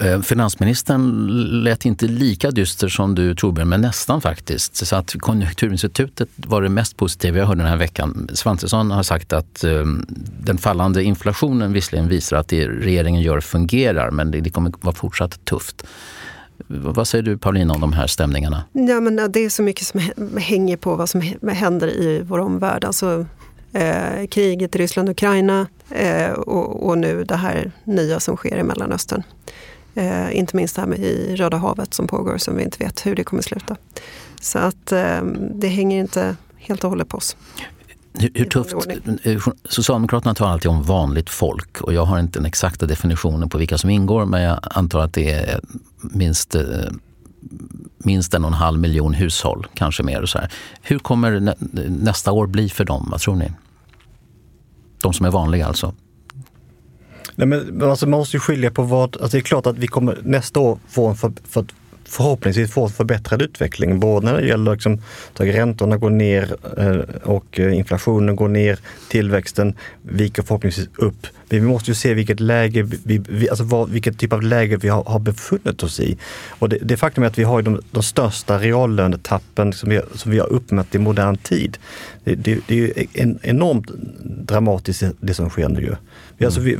Eh, 0.00 0.20
finansministern 0.20 1.26
lät 1.64 1.84
inte 1.84 2.06
lika 2.06 2.50
dyster 2.50 2.88
som 2.88 3.14
du 3.14 3.34
Torbjörn, 3.34 3.68
men 3.68 3.80
nästan 3.80 4.20
faktiskt. 4.20 4.76
Så 4.76 4.96
att 4.96 5.14
Konjunkturinstitutet 5.18 6.28
var 6.36 6.62
det 6.62 6.68
mest 6.68 6.96
positiva 6.96 7.38
jag 7.38 7.46
hörde 7.46 7.60
den 7.60 7.70
här 7.70 7.76
veckan. 7.76 8.28
Svantesson 8.32 8.90
har 8.90 9.02
sagt 9.02 9.32
att 9.32 9.64
um, 9.64 10.06
den 10.40 10.58
fallande 10.58 11.04
inflationen 11.04 11.72
visserligen 11.72 12.08
visar 12.08 12.36
att 12.36 12.48
det 12.48 12.68
regeringen 12.68 13.22
gör 13.22 13.40
fungerar, 13.40 14.10
men 14.10 14.30
det, 14.30 14.40
det 14.40 14.50
kommer 14.50 14.72
vara 14.80 14.94
fortsatt 14.94 15.44
tufft. 15.44 15.86
Vad 16.66 17.08
säger 17.08 17.22
du 17.22 17.38
Paulina 17.38 17.74
om 17.74 17.80
de 17.80 17.92
här 17.92 18.06
stämningarna? 18.06 18.64
Ja, 18.72 19.00
men 19.00 19.32
det 19.32 19.40
är 19.40 19.48
så 19.48 19.62
mycket 19.62 19.86
som 19.86 20.00
hänger 20.38 20.76
på 20.76 20.96
vad 20.96 21.08
som 21.08 21.22
händer 21.52 21.88
i 21.88 22.22
vår 22.22 22.38
omvärld. 22.38 22.84
Alltså, 22.84 23.26
eh, 23.74 24.26
kriget 24.26 24.76
i 24.76 24.78
Ryssland 24.78 25.08
och 25.08 25.12
Ukraina 25.12 25.66
eh, 25.90 26.30
och, 26.30 26.86
och, 26.88 26.98
nu 26.98 27.24
det 27.24 27.36
här 27.36 27.72
nya 27.84 28.20
som 28.20 28.36
sker 28.36 28.56
i 28.56 28.62
Mellanöstern. 28.62 29.22
Eh, 29.94 30.38
inte 30.38 30.56
minst 30.56 30.74
det 30.74 30.80
här 30.80 30.88
med 30.88 30.98
i 30.98 31.36
Röda 31.36 31.56
havet 31.56 31.94
som 31.94 32.06
pågår 32.06 32.38
som 32.38 32.56
vi 32.56 32.62
inte 32.62 32.84
vet 32.84 33.06
hur 33.06 33.16
det 33.16 33.24
kommer 33.24 33.42
sluta. 33.42 33.76
Så 34.40 34.58
att 34.58 34.92
eh, 34.92 35.22
det 35.54 35.68
hänger 35.68 36.00
inte 36.00 36.36
helt 36.56 36.84
och 36.84 36.90
hållet 36.90 37.08
på 37.08 37.16
oss. 37.16 37.36
Hur, 38.18 38.30
hur 38.34 38.44
tufft, 38.44 38.74
eh, 39.22 39.42
Socialdemokraterna 39.64 40.34
talar 40.34 40.52
alltid 40.52 40.70
om 40.70 40.82
vanligt 40.82 41.30
folk 41.30 41.80
och 41.80 41.94
jag 41.94 42.04
har 42.04 42.18
inte 42.18 42.38
den 42.38 42.46
exakta 42.46 42.86
definitionen 42.86 43.48
på 43.48 43.58
vilka 43.58 43.78
som 43.78 43.90
ingår 43.90 44.24
men 44.24 44.42
jag 44.42 44.58
antar 44.62 45.00
att 45.00 45.12
det 45.12 45.32
är 45.32 45.60
minst, 45.98 46.54
eh, 46.54 46.62
minst 47.98 48.34
en 48.34 48.44
och 48.44 48.50
en 48.50 48.54
halv 48.54 48.78
miljon 48.78 49.14
hushåll, 49.14 49.66
kanske 49.74 50.02
mer. 50.02 50.22
Och 50.22 50.28
så 50.28 50.38
här. 50.38 50.52
Hur 50.82 50.98
kommer 50.98 51.54
nästa 51.88 52.32
år 52.32 52.46
bli 52.46 52.68
för 52.68 52.84
dem? 52.84 53.08
Vad 53.10 53.20
tror 53.20 53.36
ni? 53.36 53.50
De 55.04 55.12
som 55.12 55.26
är 55.26 55.30
vanliga 55.30 55.66
alltså. 55.66 55.94
Nej, 57.34 57.46
men, 57.48 57.82
alltså, 57.82 58.06
man 58.06 58.18
måste 58.18 58.36
ju 58.36 58.40
skilja 58.40 58.70
på 58.70 58.82
vad... 58.82 59.16
Alltså, 59.16 59.36
det 59.36 59.38
är 59.38 59.42
klart 59.42 59.66
att 59.66 59.78
vi 59.78 59.86
kommer 59.86 60.18
nästa 60.22 60.60
år 60.60 60.78
få 60.88 61.08
en 61.08 61.16
för, 61.16 61.32
för, 61.48 61.64
förhoppningsvis 62.04 62.72
få 62.72 62.84
en 62.84 62.90
förbättrad 62.90 63.42
utveckling. 63.42 64.00
Både 64.00 64.26
när 64.26 64.40
det 64.40 64.46
gäller 64.46 64.72
liksom, 64.72 65.02
att 65.34 65.40
räntorna 65.40 65.96
går 65.96 66.10
ner 66.10 66.56
eh, 66.78 67.20
och 67.22 67.60
eh, 67.60 67.76
inflationen 67.76 68.36
går 68.36 68.48
ner, 68.48 68.78
tillväxten 69.08 69.74
viker 70.02 70.42
förhoppningsvis 70.42 70.88
upp. 70.96 71.26
Vi 71.60 71.66
måste 71.66 71.90
ju 71.90 71.94
se 71.94 72.14
vilket 72.14 72.40
läge 72.40 72.82
vi, 72.82 73.18
vi 73.28 73.48
alltså 73.48 73.64
vad, 73.64 73.90
vilket 73.90 74.18
typ 74.18 74.32
av 74.32 74.42
läge 74.42 74.76
vi 74.76 74.88
har, 74.88 75.04
har 75.04 75.18
befunnit 75.18 75.82
oss 75.82 76.00
i. 76.00 76.18
Och 76.48 76.68
det, 76.68 76.78
det 76.82 76.96
faktum 76.96 77.24
är 77.24 77.28
att 77.28 77.38
vi 77.38 77.44
har 77.44 77.62
de, 77.62 77.80
de 77.90 78.02
största 78.02 78.58
reallönetappen 78.58 79.72
som 79.72 79.90
vi, 79.90 80.00
som 80.14 80.30
vi 80.32 80.38
har 80.38 80.52
uppmätt 80.52 80.94
i 80.94 80.98
modern 80.98 81.36
tid. 81.36 81.78
Det, 82.24 82.34
det, 82.34 82.60
det 82.66 82.74
är 82.74 82.78
ju 82.78 83.06
en, 83.12 83.38
enormt 83.42 83.90
dramatiskt 84.24 85.04
det 85.20 85.34
som 85.34 85.50
sker 85.50 85.68
nu. 85.68 85.96
Vi, 86.36 86.44
alltså, 86.44 86.60
vi, 86.60 86.78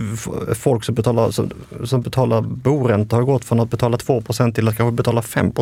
folk 0.54 0.84
som 0.84 0.94
betalar, 0.94 1.30
som, 1.30 1.50
som 1.84 2.02
betalar 2.02 2.40
boränta 2.40 3.16
har 3.16 3.22
gått 3.22 3.44
från 3.44 3.60
att 3.60 3.70
betala 3.70 3.96
2% 3.96 4.52
till 4.52 4.68
att 4.68 4.76
kanske 4.76 4.96
betala 4.96 5.22
5 5.22 5.52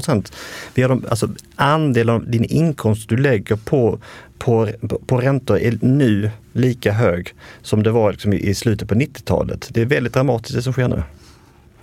Vi 0.75 0.83
har 0.83 0.89
de, 0.89 1.05
alltså, 1.09 1.29
Andelen 1.57 2.15
av 2.15 2.31
din 2.31 2.45
inkomst 2.45 3.09
du 3.09 3.17
lägger 3.17 3.57
på, 3.57 3.99
på, 4.45 4.68
på 5.07 5.20
räntor 5.20 5.59
är 5.59 5.78
nu 5.80 6.30
lika 6.53 6.93
hög 6.93 7.34
som 7.62 7.82
det 7.82 7.90
var 7.90 8.12
liksom 8.12 8.32
i 8.32 8.55
slutet 8.55 8.88
på 8.88 8.95
90-talet. 8.95 9.68
Det 9.70 9.80
är 9.80 9.86
väldigt 9.86 10.12
dramatiskt 10.12 10.55
det 10.55 10.62
som 10.62 10.72
sker 10.72 10.88
nu. 10.88 11.03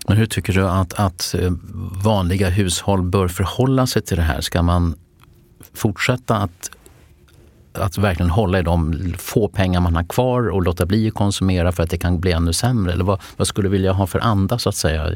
Men 0.07 0.17
hur 0.17 0.25
tycker 0.25 0.53
du 0.53 0.67
att, 0.67 0.93
att 0.93 1.35
eh, 1.39 1.51
vanliga 2.03 2.49
hushåll 2.49 3.03
bör 3.03 3.27
förhålla 3.27 3.87
sig 3.87 4.01
till 4.01 4.17
det 4.17 4.23
här? 4.23 4.41
Ska 4.41 4.61
man 4.61 4.95
fortsätta 5.73 6.35
att 6.37 6.71
att 7.73 7.97
verkligen 7.97 8.29
hålla 8.29 8.59
i 8.59 8.61
de 8.61 9.13
få 9.17 9.47
pengar 9.47 9.81
man 9.81 9.95
har 9.95 10.03
kvar 10.03 10.49
och 10.49 10.61
låta 10.61 10.85
bli 10.85 11.07
att 11.07 11.13
konsumera 11.13 11.71
för 11.71 11.83
att 11.83 11.89
det 11.89 11.97
kan 11.97 12.19
bli 12.19 12.31
ännu 12.31 12.53
sämre? 12.53 12.93
Eller 12.93 13.03
vad, 13.03 13.21
vad 13.37 13.47
skulle 13.47 13.67
du 13.67 13.71
vilja 13.71 13.91
ha 13.91 14.07
för 14.07 14.19
anda 14.19 14.59
så 14.59 14.69
att 14.69 14.75
säga? 14.75 15.11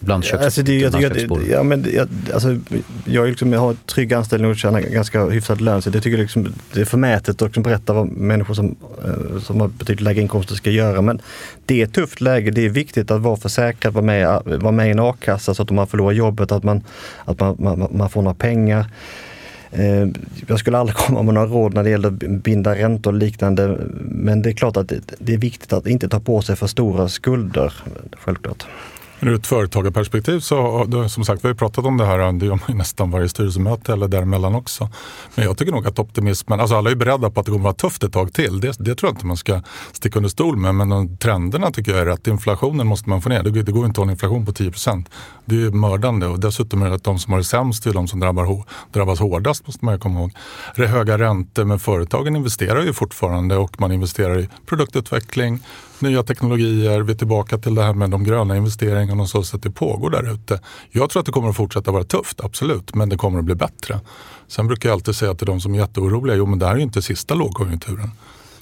Bland 0.00 0.24
köks, 0.24 0.44
alltså 0.44 0.62
det, 0.62 0.78
jag, 0.78 1.02
jag, 1.02 1.42
ja, 1.48 1.62
men 1.62 1.86
jag, 1.94 2.08
alltså, 2.34 2.58
jag, 3.04 3.28
liksom, 3.28 3.52
jag 3.52 3.60
har 3.60 3.74
trygg 3.74 4.14
anställning 4.14 4.50
och 4.50 4.56
tjänar 4.56 4.80
ganska 4.80 5.24
hyfsad 5.24 5.60
lön. 5.60 5.82
Så 5.82 5.90
jag 5.92 6.02
tycker 6.02 6.18
liksom, 6.18 6.54
det 6.72 6.80
är 6.80 6.84
förmätet 6.84 7.42
att 7.42 7.48
liksom 7.48 7.62
berätta 7.62 7.92
vad 7.92 8.08
människor 8.08 8.54
som, 8.54 8.76
eh, 9.04 9.40
som 9.40 9.60
har 9.60 9.68
betydligt 9.68 10.00
lägre 10.00 10.20
inkomster 10.20 10.54
ska 10.54 10.70
göra. 10.70 11.02
Men 11.02 11.20
det 11.66 11.80
är 11.80 11.84
ett 11.84 11.92
tufft 11.92 12.20
läge. 12.20 12.50
Det 12.50 12.64
är 12.64 12.68
viktigt 12.68 13.10
att 13.10 13.20
vara 13.20 13.36
försäkrad, 13.36 13.94
vara 13.94 14.04
med, 14.04 14.42
vara 14.44 14.72
med 14.72 14.88
i 14.88 14.90
en 14.90 15.00
a-kassa 15.00 15.54
så 15.54 15.62
att 15.62 15.70
om 15.70 15.76
man 15.76 15.86
förlorar 15.86 16.12
jobbet 16.12 16.52
att 16.52 16.62
man, 16.62 16.82
att 17.24 17.40
man, 17.40 17.56
man, 17.58 17.88
man 17.90 18.10
får 18.10 18.22
några 18.22 18.34
pengar. 18.34 18.86
Eh, 19.72 20.08
jag 20.46 20.58
skulle 20.58 20.78
aldrig 20.78 20.96
komma 21.06 21.22
med 21.22 21.34
några 21.34 21.46
råd 21.46 21.74
när 21.74 21.84
det 21.84 21.90
gäller 21.90 22.08
att 22.08 22.14
binda 22.14 22.74
räntor 22.74 23.12
och 23.12 23.18
liknande. 23.18 23.78
Men 24.00 24.42
det 24.42 24.50
är 24.50 24.54
klart 24.54 24.76
att 24.76 24.92
det 25.18 25.34
är 25.34 25.38
viktigt 25.38 25.72
att 25.72 25.86
inte 25.86 26.08
ta 26.08 26.20
på 26.20 26.42
sig 26.42 26.56
för 26.56 26.66
stora 26.66 27.08
skulder, 27.08 27.72
självklart. 28.12 28.66
Ur 29.24 29.34
ett 29.34 29.46
företagarperspektiv 29.46 30.40
så, 30.40 30.86
som 31.08 31.24
sagt, 31.24 31.44
vi 31.44 31.48
har 31.48 31.54
pratat 31.54 31.84
om 31.84 31.96
det 31.96 32.06
här, 32.06 32.32
det 32.32 32.46
gör 32.46 32.60
man 32.68 32.78
nästan 32.78 33.10
varje 33.10 33.28
styrelsemöte 33.28 33.92
eller 33.92 34.08
däremellan 34.08 34.54
också. 34.54 34.88
Men 35.34 35.44
jag 35.44 35.58
tycker 35.58 35.72
nog 35.72 35.86
att 35.86 35.98
optimismen, 35.98 36.60
alltså 36.60 36.76
alla 36.76 36.90
är 36.90 36.94
beredda 36.94 37.30
på 37.30 37.40
att 37.40 37.46
det 37.46 37.52
kommer 37.52 37.68
att 37.68 37.82
vara 37.82 37.90
tufft 37.90 38.02
ett 38.02 38.12
tag 38.12 38.32
till. 38.32 38.60
Det, 38.60 38.76
det 38.78 38.94
tror 38.94 39.08
jag 39.08 39.14
inte 39.14 39.26
man 39.26 39.36
ska 39.36 39.60
sticka 39.92 40.18
under 40.18 40.30
stol 40.30 40.56
med. 40.56 40.74
Men 40.74 40.88
de, 40.88 41.16
trenderna 41.16 41.70
tycker 41.70 41.92
jag 41.92 42.00
är 42.00 42.06
rätt. 42.06 42.26
Inflationen 42.26 42.86
måste 42.86 43.08
man 43.08 43.22
få 43.22 43.28
ner. 43.28 43.42
Det, 43.42 43.62
det 43.62 43.72
går 43.72 43.86
inte 43.86 43.90
att 43.90 43.96
ha 43.96 44.04
en 44.04 44.10
inflation 44.10 44.46
på 44.46 44.52
10 44.52 44.70
procent. 44.70 45.10
Det 45.44 45.62
är 45.62 45.70
mördande 45.70 46.26
och 46.26 46.40
dessutom 46.40 46.82
är 46.82 46.88
det 46.88 46.94
att 46.94 47.04
de 47.04 47.18
som 47.18 47.32
har 47.32 47.38
det 47.38 47.44
sämst 47.44 47.86
är 47.86 47.92
de 47.92 48.08
som 48.08 48.20
drabbar, 48.20 48.64
drabbas 48.92 49.20
hårdast, 49.20 49.66
måste 49.66 49.84
man 49.84 49.94
ju 49.94 50.00
komma 50.00 50.20
ihåg. 50.20 50.32
Det 50.76 50.82
är 50.82 50.86
höga 50.86 51.18
räntor, 51.18 51.64
men 51.64 51.78
företagen 51.78 52.36
investerar 52.36 52.82
ju 52.82 52.92
fortfarande 52.92 53.56
och 53.56 53.80
man 53.80 53.92
investerar 53.92 54.40
i 54.40 54.48
produktutveckling, 54.66 55.60
nya 56.02 56.22
teknologier, 56.22 57.00
vi 57.00 57.12
är 57.12 57.16
tillbaka 57.16 57.58
till 57.58 57.74
det 57.74 57.82
här 57.82 57.92
med 57.92 58.10
de 58.10 58.24
gröna 58.24 58.56
investeringarna 58.56 59.22
och 59.22 59.28
så, 59.28 59.42
så 59.42 59.56
att 59.56 59.62
det 59.62 59.70
pågår 59.70 60.10
där 60.10 60.32
ute. 60.32 60.60
Jag 60.90 61.10
tror 61.10 61.20
att 61.20 61.26
det 61.26 61.32
kommer 61.32 61.48
att 61.48 61.56
fortsätta 61.56 61.90
vara 61.90 62.04
tufft, 62.04 62.40
absolut, 62.40 62.94
men 62.94 63.08
det 63.08 63.16
kommer 63.16 63.38
att 63.38 63.44
bli 63.44 63.54
bättre. 63.54 64.00
Sen 64.48 64.66
brukar 64.66 64.88
jag 64.88 64.94
alltid 64.94 65.16
säga 65.16 65.34
till 65.34 65.46
de 65.46 65.60
som 65.60 65.74
är 65.74 65.78
jätteoroliga, 65.78 66.36
jo 66.36 66.46
men 66.46 66.58
det 66.58 66.66
här 66.66 66.72
är 66.72 66.76
ju 66.76 66.82
inte 66.82 67.02
sista 67.02 67.34
lågkonjunkturen. 67.34 68.10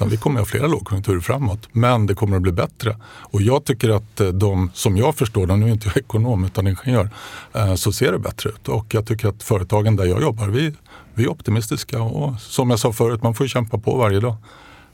Utan 0.01 0.09
vi 0.09 0.17
kommer 0.17 0.41
att 0.41 0.47
ha 0.47 0.51
flera 0.51 0.67
lågkonjunkturer 0.67 1.21
framåt, 1.21 1.69
men 1.73 2.07
det 2.07 2.15
kommer 2.15 2.37
att 2.37 2.43
bli 2.43 2.53
bättre. 2.53 2.97
Och 3.05 3.43
jag 3.43 3.65
tycker 3.65 3.89
att 3.89 4.21
eh, 4.21 4.29
de, 4.29 4.71
som 4.75 4.97
jag 4.97 5.15
förstår 5.15 5.47
det, 5.47 5.57
nu 5.57 5.67
är 5.67 5.71
inte 5.71 5.89
jag 5.89 5.97
ekonom 5.97 6.45
utan 6.45 6.67
ingenjör, 6.67 7.11
eh, 7.53 7.75
så 7.75 7.93
ser 7.93 8.13
det 8.13 8.19
bättre 8.19 8.51
ut. 8.51 8.69
Och 8.69 8.95
jag 8.95 9.07
tycker 9.07 9.29
att 9.29 9.43
företagen 9.43 9.97
där 9.97 10.05
jag 10.05 10.23
jobbar, 10.23 10.49
vi, 10.49 10.75
vi 11.15 11.25
är 11.25 11.29
optimistiska. 11.29 12.03
Och 12.03 12.41
som 12.41 12.71
jag 12.71 12.79
sa 12.79 12.93
förut, 12.93 13.23
man 13.23 13.35
får 13.35 13.47
kämpa 13.47 13.79
på 13.79 13.97
varje 13.97 14.21
dag. 14.21 14.37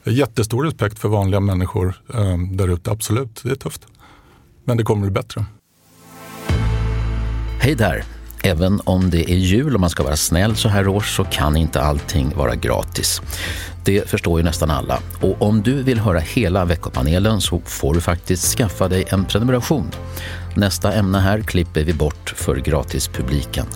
Jättestor 0.07 0.65
respekt 0.65 0.99
för 0.99 1.09
vanliga 1.09 1.41
människor 1.41 2.03
eh, 2.15 2.39
där 2.39 2.69
ute, 2.69 2.91
absolut. 2.91 3.41
Det 3.43 3.51
är 3.51 3.55
tufft. 3.55 3.87
Men 4.65 4.77
det 4.77 4.83
kommer 4.83 5.03
bli 5.03 5.11
bättre. 5.11 5.45
Hej 7.61 7.75
där! 7.75 8.05
Även 8.43 8.81
om 8.85 9.11
det 9.11 9.31
är 9.31 9.37
jul 9.37 9.75
och 9.75 9.81
man 9.81 9.91
ska 9.91 10.03
vara 10.03 10.17
snäll 10.17 10.57
så 10.57 10.69
här 10.69 10.89
års 10.89 11.17
så 11.17 11.25
kan 11.25 11.57
inte 11.57 11.81
allting 11.81 12.33
vara 12.37 12.55
gratis. 12.55 13.23
Det 13.85 14.09
förstår 14.09 14.41
ju 14.41 14.45
nästan 14.45 14.71
alla. 14.71 14.99
Och 15.21 15.43
om 15.43 15.63
du 15.63 15.83
vill 15.83 15.99
höra 15.99 16.19
hela 16.19 16.65
veckopanelen 16.65 17.41
så 17.41 17.61
får 17.61 17.95
du 17.95 18.01
faktiskt 18.01 18.57
skaffa 18.57 18.89
dig 18.89 19.05
en 19.09 19.25
prenumeration. 19.25 19.91
Nästa 20.57 20.93
ämne 20.93 21.19
här 21.19 21.41
klipper 21.41 21.85
vi 21.85 21.93
bort 21.93 22.35
för 22.37 22.57
gratispubliken. 22.57 23.67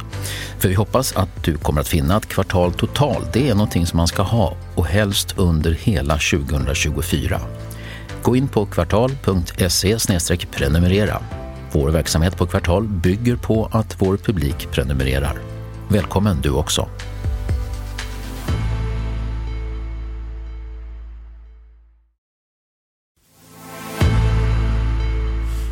För 0.59 0.69
vi 0.69 0.75
hoppas 0.75 1.17
att 1.17 1.45
du 1.45 1.57
kommer 1.57 1.81
att 1.81 1.89
finna 1.89 2.17
att 2.17 2.27
Kvartal 2.27 2.73
Total, 2.73 3.23
det 3.33 3.49
är 3.49 3.55
någonting 3.55 3.87
som 3.87 3.97
man 3.97 4.07
ska 4.07 4.23
ha 4.23 4.57
och 4.75 4.87
helst 4.87 5.35
under 5.39 5.73
hela 5.73 6.19
2024. 6.19 7.41
Gå 8.23 8.37
in 8.37 8.49
på 8.49 8.67
kvartal.se 8.67 9.99
prenumerera. 10.51 11.23
Vår 11.73 11.91
verksamhet 11.91 12.37
på 12.37 12.47
Kvartal 12.47 12.89
bygger 12.89 13.37
på 13.37 13.69
att 13.73 13.97
vår 13.99 14.17
publik 14.17 14.71
prenumererar. 14.71 15.39
Välkommen 15.89 16.41
du 16.43 16.51
också! 16.51 16.89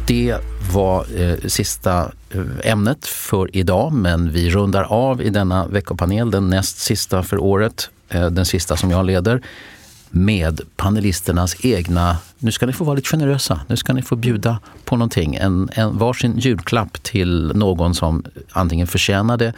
Det 0.07 0.39
var 0.73 1.21
eh, 1.21 1.37
sista 1.47 2.13
eh, 2.31 2.71
ämnet 2.73 3.07
för 3.07 3.57
idag, 3.57 3.93
men 3.93 4.33
vi 4.33 4.51
rundar 4.51 4.83
av 4.83 5.23
i 5.23 5.31
denna 5.31 5.67
veckopanel, 5.67 6.31
den 6.31 6.51
näst 6.51 6.79
sista 6.79 7.23
för 7.23 7.39
året, 7.39 7.91
eh, 8.09 8.27
den 8.27 8.47
sista 8.47 8.77
som 8.77 8.91
jag 8.91 9.07
leder, 9.07 9.43
med 10.11 10.61
panelisternas 10.77 11.65
egna, 11.65 12.17
nu 12.39 12.53
ska 12.53 12.67
ni 12.67 12.73
få 12.73 12.85
vara 12.85 12.97
lite 12.97 13.09
generösa, 13.09 13.61
nu 13.67 13.77
ska 13.77 13.93
ni 13.93 14.03
få 14.03 14.17
bjuda 14.17 14.59
på 14.85 14.97
någonting, 14.97 15.35
en, 15.35 15.69
en 15.73 15.99
varsin 15.99 16.39
julklapp 16.39 17.03
till 17.03 17.53
någon 17.55 17.95
som 17.95 18.25
antingen 18.51 18.87
förtjänar 18.87 19.37
det 19.37 19.53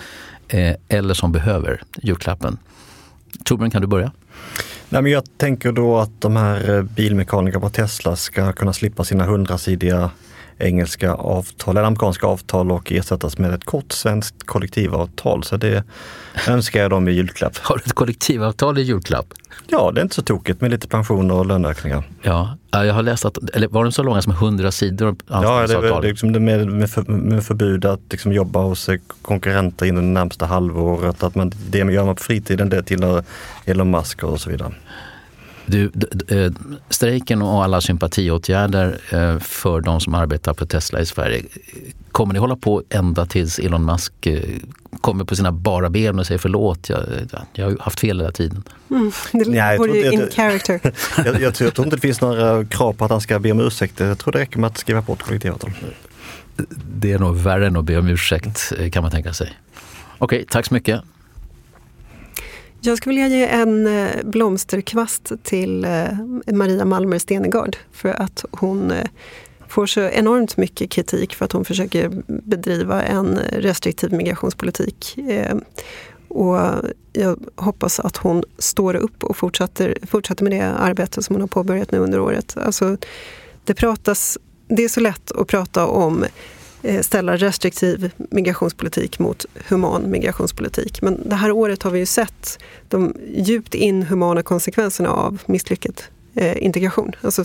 eh, 0.48 0.76
eller 0.88 1.14
som 1.14 1.32
behöver 1.32 1.82
julklappen. 2.02 2.58
Torbjörn, 3.44 3.70
kan 3.70 3.80
du 3.80 3.86
börja? 3.86 4.12
Nej, 4.88 5.02
men 5.02 5.12
jag 5.12 5.24
tänker 5.36 5.72
då 5.72 5.98
att 5.98 6.20
de 6.20 6.36
här 6.36 6.76
eh, 6.76 6.82
bilmekanikerna 6.82 7.60
på 7.60 7.70
Tesla 7.70 8.16
ska 8.16 8.52
kunna 8.52 8.72
slippa 8.72 9.04
sina 9.04 9.24
hundrasidiga 9.24 10.10
engelska 10.60 11.12
avtal, 11.12 11.76
eller 11.76 11.86
amerikanska 11.86 12.26
avtal 12.26 12.72
och 12.72 12.92
ersättas 12.92 13.38
med 13.38 13.54
ett 13.54 13.64
kort 13.64 13.92
svenskt 13.92 14.46
kollektivavtal. 14.46 15.44
Så 15.44 15.56
det 15.56 15.84
önskar 16.48 16.80
jag 16.80 16.90
dem 16.90 17.08
i 17.08 17.12
julklapp. 17.12 17.56
Har 17.56 17.76
du 17.76 17.82
ett 17.86 17.92
kollektivavtal 17.92 18.78
i 18.78 18.82
julklapp? 18.82 19.26
Ja, 19.66 19.90
det 19.94 20.00
är 20.00 20.02
inte 20.02 20.14
så 20.14 20.22
tokigt 20.22 20.60
med 20.60 20.70
lite 20.70 20.88
pensioner 20.88 21.34
och 21.34 21.46
löneökningar. 21.46 22.04
Ja, 22.22 22.56
jag 22.70 22.94
har 22.94 23.02
läst 23.02 23.24
att, 23.24 23.50
eller 23.50 23.68
var 23.68 23.84
de 23.84 23.92
så 23.92 24.02
långa 24.02 24.22
som 24.22 24.32
100 24.32 24.72
sidor? 24.72 25.16
Ja, 25.26 25.66
det 25.66 25.74
är, 25.74 26.02
liksom 26.02 26.32
med, 26.32 26.66
med, 26.66 26.90
för, 26.90 27.02
med 27.02 27.44
förbud 27.44 27.84
att 27.84 28.00
liksom 28.10 28.32
jobba 28.32 28.60
hos 28.60 28.90
konkurrenter 29.22 29.86
inom 29.86 30.04
det 30.04 30.20
närmsta 30.20 30.46
halvåret. 30.46 31.22
Att 31.22 31.34
man, 31.34 31.52
det 31.70 31.78
gör 31.78 32.04
man 32.04 32.16
på 32.16 32.22
fritiden, 32.22 32.68
det 32.68 32.82
tillhör 32.82 33.24
Elon 33.64 33.90
Musk 33.90 34.22
och 34.22 34.40
så 34.40 34.50
vidare. 34.50 34.72
Du, 35.70 35.90
eh, 36.28 36.52
strejken 36.88 37.42
och 37.42 37.64
alla 37.64 37.80
sympatiåtgärder 37.80 39.00
eh, 39.10 39.38
för 39.38 39.80
de 39.80 40.00
som 40.00 40.14
arbetar 40.14 40.54
på 40.54 40.66
Tesla 40.66 41.00
i 41.00 41.06
Sverige, 41.06 41.42
kommer 42.12 42.32
ni 42.32 42.38
hålla 42.38 42.56
på 42.56 42.82
ända 42.88 43.26
tills 43.26 43.58
Elon 43.58 43.84
Musk 43.84 44.26
eh, 44.26 44.42
kommer 45.00 45.24
på 45.24 45.36
sina 45.36 45.52
bara 45.52 45.90
ben 45.90 46.18
och 46.18 46.26
säger 46.26 46.38
förlåt, 46.38 46.88
jag, 46.88 47.00
jag 47.52 47.70
har 47.70 47.76
haft 47.80 48.00
fel 48.00 48.20
hela 48.20 48.32
tiden? 48.32 48.62
Mm, 48.90 49.12
det 49.32 49.48
Nej, 49.48 49.78
vore 49.78 49.98
ju 49.98 50.12
in 50.12 50.28
character. 50.30 50.80
jag, 51.16 51.26
jag, 51.26 51.42
jag, 51.42 51.54
tror 51.54 51.84
inte 51.84 51.96
det 51.96 52.00
finns 52.00 52.20
några 52.20 52.64
krav 52.64 52.92
på 52.92 53.04
att 53.04 53.10
han 53.10 53.20
ska 53.20 53.38
be 53.38 53.52
om 53.52 53.60
ursäkt. 53.60 54.00
Jag 54.00 54.18
tror 54.18 54.32
det 54.32 54.38
räcker 54.38 54.58
med 54.58 54.68
att 54.68 54.78
skriva 54.78 55.02
på 55.02 55.12
ett 55.12 55.22
kollektivavtal. 55.22 55.70
Det 57.00 57.12
är 57.12 57.18
nog 57.18 57.36
värre 57.36 57.66
än 57.66 57.76
att 57.76 57.84
be 57.84 57.98
om 57.98 58.08
ursäkt 58.08 58.72
kan 58.92 59.02
man 59.02 59.12
tänka 59.12 59.32
sig. 59.32 59.52
Okej, 60.18 60.44
tack 60.48 60.66
så 60.66 60.74
mycket. 60.74 61.00
Jag 62.82 62.98
skulle 62.98 63.14
vilja 63.14 63.38
ge 63.38 63.46
en 63.46 63.86
eh, 63.86 64.24
blomsterkvast 64.24 65.32
till 65.42 65.84
eh, 65.84 66.06
Maria 66.46 66.84
Malmer 66.84 67.18
Stenegard 67.18 67.76
för 67.92 68.08
att 68.08 68.44
hon 68.50 68.90
eh, 68.90 69.06
får 69.68 69.86
så 69.86 70.00
enormt 70.00 70.56
mycket 70.56 70.90
kritik 70.90 71.34
för 71.34 71.44
att 71.44 71.52
hon 71.52 71.64
försöker 71.64 72.10
bedriva 72.26 73.02
en 73.02 73.38
restriktiv 73.52 74.12
migrationspolitik. 74.12 75.18
Och 76.28 76.58
jag 77.12 77.38
hoppas 77.56 78.00
att 78.00 78.16
hon 78.16 78.44
står 78.58 78.94
upp 78.94 79.24
och 79.24 79.36
fortsätter, 79.36 79.98
fortsätter 80.06 80.44
med 80.44 80.52
det 80.52 80.62
arbete 80.62 81.22
som 81.22 81.34
hon 81.34 81.40
har 81.40 81.48
påbörjat 81.48 81.92
nu 81.92 81.98
under 81.98 82.20
året. 82.20 82.56
Alltså, 82.56 82.96
det, 83.64 83.74
pratas, 83.74 84.38
det 84.68 84.84
är 84.84 84.88
så 84.88 85.00
lätt 85.00 85.32
att 85.32 85.46
prata 85.46 85.86
om 85.86 86.24
Eh, 86.82 87.00
ställa 87.02 87.36
restriktiv 87.36 88.10
migrationspolitik 88.16 89.18
mot 89.18 89.46
human 89.68 90.10
migrationspolitik. 90.10 91.02
Men 91.02 91.28
det 91.28 91.34
här 91.34 91.50
året 91.50 91.82
har 91.82 91.90
vi 91.90 91.98
ju 91.98 92.06
sett 92.06 92.58
de 92.88 93.14
djupt 93.34 93.74
inhumana 93.74 94.42
konsekvenserna 94.42 95.10
av 95.10 95.42
misslyckad 95.46 96.02
eh, 96.34 96.64
integration. 96.64 97.12
Alltså, 97.20 97.44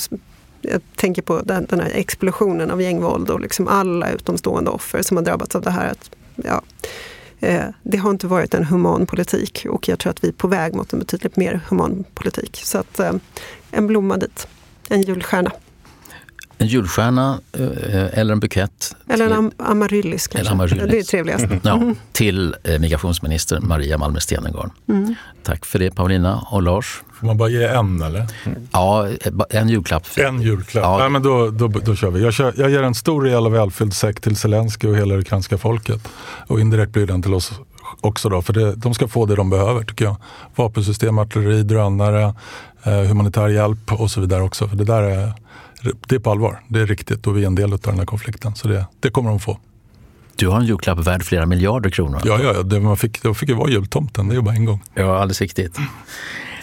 jag 0.61 0.81
tänker 0.95 1.21
på 1.21 1.41
den, 1.41 1.65
den 1.65 1.79
här 1.79 1.91
explosionen 1.93 2.71
av 2.71 2.81
gängvåld 2.81 3.29
och 3.29 3.39
liksom 3.39 3.67
alla 3.67 4.11
utomstående 4.11 4.71
offer 4.71 5.01
som 5.01 5.17
har 5.17 5.23
drabbats 5.23 5.55
av 5.55 5.61
det 5.61 5.71
här. 5.71 5.91
Att, 5.91 6.11
ja, 6.35 6.61
eh, 7.39 7.65
det 7.83 7.97
har 7.97 8.09
inte 8.09 8.27
varit 8.27 8.53
en 8.53 8.63
human 8.63 9.05
politik 9.05 9.65
och 9.69 9.87
jag 9.87 9.99
tror 9.99 10.09
att 10.09 10.23
vi 10.23 10.27
är 10.27 10.33
på 10.33 10.47
väg 10.47 10.75
mot 10.75 10.93
en 10.93 10.99
betydligt 10.99 11.35
mer 11.35 11.61
human 11.69 12.03
politik. 12.13 12.61
Så 12.63 12.77
att, 12.77 12.99
en 13.71 13.87
blomma 13.87 14.17
dit, 14.17 14.47
en 14.89 15.01
julstjärna. 15.01 15.51
En 16.57 16.67
julstjärna 16.67 17.39
eh, 17.53 18.19
eller 18.19 18.33
en 18.33 18.39
bukett. 18.39 18.95
Eller 19.09 19.25
en 19.25 19.33
am 19.33 19.51
amaryllis 19.57 20.27
kanske. 20.27 20.53
Amaryllis. 20.53 20.91
Det 20.91 20.99
är 20.99 21.03
trevligast. 21.03 21.45
Ja, 21.63 21.75
mm. 21.75 21.95
till 22.11 22.55
eh, 22.63 22.79
migrationsminister 22.79 23.59
Maria 23.59 23.97
Malmer 23.97 24.19
Stenergard. 24.19 24.69
Mm. 24.89 25.15
Tack 25.43 25.65
för 25.65 25.79
det 25.79 25.91
Paulina 25.91 26.47
och 26.51 26.61
Lars. 26.61 27.01
Får 27.19 27.27
man 27.27 27.37
bara 27.37 27.49
ge 27.49 27.63
en 27.63 28.01
eller? 28.01 28.27
Ja, 28.71 29.07
en 29.49 29.69
julklapp. 29.69 30.03
En 30.17 30.41
julklapp. 30.41 30.83
Ja. 30.83 30.97
Nej, 30.97 31.09
men 31.09 31.23
då, 31.23 31.49
då, 31.49 31.67
då 31.67 31.95
kör 31.95 32.11
vi. 32.11 32.23
Jag, 32.23 32.33
kör, 32.33 32.53
jag 32.57 32.69
ger 32.69 32.83
en 32.83 32.95
stor, 32.95 33.21
rejäl 33.21 33.45
och 33.45 33.53
välfylld 33.53 33.93
säck 33.93 34.21
till 34.21 34.35
Zelensky 34.35 34.87
och 34.87 34.97
hela 34.97 35.13
det 35.13 35.21
ukrainska 35.21 35.57
folket. 35.57 36.07
Och 36.47 36.59
indirekt 36.59 36.91
blir 36.91 37.07
den 37.07 37.21
till 37.21 37.33
oss 37.33 37.51
också 38.01 38.29
då, 38.29 38.41
för 38.41 38.53
det, 38.53 38.75
de 38.75 38.93
ska 38.93 39.07
få 39.07 39.25
det 39.25 39.35
de 39.35 39.49
behöver 39.49 39.83
tycker 39.83 40.05
jag. 40.05 40.15
Vapensystem, 40.55 41.17
artilleri, 41.17 41.63
drönare, 41.63 42.33
eh, 42.83 42.93
humanitär 42.93 43.47
hjälp 43.47 43.91
och 43.91 44.11
så 44.11 44.21
vidare 44.21 44.43
också. 44.43 44.67
För 44.67 44.75
det 44.75 44.83
där 44.83 45.03
är 45.03 45.33
det 46.07 46.15
är 46.15 46.19
på 46.19 46.31
allvar. 46.31 46.63
Det 46.67 46.79
är 46.79 46.85
riktigt 46.85 47.27
och 47.27 47.37
vi 47.37 47.43
är 47.43 47.47
en 47.47 47.55
del 47.55 47.73
av 47.73 47.79
den 47.79 47.97
här 47.97 48.05
konflikten. 48.05 48.55
Så 48.55 48.67
det, 48.67 48.85
det 48.99 49.09
kommer 49.09 49.29
de 49.29 49.39
få. 49.39 49.57
Du 50.35 50.47
har 50.47 50.59
en 50.59 50.65
julklapp 50.65 50.99
värd 50.99 51.23
flera 51.23 51.45
miljarder 51.45 51.89
kronor. 51.89 52.21
Ja, 52.25 52.39
ja 52.43 52.63
det 52.63 52.79
man 52.79 52.97
fick, 52.97 53.23
det 53.23 53.33
fick 53.33 53.49
ju 53.49 53.55
vara 53.55 53.69
jultomten. 53.69 54.27
Det 54.27 54.33
är 54.33 54.35
ju 54.35 54.41
bara 54.41 54.55
en 54.55 54.65
gång. 54.65 54.83
Ja, 54.93 55.15
alldeles 55.15 55.41
riktigt. 55.41 55.77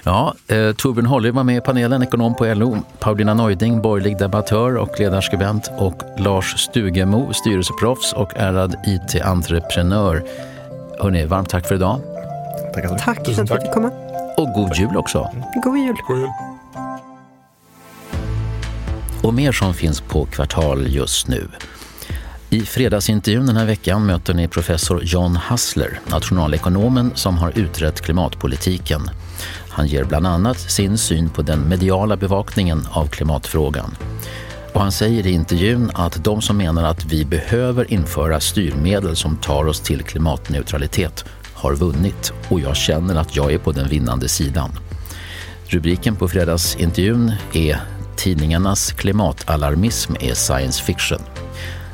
Ja, 0.05 0.35
eh, 0.49 0.73
Torbjörn 0.73 1.07
Holly 1.07 1.31
var 1.31 1.45
med 1.45 1.57
i 1.57 1.61
panelen, 1.61 2.03
ekonom 2.03 2.35
på 2.35 2.55
LO. 2.55 2.79
Paulina 2.99 3.35
Neuding, 3.35 3.83
borgerlig 3.83 4.19
debattör 4.19 4.77
och 4.77 5.01
ledarskribent. 5.01 5.71
Och 5.79 6.03
Lars 6.19 6.59
Stugemo, 6.59 7.33
styrelseproffs 7.33 8.13
och 8.13 8.37
ärad 8.37 8.77
IT-entreprenör. 8.87 10.25
Hörrni, 10.99 11.27
varmt 11.27 11.49
tack 11.49 11.69
för 11.69 11.75
idag. 11.75 12.01
Tack, 12.75 13.05
tack 13.05 13.25
för 13.25 13.43
att 13.43 13.49
du 13.49 13.61
fick 13.61 13.73
komma. 13.73 13.91
Och 14.37 14.49
god 14.49 14.77
jul 14.77 14.97
också. 14.97 15.31
God 15.65 15.79
jul. 15.79 15.97
God 16.09 16.19
jul 16.19 16.52
och 19.23 19.35
mer 19.35 19.53
som 19.53 19.75
finns 19.75 20.01
på 20.01 20.27
Kvartal 20.27 20.87
just 20.89 21.29
nu. 21.29 21.49
I 22.51 22.61
fredagsintervjun 22.61 23.47
den 23.47 23.57
här 23.57 23.67
veckan 23.67 24.07
möter 24.07 24.35
ni 24.35 24.49
professor 24.49 25.03
John 25.05 25.37
Hassler, 25.37 26.01
nationalekonomen 26.07 27.13
som 27.15 27.39
har 27.39 27.59
utrett 27.59 28.01
klimatpolitiken. 28.01 29.11
Han 29.69 29.87
ger 29.87 30.05
bland 30.05 30.27
annat 30.27 30.61
sin 30.61 30.99
syn 30.99 31.31
på 31.31 31.43
den 31.43 31.69
mediala 31.69 32.17
bevakningen 32.17 32.87
av 32.91 33.07
klimatfrågan. 33.07 33.97
Och 34.73 34.81
han 34.81 34.93
säger 34.93 35.27
i 35.27 35.31
intervjun 35.31 35.91
att 35.95 36.25
de 36.25 36.43
som 36.43 36.57
menar 36.57 36.85
att 36.85 37.05
vi 37.05 37.25
behöver 37.25 37.93
införa 37.93 38.41
styrmedel 38.41 39.17
som 39.17 39.37
tar 39.37 39.65
oss 39.65 39.81
till 39.81 40.03
klimatneutralitet 40.03 41.25
har 41.55 41.75
vunnit 41.75 42.33
och 42.49 42.61
jag 42.61 42.77
känner 42.77 43.17
att 43.17 43.37
jag 43.37 43.53
är 43.53 43.59
på 43.59 43.73
den 43.73 43.89
vinnande 43.89 44.29
sidan. 44.29 44.71
Rubriken 45.67 46.17
på 46.17 46.29
fredagsintervjun 46.29 47.33
är 47.53 47.81
tidningarnas 48.17 48.93
klimatalarmism 48.93 50.15
är 50.21 50.35
science 50.35 50.83
fiction. 50.83 51.21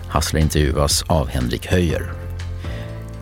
Hassler 0.08 0.40
intervjuas 0.40 1.02
av 1.02 1.28
Henrik 1.28 1.66
Höjer. 1.66 2.12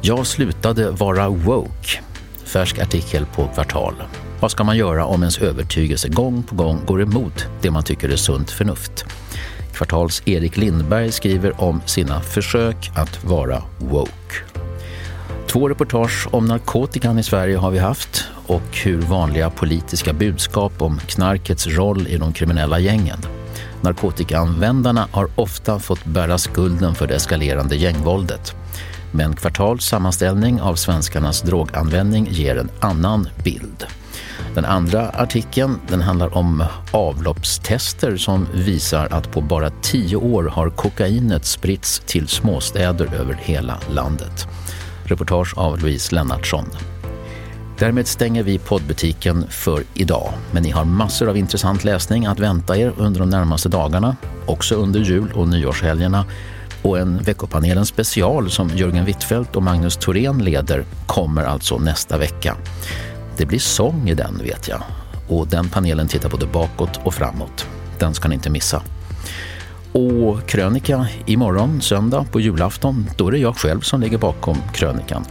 Jag 0.01 0.27
slutade 0.27 0.91
vara 0.91 1.29
woke. 1.29 2.01
Färsk 2.45 2.79
artikel 2.79 3.27
på 3.27 3.49
Kvartal. 3.55 3.95
Vad 4.41 4.51
ska 4.51 4.65
man 4.65 4.77
göra 4.77 5.07
om 5.07 5.23
ens 5.23 5.39
övertygelse 5.39 6.09
gång 6.09 6.43
på 6.43 6.55
gång 6.55 6.81
går 6.87 7.03
emot 7.03 7.47
det 7.61 7.71
man 7.71 7.85
tycker 7.85 8.09
är 8.09 8.17
sunt 8.17 8.51
förnuft? 8.51 9.05
Kvartals 9.73 10.23
Erik 10.25 10.57
Lindberg 10.57 11.13
skriver 11.13 11.61
om 11.61 11.81
sina 11.87 12.21
försök 12.21 12.91
att 12.95 13.25
vara 13.25 13.63
woke. 13.79 14.13
Två 15.47 15.69
reportage 15.69 16.29
om 16.31 16.47
narkotikan 16.47 17.19
i 17.19 17.23
Sverige 17.23 17.57
har 17.57 17.71
vi 17.71 17.79
haft 17.79 18.25
och 18.47 18.77
hur 18.85 19.01
vanliga 19.01 19.51
politiska 19.51 20.13
budskap 20.13 20.83
om 20.83 20.99
knarkets 20.99 21.67
roll 21.67 22.07
i 22.07 22.17
de 22.17 22.33
kriminella 22.33 22.79
gängen. 22.79 23.19
Narkotikaanvändarna 23.81 25.09
har 25.11 25.29
ofta 25.35 25.79
fått 25.79 26.05
bära 26.05 26.39
skulden 26.39 26.95
för 26.95 27.07
det 27.07 27.15
eskalerande 27.15 27.77
gängvåldet. 27.77 28.55
Men 29.13 29.37
Kvartals 29.37 29.85
sammanställning 29.85 30.61
av 30.61 30.75
svenskarnas 30.75 31.43
droganvändning 31.43 32.29
ger 32.31 32.57
en 32.57 32.71
annan 32.81 33.29
bild. 33.45 33.87
Den 34.55 34.65
andra 34.65 35.09
artikeln 35.09 35.81
den 35.89 36.03
handlar 36.03 36.37
om 36.37 36.65
avloppstester 36.93 38.17
som 38.17 38.47
visar 38.55 39.09
att 39.11 39.31
på 39.31 39.41
bara 39.41 39.71
tio 39.83 40.17
år 40.17 40.45
har 40.45 40.71
kokainet 40.71 41.45
spritts 41.45 42.03
till 42.07 42.29
småstäder 42.29 43.15
över 43.15 43.35
hela 43.35 43.79
landet. 43.91 44.47
Reportage 45.05 45.59
av 45.59 45.79
Louise 45.79 46.15
Lennartsson. 46.15 46.67
Därmed 47.79 48.07
stänger 48.07 48.43
vi 48.43 48.59
poddbutiken 48.59 49.45
för 49.49 49.83
idag. 49.95 50.33
Men 50.51 50.63
ni 50.63 50.71
har 50.71 50.85
massor 50.85 51.29
av 51.29 51.37
intressant 51.37 51.85
läsning 51.85 52.27
att 52.27 52.39
vänta 52.39 52.77
er 52.77 52.93
under 52.97 53.21
de 53.21 53.31
närmaste 53.31 53.69
dagarna, 53.69 54.17
också 54.47 54.75
under 54.75 55.01
jul 55.01 55.33
och 55.35 55.49
nyårshelgerna. 55.49 56.25
Och 56.83 56.99
en 56.99 57.23
veckopanelen 57.23 57.87
special 57.87 58.51
som 58.51 58.69
Jörgen 58.69 59.05
Wittfeldt 59.05 59.57
och 59.57 59.63
Magnus 59.63 59.97
Thorén 59.97 60.39
leder 60.39 60.85
kommer 61.07 61.45
alltså 61.45 61.79
nästa 61.79 62.19
vecka. 62.19 62.57
Det 63.37 63.47
blir 63.47 63.59
sång 63.59 64.09
i 64.09 64.15
den 64.15 64.39
vet 64.39 64.69
jag. 64.69 64.83
Och 65.29 65.49
den 65.49 65.69
panelen 65.69 66.09
tittar 66.09 66.29
både 66.29 66.47
bakåt 66.47 67.01
och 67.05 67.15
framåt. 67.15 67.67
Den 67.99 68.15
ska 68.15 68.29
ni 68.29 68.35
inte 68.35 68.51
missa. 68.51 68.83
Och 69.97 70.49
krönika 70.49 71.07
imorgon, 71.27 71.81
söndag 71.81 72.27
på 72.33 72.41
julafton, 72.41 73.11
då 73.17 73.29
är 73.29 73.33
det 73.33 73.39
jag 73.39 73.57
själv 73.57 73.81
som 73.81 74.01
ligger 74.01 74.19
bakom 74.19 74.57
krönikan. 74.75 75.25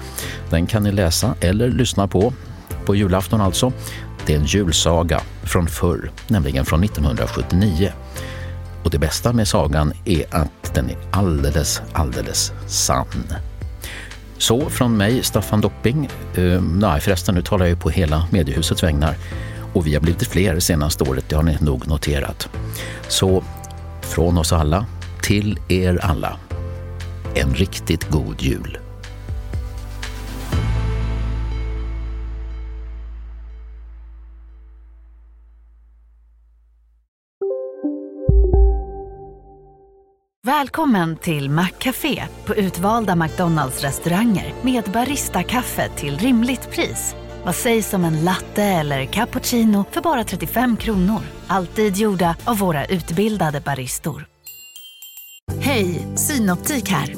Den 0.49 0.67
kan 0.67 0.83
ni 0.83 0.91
läsa 0.91 1.35
eller 1.41 1.69
lyssna 1.69 2.07
på, 2.07 2.33
på 2.85 2.95
julafton 2.95 3.41
alltså. 3.41 3.71
Det 4.25 4.33
är 4.33 4.37
en 4.37 4.45
julsaga 4.45 5.21
från 5.43 5.67
förr, 5.67 6.11
nämligen 6.27 6.65
från 6.65 6.83
1979. 6.83 7.91
Och 8.83 8.89
det 8.89 8.99
bästa 8.99 9.33
med 9.33 9.47
sagan 9.47 9.93
är 10.05 10.35
att 10.35 10.73
den 10.73 10.89
är 10.89 10.97
alldeles, 11.11 11.81
alldeles 11.93 12.51
sann. 12.67 13.33
Så 14.37 14.69
från 14.69 14.97
mig, 14.97 15.23
Staffan 15.23 15.61
Dopping. 15.61 16.09
Uh, 16.37 16.61
nej, 16.61 17.01
förresten, 17.01 17.35
nu 17.35 17.41
talar 17.41 17.65
jag 17.65 17.69
ju 17.69 17.79
på 17.79 17.89
hela 17.89 18.27
mediehusets 18.31 18.83
vägnar. 18.83 19.15
Och 19.73 19.87
vi 19.87 19.93
har 19.93 20.01
blivit 20.01 20.27
fler 20.27 20.59
senaste 20.59 21.03
året, 21.03 21.25
det 21.29 21.35
har 21.35 21.43
ni 21.43 21.57
nog 21.61 21.87
noterat. 21.87 22.49
Så 23.07 23.43
från 24.05 24.37
oss 24.37 24.53
alla 24.53 24.85
till 25.21 25.59
er 25.69 25.99
alla. 26.05 26.39
En 27.35 27.53
riktigt 27.53 28.09
god 28.09 28.41
jul. 28.41 28.77
Välkommen 40.45 41.15
till 41.17 41.49
Maccafé 41.49 42.23
på 42.45 42.55
utvalda 42.55 43.15
McDonalds 43.15 43.81
restauranger 43.81 44.53
med 44.61 44.83
Baristakaffe 44.83 45.89
till 45.89 46.17
rimligt 46.17 46.71
pris. 46.71 47.15
Vad 47.45 47.55
sägs 47.55 47.93
om 47.93 48.05
en 48.05 48.23
latte 48.23 48.63
eller 48.63 49.05
cappuccino 49.05 49.85
för 49.91 50.01
bara 50.01 50.23
35 50.23 50.77
kronor? 50.77 51.19
Alltid 51.47 51.97
gjorda 51.97 52.35
av 52.45 52.57
våra 52.57 52.85
utbildade 52.85 53.61
baristor. 53.61 54.25
Hej, 55.59 56.07
Synoptik 56.15 56.89
här. 56.89 57.15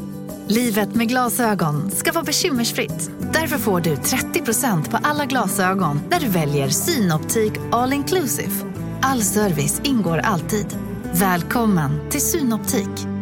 Livet 0.48 0.96
med 0.96 1.08
glasögon 1.08 1.92
ska 1.92 2.12
vara 2.12 2.24
bekymmersfritt. 2.24 3.12
Därför 3.34 3.58
får 3.58 3.82
du 3.82 3.96
30% 3.96 4.92
på 4.92 4.98
alla 5.04 5.26
glasögon 5.26 6.00
när 6.10 6.20
du 6.20 6.28
väljer 6.28 6.70
Synoptik 6.70 7.54
All 7.72 7.94
Inclusive. 7.94 8.52
All 9.02 9.22
service 9.22 9.82
ingår 9.84 10.18
alltid. 10.18 10.78
Välkommen 11.14 12.10
till 12.10 12.22
Synoptik. 12.22 13.17